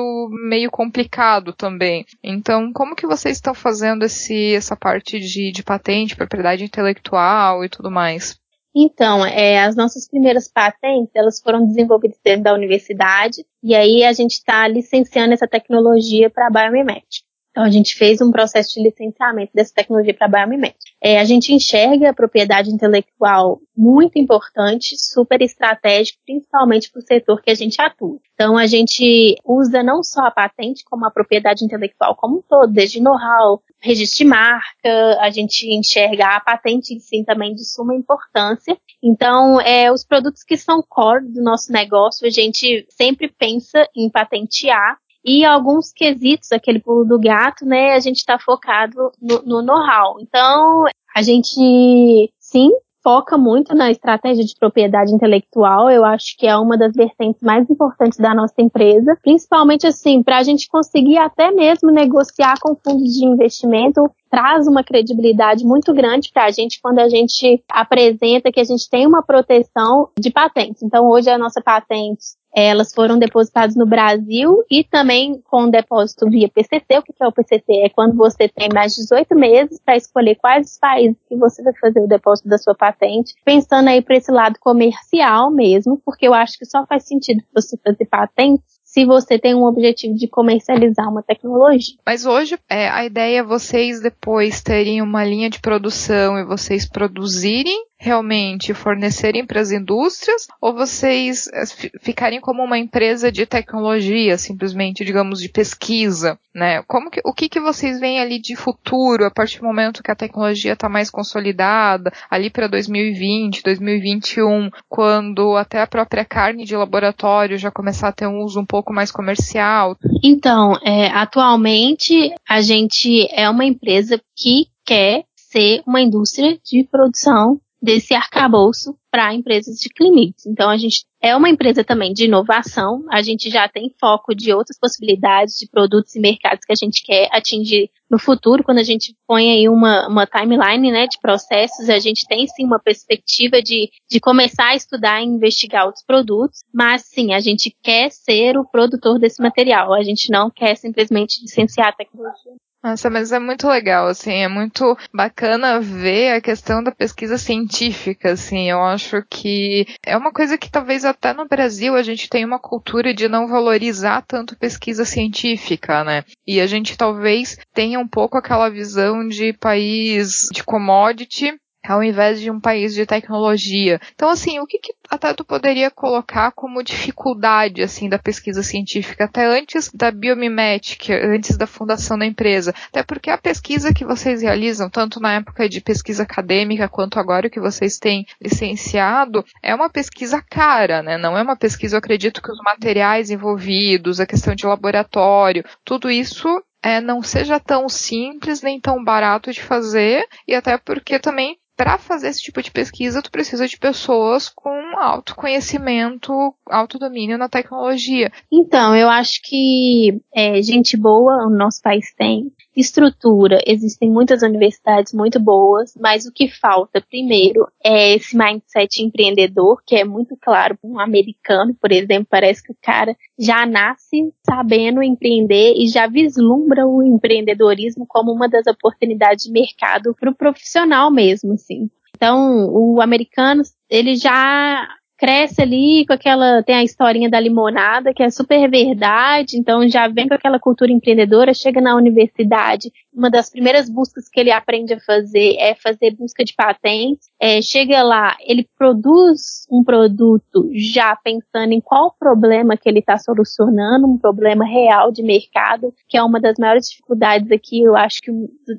meio 0.50 0.70
complicado 0.70 1.54
também. 1.54 2.06
Então, 2.22 2.74
como 2.74 2.94
que 2.94 3.08
vocês 3.08 3.38
estão 3.38 3.54
fazendo 3.54 4.04
esse, 4.04 4.54
essa 4.54 4.76
parte 4.76 5.18
de, 5.18 5.54
de 5.54 5.64
patente, 5.64 6.14
propriedade 6.14 6.66
intelectual 6.66 7.64
e 7.64 7.70
tudo 7.70 7.90
mais? 7.90 8.38
Então, 8.76 9.26
é, 9.26 9.64
as 9.64 9.74
nossas 9.74 10.06
primeiras 10.06 10.52
patentes, 10.52 11.16
elas 11.16 11.40
foram 11.40 11.66
desenvolvidas 11.66 12.20
dentro 12.22 12.44
da 12.44 12.54
universidade, 12.54 13.46
e 13.64 13.74
aí 13.74 14.04
a 14.04 14.12
gente 14.12 14.34
está 14.34 14.68
licenciando 14.68 15.34
essa 15.34 15.48
tecnologia 15.48 16.30
para 16.30 16.48
a 16.48 16.52
biomimética. 16.52 17.26
Então, 17.54 17.64
a 17.64 17.70
gente 17.70 17.96
fez 17.96 18.20
um 18.20 18.32
processo 18.32 18.74
de 18.74 18.82
licenciamento 18.82 19.52
dessa 19.54 19.72
tecnologia 19.76 20.12
para 20.12 20.26
a 20.26 20.30
biomimética. 20.30 20.80
É, 21.00 21.20
a 21.20 21.24
gente 21.24 21.54
enxerga 21.54 22.10
a 22.10 22.14
propriedade 22.14 22.72
intelectual 22.72 23.62
muito 23.78 24.18
importante, 24.18 24.96
super 24.98 25.40
estratégico, 25.40 26.20
principalmente 26.26 26.90
para 26.92 27.00
o 27.00 27.04
setor 27.04 27.42
que 27.44 27.52
a 27.52 27.56
gente 27.56 27.80
atua. 27.80 28.18
Então, 28.34 28.58
a 28.58 28.66
gente 28.66 29.36
usa 29.46 29.84
não 29.84 30.02
só 30.02 30.22
a 30.22 30.32
patente, 30.32 30.84
como 30.84 31.06
a 31.06 31.12
propriedade 31.12 31.64
intelectual 31.64 32.16
como 32.16 32.40
um 32.40 32.42
todo, 32.42 32.74
desde 32.74 33.00
know-how, 33.00 33.62
registro 33.80 34.20
de 34.20 34.26
marca, 34.26 35.20
a 35.20 35.30
gente 35.30 35.68
enxerga 35.72 36.38
a 36.38 36.40
patente 36.40 37.00
sim 37.02 37.24
também 37.24 37.54
de 37.54 37.64
suma 37.64 37.94
importância. 37.94 38.76
Então, 39.04 39.62
é, 39.62 39.92
os 39.92 40.04
produtos 40.04 40.44
que 40.44 40.58
são 40.58 40.84
core 40.90 41.32
do 41.32 41.44
nosso 41.44 41.72
negócio, 41.72 42.26
a 42.26 42.32
gente 42.32 42.88
sempre 42.90 43.28
pensa 43.28 43.88
em 43.96 44.10
patentear 44.10 44.98
e 45.24 45.46
alguns 45.46 45.92
quesitos, 45.92 46.52
aquele 46.52 46.80
pulo 46.80 47.06
do 47.06 47.20
gato, 47.20 47.66
né, 47.66 47.94
a 47.94 48.00
gente 48.00 48.18
está 48.18 48.38
focado 48.38 49.12
no, 49.22 49.42
no 49.44 49.62
know-how. 49.62 50.20
Então, 50.20 50.86
a 51.16 51.22
gente, 51.22 52.32
sim, 52.40 52.72
foca 53.04 53.38
muito 53.38 53.76
na 53.76 53.92
estratégia 53.92 54.46
de 54.46 54.56
propriedade 54.58 55.14
intelectual. 55.14 55.92
Eu 55.92 56.06
acho 56.06 56.38
que 56.38 56.48
é 56.48 56.56
uma 56.58 56.78
das 56.78 56.94
vertentes 56.94 57.42
mais 57.42 57.70
importantes 57.70 58.18
da 58.18 58.34
nossa 58.34 58.60
empresa, 58.60 59.18
principalmente 59.22 59.86
assim, 59.86 60.24
para 60.24 60.38
a 60.38 60.44
gente 60.44 60.68
conseguir 60.70 61.18
até 61.18 61.52
mesmo 61.52 61.92
negociar 61.92 62.56
com 62.62 62.76
fundos 62.76 63.14
de 63.14 63.26
investimento 63.26 64.10
traz 64.32 64.68
uma 64.68 64.84
credibilidade 64.84 65.64
muito 65.64 65.94
grande 65.94 66.32
para 66.34 66.46
a 66.46 66.52
gente 66.52 66.82
quando 66.82 66.98
a 66.98 67.08
gente 67.08 67.64
apresenta 67.70 68.52
que 68.52 68.60
a 68.60 68.64
gente 68.64 68.90
tem 68.90 69.06
uma 69.06 69.22
proteção 69.22 70.10
de 70.20 70.32
patentes. 70.32 70.82
Então, 70.82 71.08
hoje 71.08 71.30
a 71.30 71.38
nossa 71.38 71.62
patente 71.62 72.24
elas 72.56 72.94
foram 72.94 73.18
depositadas 73.18 73.76
no 73.76 73.86
Brasil 73.86 74.64
e 74.70 74.84
também 74.84 75.42
com 75.50 75.70
depósito 75.70 76.30
via 76.30 76.48
PCT. 76.48 77.00
O 77.00 77.02
que 77.02 77.14
é 77.20 77.28
o 77.28 77.32
PCT? 77.32 77.86
É 77.86 77.90
quando 77.90 78.16
você 78.16 78.48
tem 78.48 78.70
mais 78.74 78.94
de 78.94 79.02
18 79.02 79.36
meses 79.36 79.80
para 79.84 79.98
escolher 79.98 80.36
quais 80.36 80.72
os 80.72 80.78
países 80.78 81.18
que 81.28 81.36
você 81.36 81.64
vai 81.64 81.74
fazer 81.80 82.00
o 82.00 82.08
depósito 82.08 82.48
da 82.48 82.58
sua 82.58 82.76
patente, 82.76 83.34
pensando 83.44 83.90
aí 83.90 84.02
para 84.02 84.18
esse 84.18 84.32
lado 84.32 84.60
comercial 84.60 85.50
mesmo, 85.50 86.00
porque 86.06 86.28
eu 86.28 86.34
acho 86.34 86.58
que 86.58 86.66
só 86.66 86.86
faz 86.86 87.08
sentido 87.08 87.42
você 87.54 87.78
fazer 87.84 88.06
patente 88.06 88.64
se 88.94 89.06
você 89.06 89.40
tem 89.40 89.56
um 89.56 89.64
objetivo 89.64 90.14
de 90.14 90.28
comercializar 90.28 91.10
uma 91.10 91.24
tecnologia. 91.24 91.96
Mas 92.06 92.28
hoje 92.28 92.60
é, 92.70 92.88
a 92.90 93.04
ideia 93.04 93.40
é 93.40 93.44
vocês 93.44 94.00
depois 94.00 94.62
terem 94.62 95.02
uma 95.02 95.26
linha 95.26 95.50
de 95.50 95.60
produção 95.60 96.38
e 96.38 96.46
vocês 96.46 96.88
produzirem 96.88 97.76
realmente 98.04 98.74
fornecerem 98.74 99.46
para 99.46 99.62
as 99.62 99.72
indústrias 99.72 100.46
ou 100.60 100.74
vocês 100.74 101.48
eh, 101.54 101.64
ficarem 102.02 102.42
como 102.42 102.62
uma 102.62 102.78
empresa 102.78 103.32
de 103.32 103.46
tecnologia, 103.46 104.38
simplesmente, 104.38 105.06
digamos, 105.06 105.40
de 105.40 105.48
pesquisa, 105.48 106.38
né? 106.54 106.84
Como 106.84 107.10
que, 107.10 107.22
o 107.24 107.34
que, 107.34 107.48
que 107.48 107.62
vocês 107.62 108.02
veem 108.02 108.20
ali 108.20 108.42
de 108.42 108.58
futuro 108.58 109.26
a 109.26 109.32
partir 109.32 109.60
do 109.60 109.66
momento 109.66 110.04
que 110.04 110.12
a 110.12 110.16
tecnologia 110.16 110.74
está 110.74 110.90
mais 110.90 111.10
consolidada, 111.10 112.12
ali 112.30 112.50
para 112.50 112.68
2020, 112.68 113.64
2021, 113.64 114.70
quando 114.90 115.56
até 115.56 115.82
a 115.82 115.88
própria 115.88 116.26
carne 116.26 116.66
de 116.66 116.76
laboratório 116.76 117.58
já 117.58 117.72
começar 117.72 118.10
a 118.10 118.14
ter 118.14 118.28
um 118.28 118.44
uso 118.44 118.60
um 118.60 118.66
pouco 118.66 118.92
mais 118.92 119.12
comercial? 119.12 119.96
Então, 120.22 120.78
é, 120.84 121.08
atualmente 121.08 122.34
a 122.48 122.60
gente 122.60 123.30
é 123.32 123.50
uma 123.50 123.64
empresa 123.64 124.20
que 124.36 124.66
quer 124.86 125.24
ser 125.54 125.82
uma 125.88 126.02
indústria 126.02 126.58
de 126.66 126.84
produção 126.84 127.62
desse 127.84 128.14
arcabouço 128.14 128.98
para 129.12 129.34
empresas 129.34 129.76
de 129.78 129.90
clientes. 129.90 130.46
Então 130.46 130.70
a 130.70 130.78
gente 130.78 131.04
é 131.22 131.36
uma 131.36 131.50
empresa 131.50 131.84
também 131.84 132.14
de 132.14 132.24
inovação, 132.26 133.04
a 133.12 133.22
gente 133.22 133.50
já 133.50 133.68
tem 133.68 133.94
foco 134.00 134.34
de 134.34 134.54
outras 134.54 134.80
possibilidades 134.80 135.56
de 135.56 135.68
produtos 135.70 136.16
e 136.16 136.20
mercados 136.22 136.64
que 136.66 136.72
a 136.72 136.76
gente 136.76 137.04
quer 137.04 137.28
atingir 137.30 137.92
no 138.10 138.18
futuro, 138.18 138.64
quando 138.64 138.78
a 138.78 138.84
gente 138.84 139.14
põe 139.28 139.52
aí 139.52 139.68
uma, 139.68 140.08
uma 140.08 140.26
timeline 140.26 140.92
né, 140.92 141.08
de 141.08 141.20
processos, 141.20 141.90
a 141.90 142.00
gente 142.00 142.26
tem 142.26 142.48
sim 142.48 142.64
uma 142.64 142.80
perspectiva 142.80 143.62
de, 143.62 143.90
de 144.10 144.20
começar 144.22 144.70
a 144.70 144.76
estudar 144.76 145.22
e 145.22 145.26
investigar 145.26 145.86
outros 145.86 146.06
produtos, 146.06 146.62
mas 146.74 147.04
sim, 147.04 147.34
a 147.34 147.42
gente 147.42 147.76
quer 147.84 148.12
ser 148.12 148.58
o 148.58 148.66
produtor 148.66 149.20
desse 149.20 149.42
material, 149.42 149.94
a 149.94 150.04
gente 150.04 150.32
não 150.32 150.50
quer 150.50 150.76
simplesmente 150.76 151.42
licenciar 151.42 151.90
a 151.90 151.94
tecnologia. 151.94 152.54
Nossa, 152.84 153.10
mas 153.10 153.32
é 153.32 153.40
muito 153.40 153.66
legal, 153.66 154.08
assim, 154.08 154.44
é 154.44 154.48
muito 154.50 154.98
bacana 155.14 155.80
ver 155.80 156.34
a 156.34 156.42
questão 156.42 156.84
da 156.84 156.92
pesquisa 156.92 157.38
científica, 157.38 158.34
assim, 158.34 158.70
eu 158.70 158.84
acho 158.84 159.24
que 159.30 159.86
é 160.06 160.18
uma 160.18 160.34
coisa 160.34 160.58
que 160.58 160.70
talvez 160.70 161.06
até 161.06 161.32
no 161.34 161.48
Brasil 161.48 161.96
a 161.96 162.04
gente 162.04 162.28
tem 162.28 162.44
uma 162.44 162.60
cultura 162.60 163.14
de 163.14 163.30
não 163.30 163.48
valorizar 163.48 164.22
tanto 164.28 164.58
pesquisa 164.60 165.06
científica, 165.06 166.04
né? 166.04 166.26
E 166.46 166.60
a 166.60 166.68
gente 166.68 166.98
talvez 166.98 167.58
tenha 167.74 167.98
um 168.00 168.08
pouco 168.08 168.38
aquela 168.38 168.68
visão 168.70 169.26
de 169.30 169.54
país 169.54 170.50
de 170.52 170.62
commodity 170.62 171.56
ao 171.92 172.04
invés 172.04 172.40
de 172.40 172.50
um 172.50 172.60
país 172.60 172.94
de 172.94 173.06
tecnologia. 173.06 174.00
Então, 174.14 174.30
assim, 174.30 174.60
o 174.60 174.66
que, 174.66 174.80
que 174.80 174.94
até 175.10 175.34
tu 175.34 175.44
poderia 175.44 175.92
colocar 175.92 176.52
como 176.52 176.84
dificuldade, 176.84 177.82
assim, 177.82 178.10
da 178.10 178.18
pesquisa 178.18 178.64
científica, 178.64 179.26
até 179.26 179.46
antes 179.46 179.90
da 179.94 180.10
Biomimetic, 180.12 181.10
antes 181.12 181.58
da 181.58 181.68
fundação 181.68 182.18
da 182.18 182.26
empresa? 182.26 182.74
Até 182.88 183.04
porque 183.04 183.30
a 183.30 183.38
pesquisa 183.38 183.94
que 183.94 184.06
vocês 184.06 184.42
realizam, 184.42 184.90
tanto 184.90 185.20
na 185.20 185.34
época 185.34 185.68
de 185.68 185.82
pesquisa 185.82 186.24
acadêmica, 186.24 186.90
quanto 186.90 187.20
agora 187.20 187.50
que 187.50 187.60
vocês 187.60 188.00
têm 188.00 188.26
licenciado, 188.42 189.46
é 189.62 189.76
uma 189.76 189.90
pesquisa 189.90 190.42
cara, 190.42 191.04
né? 191.04 191.18
Não 191.18 191.38
é 191.38 191.42
uma 191.42 191.56
pesquisa, 191.56 191.96
eu 191.96 192.00
acredito 192.00 192.42
que 192.42 192.52
os 192.52 192.62
materiais 192.64 193.30
envolvidos, 193.30 194.20
a 194.20 194.26
questão 194.26 194.56
de 194.56 194.66
laboratório, 194.66 195.64
tudo 195.84 196.10
isso 196.10 196.48
é, 196.84 197.00
não 197.00 197.24
seja 197.24 197.60
tão 197.60 197.88
simples 197.88 198.62
nem 198.62 198.80
tão 198.80 199.02
barato 199.02 199.54
de 199.54 199.64
fazer, 199.64 200.28
e 200.46 200.54
até 200.54 200.78
porque 200.78 201.18
também 201.18 201.58
para 201.84 201.98
fazer 201.98 202.30
esse 202.30 202.42
tipo 202.42 202.62
de 202.62 202.72
pesquisa, 202.72 203.22
tu 203.22 203.30
precisa 203.30 203.68
de 203.68 203.78
pessoas 203.78 204.48
com 204.48 204.98
alto 204.98 205.36
conhecimento, 205.36 206.56
alto 206.66 206.98
domínio 206.98 207.38
na 207.38 207.50
tecnologia. 207.50 208.32
Então, 208.50 208.96
eu 208.96 209.10
acho 209.10 209.42
que 209.44 210.22
é, 210.34 210.62
gente 210.62 210.96
boa 210.96 211.46
o 211.46 211.50
nosso 211.50 211.82
país 211.82 212.06
tem. 212.18 212.50
Estrutura, 212.76 213.60
existem 213.68 214.10
muitas 214.10 214.42
universidades 214.42 215.14
muito 215.14 215.40
boas, 215.40 215.94
mas 216.00 216.26
o 216.26 216.32
que 216.32 216.48
falta, 216.48 217.00
primeiro, 217.02 217.68
é 217.84 218.16
esse 218.16 218.36
mindset 218.36 219.04
empreendedor, 219.04 219.82
que 219.86 219.96
é 219.96 220.04
muito 220.04 220.36
claro 220.42 220.78
para 220.78 220.90
um 220.90 221.00
americano, 221.00 221.76
por 221.80 221.92
exemplo, 221.92 222.28
parece 222.30 222.64
que 222.64 222.72
o 222.72 222.78
cara 222.82 223.16
já 223.38 223.66
nasce 223.66 224.34
sabendo 224.44 225.04
empreender 225.04 225.74
e 225.78 225.88
já 225.88 226.08
vislumbra 226.08 226.88
o 226.88 227.04
empreendedorismo 227.04 228.06
como 228.08 228.32
uma 228.32 228.50
das 228.50 228.66
oportunidades 228.66 229.46
de 229.46 229.52
mercado 229.52 230.16
para 230.20 230.32
o 230.32 230.36
profissional 230.36 231.12
mesmo, 231.12 231.54
assim. 231.54 231.90
Então, 232.16 232.70
o 232.72 233.02
americano, 233.02 233.62
ele 233.90 234.16
já 234.16 234.88
cresce 235.24 235.62
ali 235.62 236.06
com 236.06 236.12
aquela, 236.12 236.62
tem 236.64 236.76
a 236.76 236.84
historinha 236.84 237.30
da 237.30 237.40
limonada, 237.40 238.14
que 238.14 238.22
é 238.22 238.30
super 238.30 238.70
verdade, 238.70 239.58
então 239.58 239.88
já 239.88 240.06
vem 240.06 240.28
com 240.28 240.34
aquela 240.34 240.60
cultura 240.60 240.92
empreendedora, 240.92 241.54
chega 241.54 241.80
na 241.80 241.96
universidade, 241.96 242.92
uma 243.14 243.30
das 243.30 243.50
primeiras 243.50 243.90
buscas 243.90 244.28
que 244.28 244.40
ele 244.40 244.52
aprende 244.52 244.94
a 244.94 245.00
fazer 245.00 245.56
é 245.58 245.76
fazer 245.76 246.16
busca 246.16 246.44
de 246.44 246.54
patentes, 246.54 247.30
é, 247.40 247.62
chega 247.62 248.02
lá, 248.02 248.36
ele 248.42 248.68
produz 248.78 249.66
um 249.72 249.84
produto 249.84 250.70
já 250.74 251.16
pensando 251.16 251.74
em 251.74 251.82
qual 251.82 252.16
problema 252.20 252.78
que 252.78 252.90
ele 252.90 253.00
está 253.00 253.18
solucionando, 253.18 254.08
um 254.08 254.18
problema 254.18 254.66
real 254.66 255.12
de 255.12 255.22
mercado, 255.22 255.94
que 256.08 256.18
é 256.18 256.24
uma 256.24 256.40
das 256.40 256.58
maiores 256.58 256.90
dificuldades 256.90 257.52
aqui, 257.52 257.82
eu 257.82 257.96
acho 257.96 258.22
que 258.22 258.32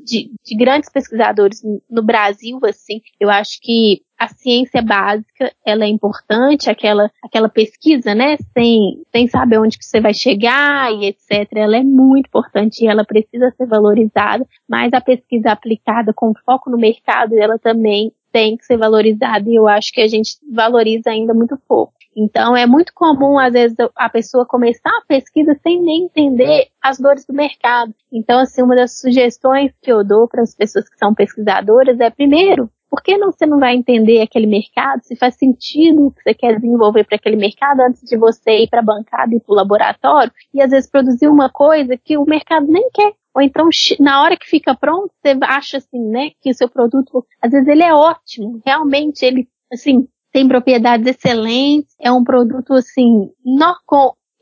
de, 0.05 0.31
de 0.44 0.57
grandes 0.57 0.90
pesquisadores 0.90 1.62
no 1.88 2.03
Brasil, 2.03 2.59
assim, 2.64 3.01
eu 3.20 3.31
acho 3.31 3.59
que 3.61 4.03
a 4.18 4.29
ciência 4.29 4.81
básica, 4.81 5.53
ela 5.64 5.85
é 5.85 5.88
importante, 5.88 6.70
aquela, 6.70 7.11
aquela 7.23 7.49
pesquisa, 7.49 8.14
né, 8.14 8.37
sem, 8.53 9.03
sem 9.11 9.27
saber 9.27 9.59
onde 9.59 9.77
que 9.77 9.85
você 9.85 10.01
vai 10.01 10.14
chegar 10.14 10.92
e 10.92 11.07
etc, 11.07 11.49
ela 11.55 11.77
é 11.77 11.83
muito 11.83 12.27
importante 12.27 12.85
e 12.85 12.87
ela 12.87 13.05
precisa 13.05 13.53
ser 13.57 13.66
valorizada, 13.66 14.23
mas 14.68 14.92
a 14.92 15.00
pesquisa 15.00 15.50
aplicada 15.50 16.12
com 16.14 16.32
foco 16.44 16.70
no 16.70 16.76
mercado, 16.76 17.38
ela 17.38 17.58
também 17.58 18.12
tem 18.32 18.56
que 18.56 18.64
ser 18.64 18.76
valorizada 18.76 19.48
e 19.48 19.54
eu 19.54 19.68
acho 19.68 19.92
que 19.92 20.00
a 20.00 20.08
gente 20.08 20.37
valoriza 20.52 21.10
ainda 21.10 21.32
muito 21.32 21.56
pouco. 21.68 21.94
Então 22.16 22.56
é 22.56 22.66
muito 22.66 22.92
comum, 22.94 23.38
às 23.38 23.52
vezes, 23.52 23.76
a 23.96 24.08
pessoa 24.08 24.46
começar 24.46 24.90
a 24.90 25.06
pesquisa 25.06 25.58
sem 25.62 25.80
nem 25.80 26.04
entender 26.04 26.68
as 26.82 26.98
dores 26.98 27.24
do 27.26 27.34
mercado. 27.34 27.92
Então, 28.12 28.38
assim, 28.38 28.62
uma 28.62 28.76
das 28.76 29.00
sugestões 29.00 29.72
que 29.82 29.90
eu 29.90 30.04
dou 30.04 30.28
para 30.28 30.42
as 30.42 30.54
pessoas 30.54 30.88
que 30.88 30.96
são 30.96 31.14
pesquisadoras 31.14 31.98
é, 31.98 32.10
primeiro, 32.10 32.70
por 32.94 33.02
que 33.02 33.18
não, 33.18 33.32
você 33.32 33.44
não 33.44 33.58
vai 33.58 33.74
entender 33.74 34.20
aquele 34.20 34.46
mercado, 34.46 35.02
se 35.02 35.16
faz 35.16 35.34
sentido 35.34 36.06
o 36.06 36.10
que 36.12 36.22
você 36.22 36.32
quer 36.32 36.60
desenvolver 36.60 37.02
para 37.02 37.16
aquele 37.16 37.34
mercado 37.34 37.80
antes 37.80 38.02
de 38.02 38.16
você 38.16 38.62
ir 38.62 38.68
para 38.68 38.78
a 38.78 38.84
bancada 38.84 39.34
e 39.34 39.40
para 39.40 39.52
o 39.52 39.56
laboratório 39.56 40.32
e 40.52 40.62
às 40.62 40.70
vezes 40.70 40.88
produzir 40.88 41.26
uma 41.26 41.50
coisa 41.50 41.96
que 41.96 42.16
o 42.16 42.24
mercado 42.24 42.68
nem 42.68 42.88
quer. 42.92 43.12
Ou 43.35 43.42
então, 43.42 43.68
na 43.99 44.23
hora 44.23 44.37
que 44.37 44.47
fica 44.47 44.75
pronto, 44.75 45.12
você 45.23 45.37
acha 45.42 45.79
assim, 45.79 46.01
né, 46.09 46.31
que 46.40 46.51
o 46.51 46.55
seu 46.55 46.68
produto, 46.68 47.27
às 47.42 47.51
vezes 47.51 47.66
ele 47.66 47.83
é 47.83 47.92
ótimo, 47.92 48.61
realmente 48.64 49.25
ele, 49.25 49.49
assim, 49.73 50.07
tem 50.33 50.47
propriedades 50.47 51.07
excelentes, 51.07 51.94
é 52.01 52.11
um 52.12 52.23
produto, 52.23 52.75
assim, 52.75 53.31
no, 53.44 53.75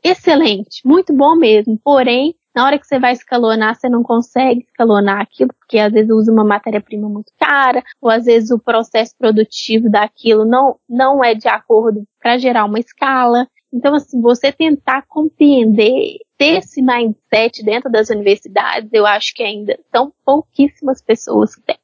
excelente, 0.03 0.81
muito 0.85 1.13
bom 1.13 1.35
mesmo, 1.35 1.79
porém, 1.83 2.35
na 2.55 2.65
hora 2.65 2.77
que 2.77 2.85
você 2.85 2.99
vai 2.99 3.13
escalonar, 3.13 3.75
você 3.75 3.89
não 3.89 4.03
consegue 4.03 4.61
escalonar 4.61 5.21
aquilo, 5.21 5.49
porque 5.59 5.79
às 5.79 5.91
vezes 5.91 6.11
usa 6.11 6.31
uma 6.31 6.43
matéria-prima 6.43 7.09
muito 7.09 7.31
cara, 7.39 7.81
ou 7.99 8.11
às 8.11 8.25
vezes 8.25 8.51
o 8.51 8.59
processo 8.59 9.15
produtivo 9.17 9.89
daquilo 9.89 10.45
não, 10.45 10.75
não 10.87 11.23
é 11.23 11.33
de 11.33 11.47
acordo 11.47 12.03
para 12.19 12.37
gerar 12.37 12.65
uma 12.65 12.79
escala. 12.79 13.47
Então, 13.73 13.95
assim, 13.95 14.21
você 14.21 14.51
tentar 14.51 15.03
compreender, 15.07 16.17
ter 16.43 16.57
esse 16.57 16.81
mindset 16.81 17.63
dentro 17.63 17.89
das 17.89 18.09
universidades, 18.09 18.89
eu 18.91 19.05
acho 19.05 19.33
que 19.33 19.41
ainda 19.41 19.79
são 19.95 20.11
pouquíssimas 20.25 21.01
pessoas 21.01 21.55
que 21.55 21.61
têm. 21.61 21.77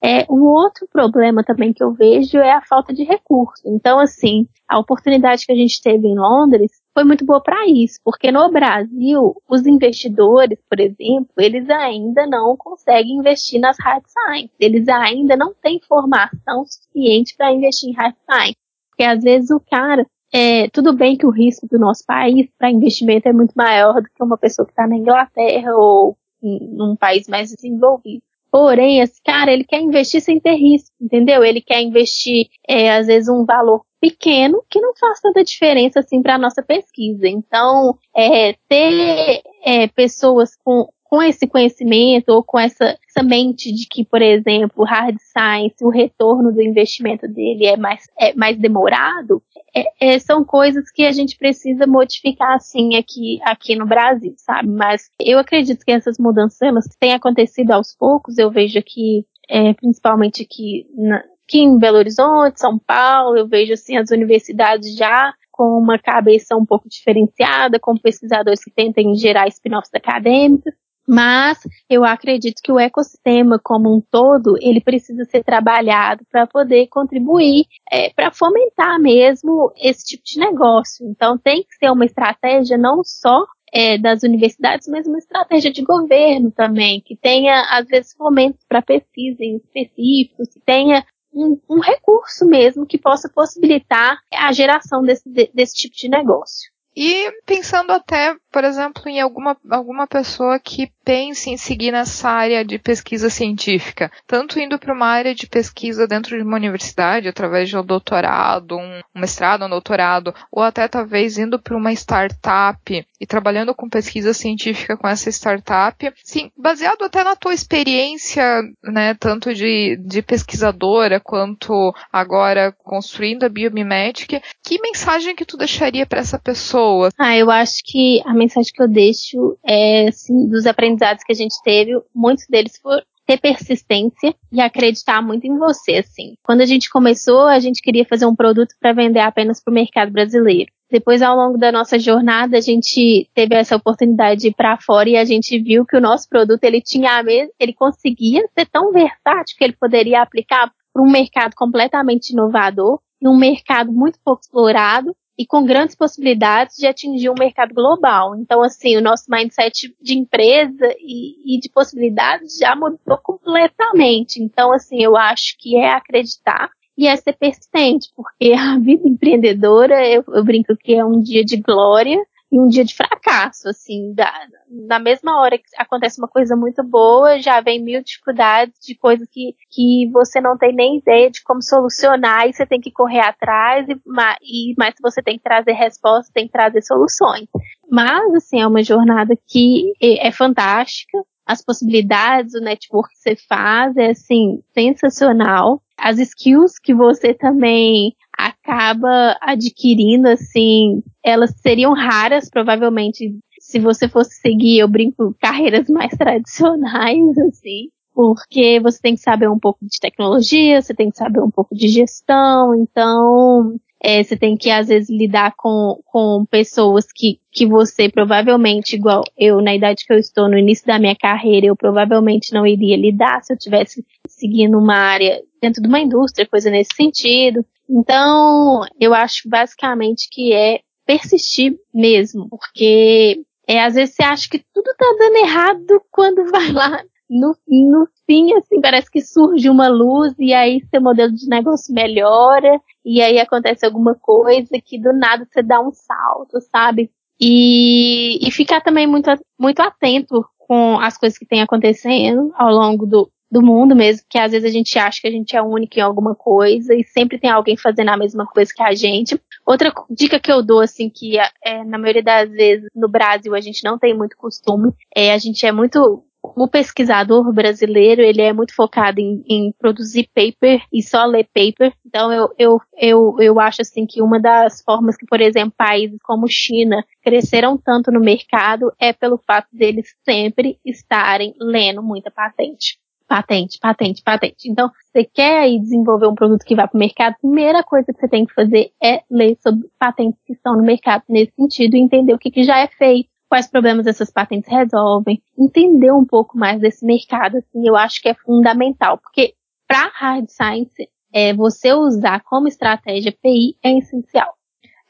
É, 0.00 0.24
um 0.30 0.44
outro 0.44 0.86
problema 0.92 1.42
também 1.42 1.72
que 1.72 1.82
eu 1.82 1.92
vejo 1.92 2.38
é 2.38 2.52
a 2.52 2.62
falta 2.62 2.92
de 2.92 3.02
recursos. 3.02 3.64
Então, 3.64 3.98
assim, 3.98 4.46
a 4.68 4.78
oportunidade 4.78 5.44
que 5.44 5.52
a 5.52 5.56
gente 5.56 5.82
teve 5.82 6.06
em 6.06 6.16
Londres 6.16 6.70
foi 6.94 7.02
muito 7.02 7.24
boa 7.24 7.42
para 7.42 7.66
isso, 7.66 7.98
porque 8.04 8.30
no 8.30 8.48
Brasil, 8.52 9.34
os 9.48 9.66
investidores, 9.66 10.58
por 10.70 10.78
exemplo, 10.78 11.32
eles 11.38 11.68
ainda 11.68 12.26
não 12.26 12.56
conseguem 12.56 13.16
investir 13.16 13.58
nas 13.58 13.76
hard 13.80 14.04
science. 14.06 14.52
Eles 14.60 14.86
ainda 14.88 15.36
não 15.36 15.52
têm 15.54 15.80
formação 15.88 16.64
suficiente 16.66 17.34
para 17.36 17.52
investir 17.52 17.90
em 17.90 17.94
hard 17.94 18.14
science. 18.30 18.56
Porque 18.90 19.02
às 19.02 19.22
vezes 19.24 19.50
o 19.50 19.60
cara, 19.60 20.06
é, 20.32 20.68
tudo 20.70 20.92
bem 20.92 21.16
que 21.16 21.26
o 21.26 21.30
risco 21.30 21.66
do 21.70 21.78
nosso 21.78 22.04
país 22.06 22.48
para 22.58 22.70
investimento 22.70 23.28
é 23.28 23.32
muito 23.32 23.52
maior 23.54 23.94
do 23.94 24.08
que 24.14 24.22
uma 24.22 24.36
pessoa 24.36 24.66
que 24.66 24.72
está 24.72 24.86
na 24.86 24.96
Inglaterra 24.96 25.74
ou 25.76 26.16
em, 26.42 26.58
num 26.72 26.96
país 26.96 27.28
mais 27.28 27.50
desenvolvido. 27.50 28.22
Porém, 28.50 29.00
esse 29.00 29.20
cara, 29.22 29.52
ele 29.52 29.64
quer 29.64 29.80
investir 29.80 30.20
sem 30.20 30.40
ter 30.40 30.54
risco, 30.54 30.90
entendeu? 31.00 31.44
Ele 31.44 31.60
quer 31.60 31.82
investir, 31.82 32.46
é, 32.66 32.90
às 32.90 33.06
vezes, 33.06 33.28
um 33.28 33.44
valor 33.44 33.84
pequeno 34.00 34.62
que 34.70 34.80
não 34.80 34.94
faz 34.96 35.20
tanta 35.20 35.44
diferença 35.44 36.00
assim 36.00 36.22
para 36.22 36.36
a 36.36 36.38
nossa 36.38 36.62
pesquisa. 36.62 37.28
Então, 37.28 37.98
é, 38.16 38.54
ter 38.68 39.42
é, 39.62 39.88
pessoas 39.88 40.56
com, 40.64 40.88
com 41.08 41.22
esse 41.22 41.46
conhecimento 41.46 42.30
ou 42.30 42.42
com 42.42 42.58
essa, 42.58 42.98
essa 43.08 43.22
mente 43.22 43.72
de 43.72 43.86
que, 43.88 44.04
por 44.04 44.20
exemplo, 44.20 44.84
hard 44.84 45.16
science, 45.18 45.76
o 45.82 45.88
retorno 45.88 46.52
do 46.52 46.60
investimento 46.60 47.28
dele 47.28 47.66
é 47.66 47.76
mais, 47.76 48.04
é 48.18 48.34
mais 48.34 48.58
demorado, 48.58 49.42
é, 49.74 50.14
é, 50.14 50.18
são 50.18 50.44
coisas 50.44 50.90
que 50.90 51.04
a 51.04 51.12
gente 51.12 51.36
precisa 51.36 51.86
modificar 51.86 52.54
assim 52.54 52.96
aqui, 52.96 53.38
aqui 53.42 53.76
no 53.76 53.86
Brasil, 53.86 54.34
sabe? 54.36 54.68
Mas 54.68 55.10
eu 55.20 55.38
acredito 55.38 55.84
que 55.84 55.92
essas 55.92 56.18
mudanças 56.18 56.60
elas 56.62 56.86
têm 56.98 57.12
acontecido 57.12 57.72
aos 57.72 57.94
poucos. 57.94 58.38
Eu 58.38 58.50
vejo 58.50 58.78
aqui, 58.78 59.26
é, 59.48 59.74
principalmente 59.74 60.42
aqui, 60.42 60.86
na, 60.96 61.22
aqui 61.46 61.60
em 61.60 61.78
Belo 61.78 61.98
Horizonte, 61.98 62.58
São 62.58 62.78
Paulo, 62.78 63.36
eu 63.36 63.46
vejo 63.46 63.72
assim 63.72 63.96
as 63.96 64.10
universidades 64.10 64.96
já 64.96 65.32
com 65.52 65.78
uma 65.78 65.98
cabeça 65.98 66.54
um 66.54 66.66
pouco 66.66 66.88
diferenciada, 66.88 67.78
com 67.80 67.96
pesquisadores 67.96 68.62
que 68.62 68.70
tentem 68.70 69.14
gerar 69.14 69.48
spin-offs 69.48 69.94
acadêmicos. 69.94 70.74
Mas 71.06 71.58
eu 71.88 72.04
acredito 72.04 72.60
que 72.62 72.72
o 72.72 72.78
ecossistema 72.78 73.60
como 73.62 73.96
um 73.96 74.00
todo 74.10 74.56
ele 74.60 74.80
precisa 74.80 75.24
ser 75.24 75.44
trabalhado 75.44 76.24
para 76.30 76.46
poder 76.46 76.88
contribuir 76.88 77.64
é, 77.90 78.10
para 78.10 78.32
fomentar 78.32 79.00
mesmo 79.00 79.72
esse 79.76 80.04
tipo 80.04 80.24
de 80.24 80.38
negócio. 80.38 81.06
Então 81.08 81.38
tem 81.38 81.62
que 81.62 81.76
ser 81.76 81.90
uma 81.90 82.04
estratégia 82.04 82.76
não 82.76 83.04
só 83.04 83.44
é, 83.72 83.98
das 83.98 84.22
universidades, 84.22 84.88
mas 84.88 85.06
uma 85.06 85.18
estratégia 85.18 85.70
de 85.70 85.82
governo 85.82 86.50
também, 86.50 87.00
que 87.00 87.16
tenha, 87.16 87.60
às 87.70 87.86
vezes, 87.86 88.14
fomentos 88.14 88.64
para 88.68 88.82
pesquisa 88.82 89.38
em 89.40 89.60
que 89.74 90.60
tenha 90.64 91.04
um, 91.32 91.60
um, 91.68 91.80
recurso 91.80 92.46
mesmo 92.46 92.86
que 92.86 92.96
possa 92.96 93.28
possibilitar 93.28 94.18
a 94.32 94.52
geração 94.52 95.02
desse, 95.02 95.28
desse 95.52 95.74
tipo 95.74 95.94
de 95.94 96.08
negócio. 96.08 96.70
E 96.96 97.30
pensando 97.44 97.92
até, 97.92 98.34
por 98.56 98.64
exemplo, 98.64 99.02
em 99.06 99.20
alguma, 99.20 99.54
alguma 99.70 100.06
pessoa 100.06 100.58
que 100.58 100.90
pense 101.04 101.50
em 101.50 101.58
seguir 101.58 101.92
nessa 101.92 102.30
área 102.30 102.64
de 102.64 102.78
pesquisa 102.78 103.28
científica, 103.28 104.10
tanto 104.26 104.58
indo 104.58 104.78
para 104.78 104.94
uma 104.94 105.06
área 105.06 105.34
de 105.34 105.46
pesquisa 105.46 106.06
dentro 106.06 106.38
de 106.38 106.42
uma 106.42 106.56
universidade, 106.56 107.28
através 107.28 107.68
de 107.68 107.76
um 107.76 107.84
doutorado, 107.84 108.78
um, 108.78 109.00
um 109.14 109.20
mestrado, 109.20 109.66
um 109.66 109.68
doutorado, 109.68 110.34
ou 110.50 110.62
até 110.62 110.88
talvez 110.88 111.36
indo 111.36 111.60
para 111.60 111.76
uma 111.76 111.92
startup 111.92 113.06
e 113.20 113.26
trabalhando 113.26 113.74
com 113.74 113.90
pesquisa 113.90 114.32
científica 114.32 114.96
com 114.96 115.06
essa 115.06 115.28
startup, 115.30 116.10
sim, 116.24 116.50
baseado 116.56 117.04
até 117.04 117.22
na 117.22 117.36
tua 117.36 117.52
experiência, 117.52 118.62
né, 118.82 119.14
tanto 119.14 119.54
de, 119.54 119.98
de 120.00 120.22
pesquisadora 120.22 121.20
quanto 121.20 121.94
agora 122.10 122.72
construindo 122.72 123.44
a 123.44 123.48
Biomimetic, 123.50 124.42
que 124.64 124.80
mensagem 124.80 125.36
que 125.36 125.44
tu 125.44 125.58
deixaria 125.58 126.06
para 126.06 126.20
essa 126.20 126.38
pessoa? 126.38 127.10
Ah, 127.18 127.36
eu 127.36 127.50
acho 127.50 127.82
que 127.84 128.22
a 128.24 128.32
mensagem 128.46 128.72
que 128.72 128.82
eu 128.82 128.88
deixo 128.88 129.58
é, 129.64 130.08
assim, 130.08 130.48
dos 130.48 130.66
aprendizados 130.66 131.24
que 131.24 131.32
a 131.32 131.36
gente 131.36 131.54
teve, 131.62 131.92
muitos 132.14 132.46
deles 132.48 132.78
foram 132.80 133.02
ter 133.26 133.38
persistência 133.38 134.34
e 134.52 134.60
acreditar 134.60 135.20
muito 135.20 135.44
em 135.46 135.58
você, 135.58 135.96
assim. 135.96 136.34
Quando 136.44 136.60
a 136.60 136.66
gente 136.66 136.88
começou, 136.88 137.42
a 137.42 137.58
gente 137.58 137.82
queria 137.82 138.04
fazer 138.04 138.24
um 138.24 138.36
produto 138.36 138.74
para 138.80 138.92
vender 138.92 139.18
apenas 139.18 139.62
para 139.62 139.72
o 139.72 139.74
mercado 139.74 140.12
brasileiro. 140.12 140.70
Depois, 140.88 141.20
ao 141.20 141.36
longo 141.36 141.58
da 141.58 141.72
nossa 141.72 141.98
jornada, 141.98 142.56
a 142.56 142.60
gente 142.60 143.28
teve 143.34 143.56
essa 143.56 143.74
oportunidade 143.74 144.42
de 144.42 144.48
ir 144.48 144.54
para 144.54 144.78
fora 144.78 145.08
e 145.08 145.16
a 145.16 145.24
gente 145.24 145.58
viu 145.58 145.84
que 145.84 145.96
o 145.96 146.00
nosso 146.00 146.28
produto 146.28 146.62
ele 146.62 146.80
tinha 146.80 147.18
a 147.18 147.22
mesma, 147.24 147.52
ele 147.58 147.74
conseguia 147.74 148.42
ser 148.56 148.66
tão 148.66 148.92
versátil 148.92 149.56
que 149.58 149.64
ele 149.64 149.76
poderia 149.78 150.22
aplicar 150.22 150.70
para 150.92 151.02
um 151.02 151.10
mercado 151.10 151.54
completamente 151.56 152.30
inovador 152.30 153.00
e 153.20 153.26
um 153.26 153.36
mercado 153.36 153.92
muito 153.92 154.20
pouco 154.24 154.42
explorado 154.42 155.12
e 155.38 155.46
com 155.46 155.64
grandes 155.64 155.94
possibilidades 155.94 156.76
de 156.76 156.86
atingir 156.86 157.28
um 157.28 157.34
mercado 157.38 157.74
global. 157.74 158.34
Então, 158.36 158.62
assim, 158.62 158.96
o 158.96 159.02
nosso 159.02 159.24
mindset 159.28 159.94
de 160.00 160.18
empresa 160.18 160.94
e, 160.98 161.56
e, 161.56 161.60
de 161.60 161.68
possibilidades 161.68 162.56
já 162.58 162.74
mudou 162.74 163.18
completamente. 163.22 164.42
Então, 164.42 164.72
assim, 164.72 165.02
eu 165.02 165.16
acho 165.16 165.56
que 165.58 165.76
é 165.76 165.90
acreditar 165.90 166.70
e 166.96 167.06
é 167.06 167.14
ser 167.16 167.34
persistente, 167.34 168.08
porque 168.16 168.52
a 168.56 168.78
vida 168.78 169.06
empreendedora, 169.06 170.06
eu, 170.08 170.24
eu 170.28 170.44
brinco 170.44 170.74
que 170.76 170.94
é 170.94 171.04
um 171.04 171.20
dia 171.20 171.44
de 171.44 171.58
glória, 171.58 172.18
um 172.60 172.68
dia 172.68 172.84
de 172.84 172.94
fracasso, 172.94 173.68
assim, 173.68 174.12
da, 174.14 174.32
na 174.68 174.98
mesma 174.98 175.40
hora 175.40 175.58
que 175.58 175.64
acontece 175.76 176.20
uma 176.20 176.28
coisa 176.28 176.56
muito 176.56 176.82
boa, 176.82 177.40
já 177.40 177.60
vem 177.60 177.82
mil 177.82 178.02
dificuldades 178.02 178.74
de 178.80 178.94
coisas 178.94 179.28
que, 179.30 179.54
que 179.70 180.10
você 180.12 180.40
não 180.40 180.56
tem 180.56 180.74
nem 180.74 180.98
ideia 180.98 181.30
de 181.30 181.42
como 181.42 181.62
solucionar 181.62 182.48
e 182.48 182.52
você 182.52 182.66
tem 182.66 182.80
que 182.80 182.90
correr 182.90 183.20
atrás 183.20 183.88
e, 183.88 183.94
e 184.42 184.74
mas 184.76 184.94
você 185.00 185.22
tem 185.22 185.36
que 185.36 185.44
trazer 185.44 185.72
respostas, 185.72 186.32
tem 186.32 186.46
que 186.46 186.52
trazer 186.52 186.82
soluções. 186.82 187.48
Mas, 187.90 188.34
assim, 188.34 188.60
é 188.60 188.66
uma 188.66 188.82
jornada 188.82 189.36
que 189.46 189.92
é, 190.02 190.28
é 190.28 190.32
fantástica, 190.32 191.18
as 191.46 191.62
possibilidades, 191.62 192.54
o 192.54 192.60
network 192.60 193.08
que 193.14 193.20
você 193.20 193.36
faz 193.48 193.96
é 193.96 194.10
assim 194.10 194.60
sensacional. 194.74 195.80
As 195.96 196.18
skills 196.18 196.78
que 196.82 196.92
você 196.92 197.32
também 197.32 198.14
acaba 198.36 199.36
adquirindo, 199.40 200.28
assim, 200.28 201.02
elas 201.24 201.54
seriam 201.60 201.92
raras, 201.92 202.50
provavelmente, 202.50 203.34
se 203.58 203.78
você 203.78 204.08
fosse 204.08 204.34
seguir, 204.40 204.78
eu 204.78 204.88
brinco, 204.88 205.34
carreiras 205.40 205.88
mais 205.88 206.12
tradicionais, 206.16 207.38
assim, 207.38 207.88
porque 208.14 208.80
você 208.80 209.00
tem 209.00 209.14
que 209.14 209.20
saber 209.20 209.48
um 209.48 209.58
pouco 209.58 209.78
de 209.82 209.98
tecnologia, 210.00 210.80
você 210.80 210.94
tem 210.94 211.10
que 211.10 211.16
saber 211.16 211.40
um 211.40 211.50
pouco 211.50 211.74
de 211.74 211.88
gestão, 211.88 212.74
então, 212.74 213.76
é, 214.02 214.22
você 214.22 214.36
tem 214.36 214.56
que, 214.56 214.70
às 214.70 214.88
vezes, 214.88 215.08
lidar 215.08 215.54
com, 215.56 216.00
com 216.04 216.44
pessoas 216.50 217.06
que, 217.14 217.40
que 217.50 217.66
você 217.66 218.08
provavelmente, 218.08 218.94
igual 218.94 219.22
eu, 219.36 219.60
na 219.60 219.74
idade 219.74 220.04
que 220.06 220.12
eu 220.12 220.18
estou, 220.18 220.48
no 220.48 220.58
início 220.58 220.86
da 220.86 220.98
minha 220.98 221.16
carreira, 221.16 221.66
eu 221.66 221.76
provavelmente 221.76 222.52
não 222.52 222.66
iria 222.66 222.96
lidar 222.96 223.42
se 223.42 223.52
eu 223.52 223.58
tivesse 223.58 224.04
seguindo 224.28 224.78
uma 224.78 224.94
área 224.94 225.42
dentro 225.60 225.82
de 225.82 225.88
uma 225.88 225.98
indústria, 225.98 226.46
coisa 226.46 226.70
nesse 226.70 226.94
sentido. 226.94 227.64
Então, 227.88 228.82
eu 229.00 229.14
acho 229.14 229.48
basicamente 229.48 230.28
que 230.30 230.52
é 230.52 230.80
persistir 231.06 231.78
mesmo, 231.94 232.48
porque 232.48 233.42
é, 233.66 233.82
às 233.82 233.94
vezes 233.94 234.14
você 234.14 234.22
acha 234.22 234.48
que 234.48 234.58
tudo 234.72 234.94
tá 234.98 235.06
dando 235.18 235.36
errado 235.36 236.02
quando 236.10 236.50
vai 236.50 236.72
lá 236.72 237.02
no, 237.28 237.56
no 237.66 238.08
fim, 238.24 238.52
assim, 238.54 238.80
parece 238.80 239.10
que 239.10 239.20
surge 239.20 239.68
uma 239.68 239.88
luz 239.88 240.34
e 240.38 240.54
aí 240.54 240.80
seu 240.90 241.00
modelo 241.00 241.32
de 241.32 241.48
negócio 241.48 241.92
melhora 241.92 242.80
e 243.04 243.20
aí 243.20 243.38
acontece 243.38 243.84
alguma 243.84 244.14
coisa 244.14 244.80
que 244.84 245.00
do 245.00 245.12
nada 245.12 245.44
você 245.44 245.62
dá 245.62 245.80
um 245.80 245.92
salto, 245.92 246.60
sabe? 246.72 247.10
E, 247.40 248.46
e 248.46 248.50
ficar 248.50 248.80
também 248.80 249.06
muito, 249.06 249.30
muito 249.58 249.80
atento 249.80 250.44
com 250.58 250.98
as 250.98 251.16
coisas 251.16 251.38
que 251.38 251.46
tem 251.46 251.62
acontecendo 251.62 252.52
ao 252.56 252.72
longo 252.72 253.06
do, 253.06 253.30
do 253.50 253.62
mundo 253.62 253.94
mesmo, 253.94 254.26
que 254.28 254.38
às 254.38 254.52
vezes 254.52 254.68
a 254.68 254.72
gente 254.72 254.98
acha 254.98 255.20
que 255.20 255.28
a 255.28 255.30
gente 255.30 255.56
é 255.56 255.62
único 255.62 255.98
em 255.98 256.02
alguma 256.02 256.34
coisa 256.34 256.94
e 256.94 257.04
sempre 257.04 257.38
tem 257.38 257.50
alguém 257.50 257.76
fazendo 257.76 258.10
a 258.10 258.16
mesma 258.16 258.46
coisa 258.46 258.72
que 258.74 258.82
a 258.82 258.94
gente. 258.94 259.40
Outra 259.64 259.92
dica 260.10 260.40
que 260.40 260.50
eu 260.50 260.62
dou, 260.62 260.80
assim, 260.80 261.08
que 261.08 261.38
é, 261.38 261.84
na 261.84 261.98
maioria 261.98 262.22
das 262.22 262.50
vezes 262.50 262.88
no 262.94 263.08
Brasil 263.08 263.54
a 263.54 263.60
gente 263.60 263.84
não 263.84 263.98
tem 263.98 264.16
muito 264.16 264.36
costume, 264.36 264.92
é 265.14 265.32
a 265.32 265.38
gente 265.38 265.64
é 265.64 265.72
muito 265.72 266.24
o 266.54 266.68
pesquisador 266.68 267.52
brasileiro, 267.52 268.22
ele 268.22 268.40
é 268.40 268.52
muito 268.52 268.74
focado 268.74 269.20
em, 269.20 269.42
em, 269.48 269.72
produzir 269.78 270.28
paper 270.34 270.80
e 270.92 271.02
só 271.02 271.24
ler 271.24 271.48
paper. 271.52 271.92
Então, 272.06 272.32
eu, 272.32 272.48
eu, 272.58 272.80
eu, 272.96 273.36
eu 273.40 273.60
acho 273.60 273.82
assim 273.82 274.06
que 274.06 274.22
uma 274.22 274.38
das 274.38 274.80
formas 274.82 275.16
que, 275.16 275.26
por 275.26 275.40
exemplo, 275.40 275.74
países 275.76 276.18
como 276.22 276.46
China 276.48 277.04
cresceram 277.22 277.76
tanto 277.76 278.12
no 278.12 278.20
mercado 278.20 278.92
é 279.00 279.12
pelo 279.12 279.38
fato 279.38 279.68
deles 279.72 280.14
sempre 280.24 280.78
estarem 280.84 281.54
lendo 281.58 282.02
muita 282.02 282.30
patente. 282.30 282.98
Patente, 283.28 283.78
patente, 283.80 284.22
patente. 284.22 284.70
Então, 284.70 284.90
você 285.12 285.24
quer 285.24 285.60
aí 285.60 285.80
desenvolver 285.80 286.28
um 286.28 286.34
produto 286.34 286.64
que 286.64 286.76
vá 286.76 286.86
para 286.86 286.96
o 286.96 287.00
mercado, 287.00 287.32
a 287.32 287.38
primeira 287.38 287.82
coisa 287.82 288.12
que 288.12 288.20
você 288.20 288.28
tem 288.28 288.46
que 288.46 288.54
fazer 288.54 288.92
é 289.02 289.22
ler 289.28 289.56
sobre 289.60 289.88
patentes 289.98 290.40
que 290.46 290.52
estão 290.52 290.76
no 290.76 290.82
mercado 290.84 291.24
nesse 291.28 291.52
sentido 291.56 291.96
e 291.96 292.00
entender 292.00 292.32
o 292.32 292.38
que, 292.38 292.50
que 292.50 292.62
já 292.62 292.78
é 292.78 292.86
feito, 292.86 293.28
quais 293.48 293.68
problemas 293.68 294.06
essas 294.06 294.30
patentes 294.30 294.70
resolvem, 294.70 295.42
entender 295.58 296.12
um 296.12 296.24
pouco 296.24 296.56
mais 296.56 296.80
desse 296.80 297.04
mercado, 297.04 297.56
assim, 297.56 297.86
eu 297.86 297.96
acho 297.96 298.22
que 298.22 298.28
é 298.28 298.34
fundamental, 298.34 299.18
porque 299.18 299.54
para 299.88 300.10
hard 300.14 300.48
science, 300.48 301.08
é, 301.32 301.52
você 301.54 301.92
usar 301.92 302.42
como 302.44 302.68
estratégia 302.68 303.34
PI 303.42 303.76
é 303.82 303.98
essencial. 303.98 304.55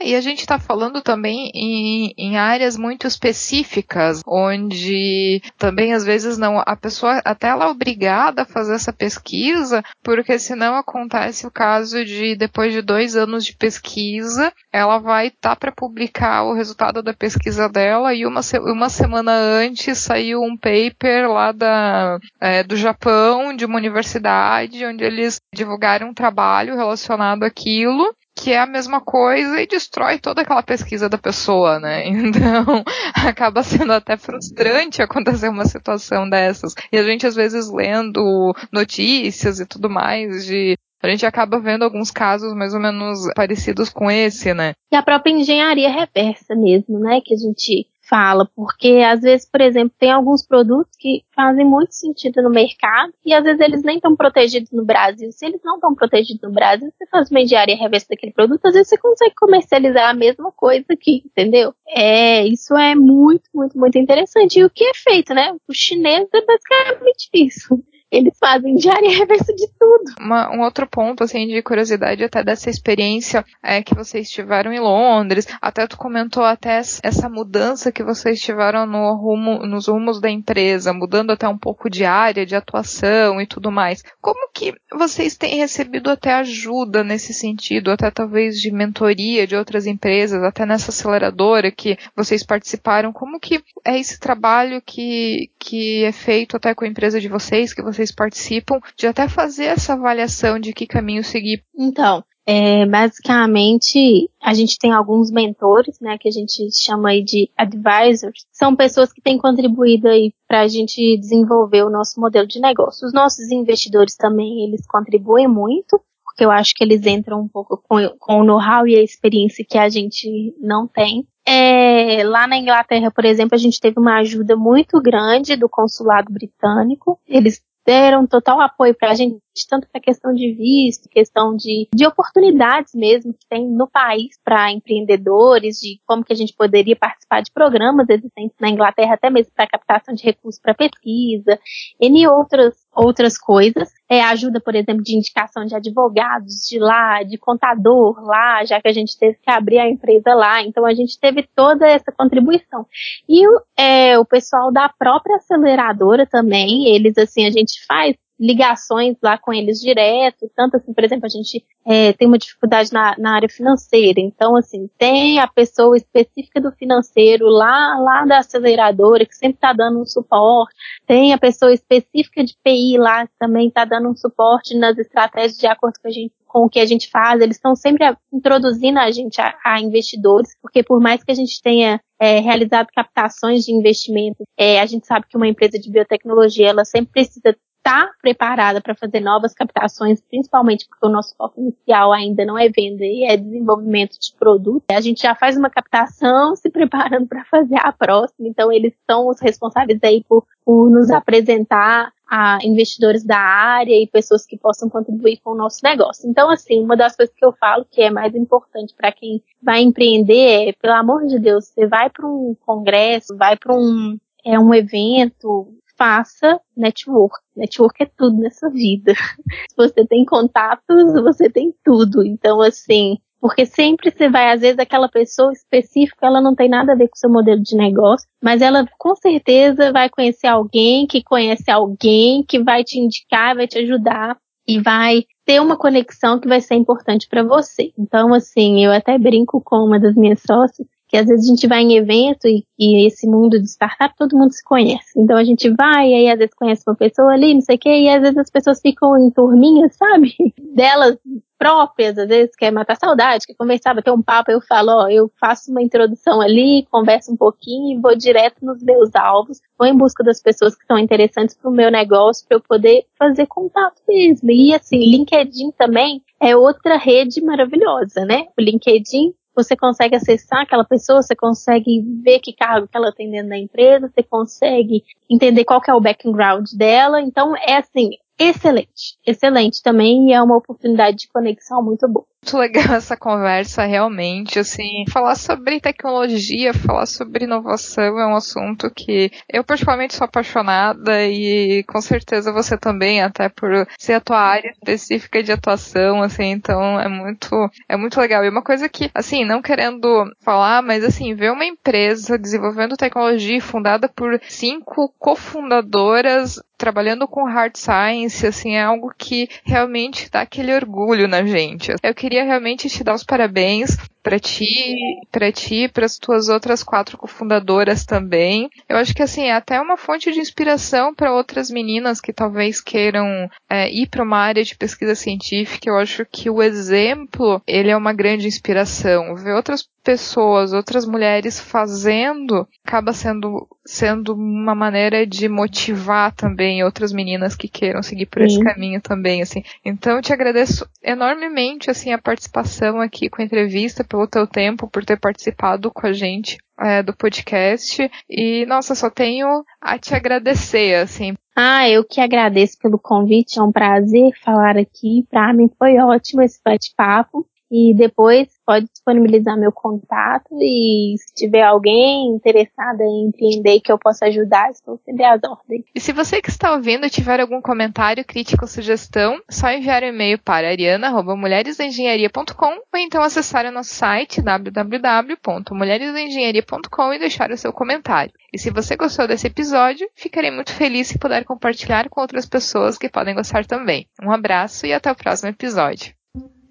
E 0.00 0.14
a 0.14 0.20
gente 0.20 0.40
está 0.40 0.58
falando 0.58 1.00
também 1.00 1.50
em, 1.54 2.12
em, 2.18 2.36
áreas 2.36 2.76
muito 2.76 3.06
específicas, 3.06 4.20
onde 4.26 5.40
também 5.56 5.94
às 5.94 6.04
vezes 6.04 6.36
não 6.36 6.62
a 6.66 6.76
pessoa 6.76 7.22
até 7.24 7.48
ela 7.48 7.64
é 7.64 7.68
obrigada 7.68 8.42
a 8.42 8.46
fazer 8.46 8.74
essa 8.74 8.92
pesquisa, 8.92 9.82
porque 10.02 10.38
senão 10.38 10.76
acontece 10.76 11.46
o 11.46 11.50
caso 11.50 12.04
de 12.04 12.36
depois 12.36 12.74
de 12.74 12.82
dois 12.82 13.16
anos 13.16 13.44
de 13.44 13.56
pesquisa, 13.56 14.52
ela 14.70 14.98
vai 14.98 15.28
estar 15.28 15.50
tá 15.50 15.56
para 15.56 15.72
publicar 15.72 16.44
o 16.44 16.54
resultado 16.54 17.02
da 17.02 17.14
pesquisa 17.14 17.66
dela 17.66 18.12
e 18.12 18.26
uma, 18.26 18.42
uma 18.64 18.90
semana 18.90 19.32
antes 19.32 19.98
saiu 19.98 20.42
um 20.42 20.56
paper 20.56 21.30
lá 21.30 21.52
da, 21.52 22.18
é, 22.38 22.62
do 22.62 22.76
Japão, 22.76 23.56
de 23.56 23.64
uma 23.64 23.78
universidade, 23.78 24.84
onde 24.84 25.02
eles 25.02 25.40
divulgaram 25.54 26.10
um 26.10 26.14
trabalho 26.14 26.76
relacionado 26.76 27.44
àquilo 27.44 28.14
que 28.36 28.52
é 28.52 28.58
a 28.58 28.66
mesma 28.66 29.00
coisa 29.00 29.60
e 29.60 29.66
destrói 29.66 30.18
toda 30.18 30.42
aquela 30.42 30.62
pesquisa 30.62 31.08
da 31.08 31.16
pessoa, 31.16 31.80
né? 31.80 32.04
Então, 32.36 32.84
acaba 33.14 33.62
sendo 33.62 33.92
até 33.92 34.16
frustrante 34.16 35.00
acontecer 35.00 35.48
uma 35.48 35.64
situação 35.64 36.28
dessas. 36.28 36.74
E 36.92 36.98
a 36.98 37.02
gente, 37.02 37.26
às 37.26 37.34
vezes, 37.34 37.70
lendo 37.70 38.54
notícias 38.70 39.58
e 39.58 39.66
tudo 39.66 39.88
mais 39.88 40.44
de 40.44 40.76
a 41.02 41.08
gente 41.08 41.24
acaba 41.24 41.60
vendo 41.60 41.84
alguns 41.84 42.10
casos 42.10 42.52
mais 42.52 42.74
ou 42.74 42.80
menos 42.80 43.28
parecidos 43.34 43.90
com 43.90 44.10
esse, 44.10 44.52
né? 44.52 44.74
E 44.90 44.96
a 44.96 45.02
própria 45.02 45.30
engenharia 45.30 45.90
reversa 45.90 46.54
mesmo, 46.54 46.98
né? 46.98 47.20
Que 47.24 47.34
a 47.34 47.36
gente 47.36 47.86
fala, 48.08 48.48
porque 48.54 49.02
às 49.06 49.20
vezes, 49.20 49.48
por 49.50 49.60
exemplo, 49.60 49.94
tem 49.98 50.10
alguns 50.10 50.46
produtos 50.46 50.96
que 50.98 51.24
fazem 51.34 51.64
muito 51.64 51.92
sentido 51.92 52.42
no 52.42 52.50
mercado 52.50 53.12
e 53.24 53.34
às 53.34 53.44
vezes 53.44 53.60
eles 53.60 53.82
nem 53.82 53.96
estão 53.96 54.14
protegidos 54.14 54.70
no 54.70 54.84
Brasil. 54.84 55.30
Se 55.32 55.46
eles 55.46 55.60
não 55.64 55.76
estão 55.76 55.94
protegidos 55.94 56.42
no 56.42 56.52
Brasil, 56.52 56.92
você 56.96 57.06
faz 57.06 57.30
uma 57.30 57.40
engenharia 57.40 57.76
reversa 57.76 58.06
daquele 58.10 58.32
produto, 58.32 58.64
às 58.64 58.74
vezes 58.74 58.88
você 58.88 58.98
consegue 58.98 59.34
comercializar 59.34 60.10
a 60.10 60.14
mesma 60.14 60.52
coisa 60.52 60.86
aqui, 60.90 61.22
entendeu? 61.26 61.74
É, 61.88 62.46
isso 62.46 62.76
é 62.76 62.94
muito, 62.94 63.44
muito, 63.54 63.78
muito 63.78 63.98
interessante. 63.98 64.58
E 64.58 64.64
o 64.64 64.70
que 64.70 64.84
é 64.84 64.94
feito, 64.94 65.34
né? 65.34 65.54
O 65.68 65.72
chinês 65.72 66.28
é 66.32 66.44
basicamente 66.44 67.28
isso. 67.34 67.82
Eles 68.10 68.36
fazem 68.38 68.76
diária 68.76 69.10
reversa 69.10 69.52
de 69.52 69.66
tudo. 69.78 70.14
Uma, 70.20 70.50
um 70.54 70.60
outro 70.60 70.86
ponto, 70.86 71.24
assim, 71.24 71.46
de 71.48 71.60
curiosidade 71.62 72.22
até 72.22 72.42
dessa 72.42 72.70
experiência 72.70 73.44
é 73.62 73.82
que 73.82 73.94
vocês 73.94 74.30
tiveram 74.30 74.72
em 74.72 74.78
Londres. 74.78 75.46
Até 75.60 75.86
tu 75.86 75.96
comentou 75.96 76.44
até 76.44 76.78
essa 76.78 77.28
mudança 77.28 77.90
que 77.90 78.04
vocês 78.04 78.40
tiveram 78.40 78.86
no 78.86 79.14
rumo, 79.14 79.66
nos 79.66 79.88
rumos 79.88 80.20
da 80.20 80.30
empresa, 80.30 80.92
mudando 80.92 81.32
até 81.32 81.48
um 81.48 81.58
pouco 81.58 81.90
de 81.90 82.04
área 82.04 82.46
de 82.46 82.54
atuação 82.54 83.40
e 83.40 83.46
tudo 83.46 83.72
mais. 83.72 84.02
Como 84.20 84.50
que 84.54 84.72
vocês 84.92 85.36
têm 85.36 85.56
recebido 85.56 86.08
até 86.08 86.32
ajuda 86.34 87.02
nesse 87.02 87.34
sentido, 87.34 87.90
até 87.90 88.10
talvez 88.10 88.60
de 88.60 88.72
mentoria 88.72 89.46
de 89.46 89.56
outras 89.56 89.84
empresas, 89.86 90.42
até 90.42 90.64
nessa 90.64 90.90
aceleradora 90.90 91.72
que 91.72 91.98
vocês 92.14 92.44
participaram? 92.44 93.12
Como 93.12 93.40
que 93.40 93.62
é 93.84 93.98
esse 93.98 94.18
trabalho 94.20 94.80
que, 94.80 95.50
que 95.58 96.04
é 96.04 96.12
feito 96.12 96.56
até 96.56 96.74
com 96.74 96.84
a 96.84 96.88
empresa 96.88 97.20
de 97.20 97.28
vocês, 97.28 97.74
que 97.74 97.82
vocês 97.82 97.95
vocês 97.96 98.12
participam, 98.12 98.78
de 98.96 99.06
até 99.06 99.28
fazer 99.28 99.64
essa 99.64 99.94
avaliação 99.94 100.58
de 100.58 100.72
que 100.72 100.86
caminho 100.86 101.24
seguir. 101.24 101.64
Então, 101.76 102.22
é, 102.48 102.86
basicamente, 102.86 104.30
a 104.40 104.54
gente 104.54 104.78
tem 104.78 104.92
alguns 104.92 105.32
mentores, 105.32 105.98
né, 106.00 106.16
que 106.16 106.28
a 106.28 106.30
gente 106.30 106.70
chama 106.72 107.10
aí 107.10 107.24
de 107.24 107.50
advisors. 107.56 108.46
São 108.52 108.76
pessoas 108.76 109.12
que 109.12 109.20
têm 109.20 109.36
contribuído 109.36 110.06
aí 110.06 110.32
para 110.46 110.60
a 110.60 110.68
gente 110.68 111.18
desenvolver 111.18 111.82
o 111.82 111.90
nosso 111.90 112.20
modelo 112.20 112.46
de 112.46 112.60
negócio. 112.60 113.04
Os 113.04 113.12
nossos 113.12 113.50
investidores 113.50 114.14
também, 114.14 114.64
eles 114.64 114.86
contribuem 114.86 115.48
muito, 115.48 116.00
porque 116.24 116.44
eu 116.44 116.50
acho 116.52 116.72
que 116.74 116.84
eles 116.84 117.04
entram 117.04 117.40
um 117.40 117.48
pouco 117.48 117.82
com, 117.88 117.96
com 118.20 118.40
o 118.40 118.44
know-how 118.44 118.86
e 118.86 118.94
a 118.94 119.02
experiência 119.02 119.64
que 119.68 119.78
a 119.78 119.88
gente 119.88 120.54
não 120.60 120.86
tem. 120.86 121.26
É, 121.48 122.24
lá 122.24 122.46
na 122.46 122.58
Inglaterra, 122.58 123.10
por 123.10 123.24
exemplo, 123.24 123.54
a 123.54 123.58
gente 123.58 123.80
teve 123.80 124.00
uma 124.00 124.18
ajuda 124.18 124.56
muito 124.56 125.00
grande 125.00 125.56
do 125.56 125.68
consulado 125.68 126.32
britânico. 126.32 127.20
Eles 127.26 127.60
deram 127.86 128.26
total 128.26 128.60
apoio 128.60 128.94
para 128.94 129.12
a 129.12 129.14
gente, 129.14 129.38
tanto 129.70 129.88
para 129.88 130.00
questão 130.00 130.34
de 130.34 130.52
visto, 130.52 131.08
questão 131.08 131.54
de, 131.54 131.88
de 131.94 132.04
oportunidades 132.04 132.92
mesmo 132.94 133.32
que 133.32 133.46
tem 133.48 133.70
no 133.70 133.88
país 133.88 134.38
para 134.44 134.72
empreendedores, 134.72 135.76
de 135.78 136.00
como 136.04 136.24
que 136.24 136.32
a 136.32 136.36
gente 136.36 136.52
poderia 136.54 136.96
participar 136.96 137.42
de 137.42 137.52
programas 137.52 138.08
existentes 138.10 138.56
na 138.60 138.68
Inglaterra, 138.68 139.14
até 139.14 139.30
mesmo 139.30 139.52
para 139.54 139.68
captação 139.68 140.14
de 140.14 140.24
recursos 140.24 140.60
para 140.60 140.74
pesquisa, 140.74 141.58
e 142.00 142.26
outras, 142.26 142.74
outras 142.96 143.38
coisas. 143.38 143.90
É, 144.08 144.22
ajuda, 144.22 144.60
por 144.60 144.74
exemplo, 144.74 145.02
de 145.02 145.16
indicação 145.16 145.66
de 145.66 145.74
advogados 145.74 146.66
de 146.68 146.78
lá, 146.78 147.22
de 147.22 147.36
contador 147.36 148.20
lá, 148.24 148.64
já 148.64 148.80
que 148.80 148.88
a 148.88 148.92
gente 148.92 149.18
teve 149.18 149.36
que 149.42 149.50
abrir 149.50 149.78
a 149.78 149.88
empresa 149.88 150.34
lá. 150.34 150.62
Então 150.62 150.86
a 150.86 150.94
gente 150.94 151.18
teve 151.20 151.46
toda 151.54 151.86
essa 151.86 152.10
contribuição. 152.10 152.86
E 153.28 153.44
é, 153.76 154.18
o 154.18 154.24
pessoal 154.24 154.72
da 154.72 154.88
própria 154.88 155.36
aceleradora 155.36 156.26
também, 156.26 156.94
eles 156.94 157.18
assim, 157.18 157.46
a 157.46 157.50
gente 157.50 157.84
faz 157.86 158.16
ligações 158.38 159.16
lá 159.22 159.38
com 159.38 159.52
eles 159.52 159.80
direto, 159.80 160.50
tanto 160.54 160.76
assim, 160.76 160.92
por 160.92 161.02
exemplo, 161.02 161.26
a 161.26 161.28
gente 161.28 161.64
é, 161.86 162.12
tem 162.12 162.28
uma 162.28 162.38
dificuldade 162.38 162.92
na, 162.92 163.14
na, 163.18 163.34
área 163.34 163.48
financeira, 163.48 164.20
então 164.20 164.56
assim, 164.56 164.88
tem 164.98 165.38
a 165.38 165.46
pessoa 165.46 165.96
específica 165.96 166.60
do 166.60 166.70
financeiro 166.72 167.46
lá, 167.46 167.98
lá 167.98 168.24
da 168.26 168.38
aceleradora 168.38 169.24
que 169.24 169.34
sempre 169.34 169.56
está 169.56 169.72
dando 169.72 170.00
um 170.00 170.06
suporte, 170.06 170.74
tem 171.06 171.32
a 171.32 171.38
pessoa 171.38 171.72
específica 171.72 172.44
de 172.44 172.54
PI 172.62 172.98
lá 172.98 173.26
que 173.26 173.32
também 173.38 173.68
está 173.68 173.84
dando 173.84 174.08
um 174.08 174.16
suporte 174.16 174.76
nas 174.76 174.98
estratégias 174.98 175.58
de 175.58 175.66
acordo 175.66 175.94
com 176.00 176.08
a 176.08 176.10
gente 176.10 176.32
com 176.56 176.64
o 176.64 176.70
que 176.70 176.80
a 176.80 176.86
gente 176.86 177.10
faz, 177.10 177.38
eles 177.38 177.56
estão 177.56 177.76
sempre 177.76 178.06
introduzindo 178.32 178.98
a 178.98 179.10
gente 179.10 179.38
a, 179.40 179.54
a, 179.62 179.78
investidores, 179.78 180.56
porque 180.62 180.82
por 180.82 180.98
mais 180.98 181.22
que 181.22 181.30
a 181.30 181.34
gente 181.34 181.60
tenha 181.60 182.00
é, 182.18 182.38
realizado 182.40 182.88
captações 182.94 183.64
de 183.64 183.72
investimento, 183.72 184.42
é, 184.56 184.80
a 184.80 184.86
gente 184.86 185.06
sabe 185.06 185.26
que 185.28 185.36
uma 185.36 185.46
empresa 185.46 185.78
de 185.78 185.90
biotecnologia 185.90 186.68
ela 186.68 186.84
sempre 186.86 187.12
precisa 187.12 187.54
está 187.86 188.10
preparada 188.20 188.80
para 188.80 188.96
fazer 188.96 189.20
novas 189.20 189.54
captações, 189.54 190.20
principalmente 190.20 190.88
porque 190.88 191.06
o 191.06 191.10
nosso 191.10 191.36
foco 191.36 191.60
inicial 191.60 192.12
ainda 192.12 192.44
não 192.44 192.58
é 192.58 192.68
venda 192.68 193.04
e 193.04 193.24
é 193.24 193.36
desenvolvimento 193.36 194.18
de 194.18 194.34
produto. 194.36 194.82
A 194.90 195.00
gente 195.00 195.22
já 195.22 195.36
faz 195.36 195.56
uma 195.56 195.70
captação 195.70 196.56
se 196.56 196.68
preparando 196.68 197.28
para 197.28 197.44
fazer 197.44 197.78
a 197.78 197.92
próxima, 197.92 198.48
então 198.48 198.72
eles 198.72 198.92
são 199.08 199.28
os 199.28 199.40
responsáveis 199.40 200.00
aí 200.02 200.24
por, 200.28 200.44
por 200.64 200.90
nos 200.90 201.10
apresentar 201.10 202.12
a 202.28 202.58
investidores 202.64 203.24
da 203.24 203.38
área 203.38 203.94
e 203.94 204.08
pessoas 204.08 204.44
que 204.44 204.58
possam 204.58 204.90
contribuir 204.90 205.38
com 205.44 205.50
o 205.50 205.56
nosso 205.56 205.78
negócio. 205.84 206.28
Então, 206.28 206.50
assim, 206.50 206.82
uma 206.82 206.96
das 206.96 207.14
coisas 207.14 207.32
que 207.32 207.44
eu 207.44 207.52
falo 207.52 207.86
que 207.88 208.02
é 208.02 208.10
mais 208.10 208.34
importante 208.34 208.92
para 208.96 209.12
quem 209.12 209.40
vai 209.62 209.80
empreender 209.80 210.70
é, 210.70 210.72
pelo 210.72 210.94
amor 210.94 211.24
de 211.24 211.38
Deus, 211.38 211.66
você 211.66 211.86
vai 211.86 212.10
para 212.10 212.26
um 212.26 212.56
congresso, 212.66 213.36
vai 213.36 213.56
para 213.56 213.72
um 213.72 214.18
é 214.44 214.58
um 214.60 214.72
evento, 214.72 215.74
faça 215.96 216.60
network. 216.76 217.36
Network 217.56 218.02
é 218.02 218.06
tudo 218.06 218.38
nessa 218.38 218.70
vida. 218.70 219.14
Se 219.70 219.76
você 219.76 220.06
tem 220.06 220.24
contatos, 220.24 221.12
você 221.22 221.48
tem 221.50 221.74
tudo. 221.84 222.24
Então, 222.24 222.60
assim, 222.60 223.16
porque 223.40 223.66
sempre 223.66 224.10
você 224.10 224.28
vai, 224.28 224.52
às 224.52 224.60
vezes, 224.60 224.78
aquela 224.78 225.08
pessoa 225.08 225.52
específica, 225.52 226.26
ela 226.26 226.40
não 226.40 226.54
tem 226.54 226.68
nada 226.68 226.92
a 226.92 226.96
ver 226.96 227.08
com 227.08 227.16
o 227.16 227.18
seu 227.18 227.30
modelo 227.30 227.62
de 227.62 227.76
negócio, 227.76 228.26
mas 228.42 228.62
ela 228.62 228.86
com 228.98 229.14
certeza 229.14 229.92
vai 229.92 230.08
conhecer 230.08 230.46
alguém 230.46 231.06
que 231.06 231.22
conhece 231.22 231.70
alguém 231.70 232.42
que 232.42 232.62
vai 232.62 232.82
te 232.82 232.98
indicar, 232.98 233.54
vai 233.54 233.66
te 233.66 233.78
ajudar 233.78 234.36
e 234.66 234.80
vai 234.80 235.22
ter 235.44 235.60
uma 235.60 235.76
conexão 235.76 236.40
que 236.40 236.48
vai 236.48 236.60
ser 236.60 236.74
importante 236.74 237.28
para 237.28 237.44
você. 237.44 237.92
Então, 237.96 238.34
assim, 238.34 238.84
eu 238.84 238.90
até 238.90 239.16
brinco 239.16 239.60
com 239.62 239.76
uma 239.76 240.00
das 240.00 240.16
minhas 240.16 240.42
sócias 240.42 240.88
que 241.16 241.20
às 241.20 241.26
vezes 241.26 241.46
a 241.46 241.48
gente 241.48 241.66
vai 241.66 241.80
em 241.80 241.96
evento 241.96 242.46
e, 242.46 242.62
e, 242.78 243.06
esse 243.06 243.26
mundo 243.26 243.58
de 243.58 243.66
startup 243.66 244.14
todo 244.18 244.36
mundo 244.36 244.52
se 244.52 244.62
conhece. 244.62 245.12
Então 245.16 245.36
a 245.36 245.44
gente 245.44 245.70
vai 245.70 246.10
e 246.10 246.14
aí 246.14 246.30
às 246.30 246.38
vezes 246.38 246.54
conhece 246.54 246.82
uma 246.86 246.94
pessoa 246.94 247.32
ali, 247.32 247.54
não 247.54 247.62
sei 247.62 247.76
o 247.76 247.78
quê, 247.78 247.88
e 247.88 248.08
às 248.10 248.20
vezes 248.20 248.36
as 248.36 248.50
pessoas 248.50 248.80
ficam 248.82 249.16
em 249.16 249.30
turminhas, 249.30 249.96
sabe? 249.96 250.34
Delas 250.74 251.16
próprias, 251.58 252.18
às 252.18 252.28
vezes 252.28 252.54
quer 252.54 252.70
matar 252.70 252.96
saudade, 252.96 253.46
quer 253.46 253.54
conversar, 253.54 253.94
bater 253.94 254.12
um 254.12 254.20
papo, 254.20 254.50
eu 254.50 254.60
falo, 254.60 254.90
ó, 254.92 255.08
eu 255.08 255.30
faço 255.40 255.70
uma 255.70 255.80
introdução 255.80 256.42
ali, 256.42 256.86
converso 256.90 257.32
um 257.32 257.36
pouquinho 257.36 257.96
e 257.96 258.00
vou 258.00 258.14
direto 258.14 258.62
nos 258.62 258.82
meus 258.82 259.08
alvos, 259.14 259.62
vou 259.78 259.88
em 259.88 259.96
busca 259.96 260.22
das 260.22 260.42
pessoas 260.42 260.76
que 260.76 260.84
são 260.84 260.98
interessantes 260.98 261.56
para 261.56 261.70
o 261.70 261.74
meu 261.74 261.90
negócio, 261.90 262.46
para 262.46 262.58
eu 262.58 262.60
poder 262.60 263.06
fazer 263.18 263.46
contato 263.46 264.02
mesmo. 264.06 264.50
E 264.50 264.74
assim, 264.74 264.98
LinkedIn 264.98 265.70
também 265.78 266.22
é 266.38 266.54
outra 266.54 266.98
rede 266.98 267.42
maravilhosa, 267.42 268.26
né? 268.26 268.48
O 268.58 268.60
LinkedIn 268.60 269.32
você 269.56 269.74
consegue 269.74 270.14
acessar 270.14 270.60
aquela 270.62 270.84
pessoa, 270.84 271.22
você 271.22 271.34
consegue 271.34 272.02
ver 272.22 272.40
que 272.40 272.52
cargo 272.52 272.86
que 272.86 272.96
ela 272.96 273.12
tem 273.12 273.30
dentro 273.30 273.48
da 273.48 273.58
empresa, 273.58 274.08
você 274.08 274.22
consegue 274.22 275.02
entender 275.28 275.64
qual 275.64 275.80
que 275.80 275.90
é 275.90 275.94
o 275.94 276.00
background 276.00 276.66
dela. 276.74 277.20
Então, 277.20 277.56
é 277.56 277.78
assim, 277.78 278.10
excelente, 278.38 279.18
excelente 279.26 279.82
também 279.82 280.28
e 280.28 280.32
é 280.32 280.42
uma 280.42 280.56
oportunidade 280.56 281.16
de 281.16 281.28
conexão 281.28 281.82
muito 281.82 282.06
boa. 282.06 282.26
Muito 282.46 282.56
legal 282.58 282.94
essa 282.94 283.16
conversa, 283.16 283.84
realmente, 283.84 284.58
assim, 284.58 285.04
falar 285.10 285.34
sobre 285.34 285.80
tecnologia, 285.80 286.72
falar 286.72 287.06
sobre 287.06 287.44
inovação 287.44 288.18
é 288.20 288.26
um 288.26 288.36
assunto 288.36 288.90
que 288.94 289.30
eu 289.52 289.64
particularmente 289.64 290.14
sou 290.14 290.24
apaixonada 290.24 291.24
e 291.24 291.82
com 291.84 292.00
certeza 292.00 292.52
você 292.52 292.78
também, 292.78 293.22
até 293.22 293.48
por 293.48 293.86
ser 293.98 294.14
a 294.14 294.20
tua 294.20 294.38
área 294.38 294.70
específica 294.70 295.42
de 295.42 295.50
atuação, 295.50 296.22
assim, 296.22 296.50
então 296.52 297.00
é 297.00 297.08
muito, 297.08 297.50
é 297.88 297.96
muito 297.96 298.20
legal. 298.20 298.44
E 298.44 298.48
uma 298.48 298.62
coisa 298.62 298.88
que, 298.88 299.10
assim, 299.14 299.44
não 299.44 299.60
querendo 299.60 300.30
falar, 300.40 300.82
mas 300.82 301.02
assim, 301.02 301.34
ver 301.34 301.50
uma 301.50 301.64
empresa 301.64 302.38
desenvolvendo 302.38 302.96
tecnologia 302.96 303.60
fundada 303.60 304.08
por 304.08 304.40
cinco 304.48 305.12
cofundadoras 305.18 306.60
trabalhando 306.76 307.26
com 307.26 307.44
hard 307.44 307.76
science, 307.76 308.46
assim, 308.46 308.74
é 308.74 308.82
algo 308.82 309.12
que 309.16 309.48
realmente 309.64 310.30
dá 310.30 310.42
aquele 310.42 310.74
orgulho 310.74 311.26
na 311.26 311.44
gente. 311.44 311.92
Eu 312.02 312.14
queria 312.14 312.35
realmente 312.44 312.88
te 312.88 313.04
dar 313.04 313.14
os 313.14 313.24
parabéns 313.24 313.96
para 314.26 314.40
ti, 314.40 314.96
para 315.30 315.52
ti, 315.52 315.86
para 315.86 316.04
as 316.04 316.18
tuas 316.18 316.48
outras 316.48 316.82
quatro 316.82 317.16
cofundadoras 317.16 318.04
também. 318.04 318.68
Eu 318.88 318.96
acho 318.96 319.14
que 319.14 319.22
assim 319.22 319.44
é 319.44 319.52
até 319.52 319.80
uma 319.80 319.96
fonte 319.96 320.32
de 320.32 320.40
inspiração 320.40 321.14
para 321.14 321.32
outras 321.32 321.70
meninas 321.70 322.20
que 322.20 322.32
talvez 322.32 322.80
queiram 322.80 323.48
é, 323.70 323.88
ir 323.88 324.08
para 324.08 324.24
uma 324.24 324.38
área 324.38 324.64
de 324.64 324.76
pesquisa 324.76 325.14
científica. 325.14 325.88
Eu 325.88 325.96
acho 325.96 326.26
que 326.26 326.50
o 326.50 326.60
exemplo 326.60 327.62
ele 327.68 327.88
é 327.88 327.96
uma 327.96 328.12
grande 328.12 328.48
inspiração. 328.48 329.36
Ver 329.36 329.52
outras 329.52 329.88
pessoas, 330.06 330.72
outras 330.72 331.04
mulheres 331.04 331.58
fazendo, 331.58 332.66
acaba 332.84 333.12
sendo 333.12 333.66
sendo 333.84 334.34
uma 334.34 334.74
maneira 334.74 335.26
de 335.26 335.48
motivar 335.48 336.32
também 336.32 336.82
outras 336.84 337.12
meninas 337.12 337.54
que 337.56 337.68
queiram 337.68 338.02
seguir 338.02 338.26
por 338.26 338.40
Sim. 338.40 338.46
esse 338.46 338.64
caminho 338.64 339.00
também, 339.00 339.42
assim. 339.42 339.62
Então 339.84 340.16
eu 340.16 340.22
te 340.22 340.32
agradeço 340.32 340.88
enormemente 341.02 341.90
assim 341.90 342.12
a 342.12 342.18
participação 342.18 343.00
aqui 343.00 343.28
com 343.28 343.42
a 343.42 343.44
entrevista, 343.44 344.04
pelo 344.16 344.26
teu 344.26 344.46
tempo, 344.46 344.88
por 344.88 345.04
ter 345.04 345.20
participado 345.20 345.90
com 345.90 346.06
a 346.06 346.12
gente 346.12 346.56
é, 346.80 347.02
do 347.02 347.14
podcast. 347.14 348.10
E, 348.28 348.64
nossa, 348.66 348.94
só 348.94 349.10
tenho 349.10 349.62
a 349.80 349.98
te 349.98 350.14
agradecer, 350.14 350.94
assim. 350.94 351.34
Ah, 351.54 351.88
eu 351.88 352.02
que 352.02 352.20
agradeço 352.20 352.78
pelo 352.78 352.98
convite, 352.98 353.58
é 353.58 353.62
um 353.62 353.72
prazer 353.72 354.32
falar 354.42 354.76
aqui. 354.78 355.26
Para 355.30 355.52
mim 355.52 355.70
foi 355.78 355.98
ótimo 355.98 356.42
esse 356.42 356.58
bate-papo. 356.64 357.46
E 357.70 357.94
depois 357.94 358.48
pode 358.64 358.86
disponibilizar 358.86 359.58
meu 359.58 359.72
contato 359.72 360.54
e 360.60 361.16
se 361.18 361.34
tiver 361.34 361.62
alguém 361.62 362.28
interessado 362.28 363.00
em 363.00 363.26
empreender 363.28 363.80
que 363.80 363.90
eu 363.90 363.98
possa 363.98 364.26
ajudar, 364.26 364.70
estou 364.70 365.00
sempre 365.04 365.24
às 365.24 365.42
ordens. 365.42 365.84
E 365.94 366.00
se 366.00 366.12
você 366.12 366.40
que 366.40 366.50
está 366.50 366.72
ouvindo 366.72 367.10
tiver 367.10 367.40
algum 367.40 367.60
comentário, 367.60 368.24
crítica 368.24 368.64
ou 368.64 368.68
sugestão, 368.68 369.40
só 369.50 369.70
enviar 369.70 370.02
um 370.02 370.06
e-mail 370.06 370.38
para 370.38 370.68
ariana.mulheresengenharia.com 370.68 372.78
ou 372.92 372.98
então 372.98 373.22
acessar 373.22 373.66
o 373.66 373.72
nosso 373.72 373.94
site 373.94 374.40
www.mulheresengenharia.com 374.40 377.12
e 377.12 377.18
deixar 377.18 377.50
o 377.50 377.56
seu 377.56 377.72
comentário. 377.72 378.32
E 378.52 378.58
se 378.58 378.70
você 378.70 378.96
gostou 378.96 379.28
desse 379.28 379.48
episódio, 379.48 380.08
ficarei 380.14 380.50
muito 380.50 380.72
feliz 380.72 381.08
se 381.08 381.18
puder 381.18 381.44
compartilhar 381.44 382.08
com 382.08 382.20
outras 382.20 382.46
pessoas 382.46 382.96
que 382.96 383.08
podem 383.08 383.34
gostar 383.34 383.66
também. 383.66 384.06
Um 384.22 384.30
abraço 384.30 384.86
e 384.86 384.92
até 384.92 385.10
o 385.12 385.16
próximo 385.16 385.50
episódio. 385.50 386.15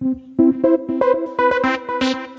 Thank 0.05 0.19
you. 0.39 2.34